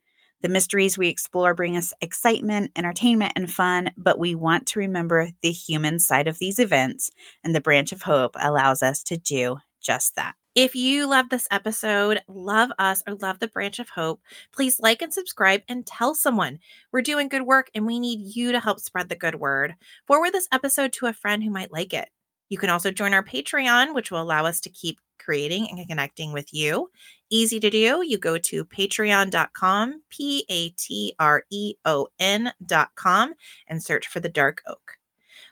The 0.42 0.48
mysteries 0.50 0.98
we 0.98 1.08
explore 1.08 1.54
bring 1.54 1.76
us 1.76 1.94
excitement, 2.00 2.70
entertainment, 2.76 3.32
and 3.36 3.50
fun, 3.50 3.90
but 3.96 4.18
we 4.18 4.34
want 4.34 4.66
to 4.68 4.78
remember 4.78 5.30
the 5.40 5.50
human 5.50 5.98
side 5.98 6.28
of 6.28 6.38
these 6.38 6.58
events, 6.58 7.10
and 7.42 7.54
the 7.54 7.60
Branch 7.60 7.90
of 7.90 8.02
Hope 8.02 8.36
allows 8.38 8.82
us 8.82 9.02
to 9.04 9.16
do 9.16 9.56
just 9.86 10.16
that. 10.16 10.34
If 10.56 10.74
you 10.74 11.06
love 11.06 11.28
this 11.28 11.46
episode, 11.50 12.20
love 12.28 12.70
us, 12.78 13.02
or 13.06 13.14
love 13.14 13.38
the 13.38 13.48
Branch 13.48 13.78
of 13.78 13.90
Hope, 13.90 14.20
please 14.52 14.80
like 14.80 15.02
and 15.02 15.12
subscribe 15.12 15.60
and 15.68 15.86
tell 15.86 16.14
someone. 16.14 16.58
We're 16.92 17.02
doing 17.02 17.28
good 17.28 17.42
work 17.42 17.70
and 17.74 17.86
we 17.86 18.00
need 18.00 18.34
you 18.34 18.52
to 18.52 18.60
help 18.60 18.80
spread 18.80 19.08
the 19.08 19.16
good 19.16 19.36
word. 19.36 19.74
Forward 20.06 20.32
this 20.32 20.48
episode 20.50 20.92
to 20.94 21.06
a 21.06 21.12
friend 21.12 21.44
who 21.44 21.50
might 21.50 21.72
like 21.72 21.92
it. 21.94 22.08
You 22.48 22.58
can 22.58 22.70
also 22.70 22.90
join 22.90 23.12
our 23.12 23.24
Patreon, 23.24 23.94
which 23.94 24.10
will 24.10 24.22
allow 24.22 24.46
us 24.46 24.60
to 24.60 24.70
keep 24.70 24.98
creating 25.18 25.68
and 25.70 25.86
connecting 25.88 26.32
with 26.32 26.54
you. 26.54 26.90
Easy 27.30 27.58
to 27.60 27.70
do. 27.70 28.02
You 28.06 28.18
go 28.18 28.38
to 28.38 28.64
patreon.com, 28.64 30.02
P 30.10 30.46
A 30.48 30.70
T 30.70 31.14
R 31.18 31.44
E 31.50 31.74
O 31.84 32.08
N.com, 32.18 33.34
and 33.66 33.82
search 33.82 34.06
for 34.06 34.20
the 34.20 34.28
Dark 34.28 34.62
Oak. 34.66 34.95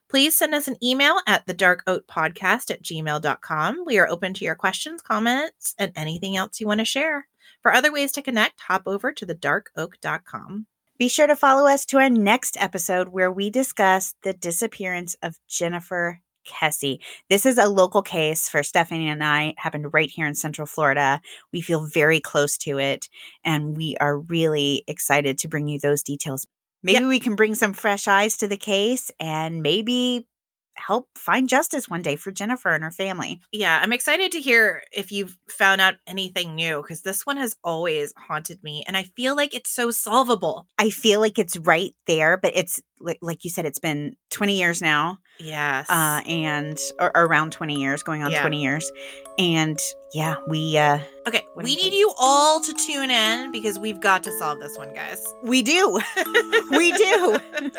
Please 0.08 0.36
send 0.36 0.54
us 0.54 0.68
an 0.68 0.76
email 0.82 1.20
at 1.26 1.46
the 1.46 1.54
dark 1.54 1.82
oak 1.86 2.06
podcast 2.06 2.70
at 2.70 2.82
gmail.com. 2.82 3.84
We 3.84 3.98
are 3.98 4.08
open 4.08 4.34
to 4.34 4.44
your 4.44 4.54
questions, 4.54 5.02
comments, 5.02 5.74
and 5.78 5.92
anything 5.96 6.36
else 6.36 6.60
you 6.60 6.66
want 6.66 6.80
to 6.80 6.84
share. 6.84 7.26
For 7.62 7.72
other 7.72 7.92
ways 7.92 8.12
to 8.12 8.22
connect, 8.22 8.60
hop 8.60 8.82
over 8.86 9.12
to 9.12 9.26
the 9.26 9.34
darkoak.com. 9.34 10.66
Be 10.98 11.08
sure 11.08 11.26
to 11.26 11.34
follow 11.34 11.66
us 11.66 11.84
to 11.86 11.98
our 11.98 12.10
next 12.10 12.56
episode 12.60 13.08
where 13.08 13.32
we 13.32 13.50
discuss 13.50 14.14
the 14.22 14.32
disappearance 14.32 15.16
of 15.22 15.38
Jennifer 15.48 16.20
Kesse. 16.46 17.00
This 17.28 17.46
is 17.46 17.58
a 17.58 17.66
local 17.66 18.02
case 18.02 18.48
for 18.48 18.62
Stephanie 18.62 19.08
and 19.08 19.24
I. 19.24 19.44
It 19.44 19.58
happened 19.58 19.92
right 19.92 20.10
here 20.10 20.26
in 20.26 20.34
Central 20.34 20.66
Florida. 20.66 21.20
We 21.52 21.62
feel 21.62 21.86
very 21.86 22.20
close 22.20 22.56
to 22.58 22.78
it, 22.78 23.08
and 23.44 23.76
we 23.76 23.96
are 24.00 24.18
really 24.18 24.84
excited 24.86 25.38
to 25.38 25.48
bring 25.48 25.68
you 25.68 25.80
those 25.80 26.02
details. 26.02 26.46
Maybe 26.84 27.06
we 27.06 27.18
can 27.18 27.34
bring 27.34 27.54
some 27.54 27.72
fresh 27.72 28.06
eyes 28.06 28.36
to 28.36 28.46
the 28.46 28.58
case 28.58 29.10
and 29.18 29.62
maybe 29.62 30.28
help 30.76 31.08
find 31.16 31.48
justice 31.48 31.88
one 31.88 32.02
day 32.02 32.16
for 32.16 32.30
Jennifer 32.30 32.70
and 32.70 32.82
her 32.84 32.90
family. 32.90 33.40
Yeah, 33.52 33.80
I'm 33.82 33.92
excited 33.92 34.32
to 34.32 34.40
hear 34.40 34.82
if 34.92 35.12
you've 35.12 35.36
found 35.48 35.80
out 35.80 35.94
anything 36.06 36.54
new 36.54 36.82
because 36.82 37.02
this 37.02 37.24
one 37.24 37.36
has 37.36 37.56
always 37.64 38.12
haunted 38.16 38.62
me 38.62 38.84
and 38.86 38.96
I 38.96 39.04
feel 39.16 39.36
like 39.36 39.54
it's 39.54 39.70
so 39.70 39.90
solvable. 39.90 40.66
I 40.78 40.90
feel 40.90 41.20
like 41.20 41.38
it's 41.38 41.56
right 41.56 41.94
there, 42.06 42.36
but 42.36 42.52
it's 42.56 42.80
like, 43.00 43.18
like 43.22 43.44
you 43.44 43.50
said, 43.50 43.66
it's 43.66 43.78
been 43.78 44.16
20 44.30 44.58
years 44.58 44.80
now. 44.82 45.18
Yes. 45.40 45.90
uh, 45.90 46.20
and 46.26 46.78
or, 47.00 47.10
around 47.14 47.50
20 47.52 47.80
years, 47.80 48.02
going 48.02 48.22
on 48.22 48.30
Yeah. 48.30 48.40
20 48.42 48.62
years. 48.62 48.90
And 49.36 49.78
yeah, 50.12 50.36
we 50.46 50.78
uh 50.78 51.00
okay, 51.26 51.44
we 51.56 51.64
need 51.64 51.80
think? 51.80 51.94
you 51.94 52.12
all 52.18 52.60
to 52.60 52.72
tune 52.72 53.10
in 53.10 53.50
because 53.50 53.78
we've 53.80 53.98
got 54.00 54.22
to 54.24 54.38
solve 54.38 54.60
this 54.60 54.78
one, 54.78 54.94
guys. 54.94 55.24
we 55.42 55.60
do. 55.62 56.00
we 56.70 56.92
do. 56.92 57.38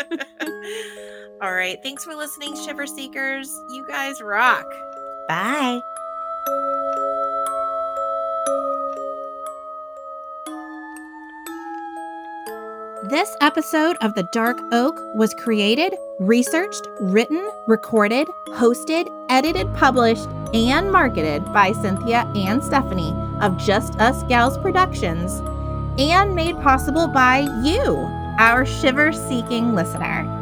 all 1.42 1.54
right. 1.54 1.82
Thanks 1.84 2.04
for 2.04 2.16
listening, 2.16 2.56
Shiver 2.56 2.88
Seekers. 2.88 3.62
You 3.70 3.86
guys 3.86 4.22
rock. 4.22 4.66
Bye. 5.28 5.82
This 13.10 13.36
episode 13.40 13.98
of 14.02 14.16
The 14.16 14.28
Dark 14.32 14.60
Oak 14.72 15.00
was 15.14 15.34
created, 15.36 15.94
researched, 16.20 16.88
written, 17.00 17.48
recorded, 17.68 18.28
hosted, 18.48 19.08
edited, 19.30 19.72
published, 19.76 20.28
and 20.56 20.92
marketed 20.92 21.46
by 21.54 21.72
Cynthia 21.74 22.32
and 22.36 22.64
Stephanie 22.64 23.14
of 23.42 23.58
Just 23.58 24.00
Us 24.00 24.24
Gals 24.24 24.58
Productions 24.58 25.44
and 26.00 26.34
made 26.34 26.60
possible 26.62 27.08
by 27.08 27.40
you, 27.64 27.96
our 28.40 28.66
shiver 28.66 29.12
seeking 29.12 29.76
listener. 29.76 30.35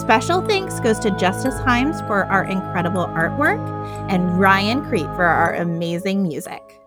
Special 0.00 0.42
thanks 0.42 0.80
goes 0.80 0.98
to 0.98 1.10
Justice 1.12 1.54
Himes 1.60 2.06
for 2.06 2.24
our 2.24 2.44
incredible 2.44 3.06
artwork 3.06 3.64
and 4.10 4.38
Ryan 4.38 4.84
Crete 4.84 5.06
for 5.14 5.24
our 5.24 5.54
amazing 5.54 6.22
music. 6.22 6.83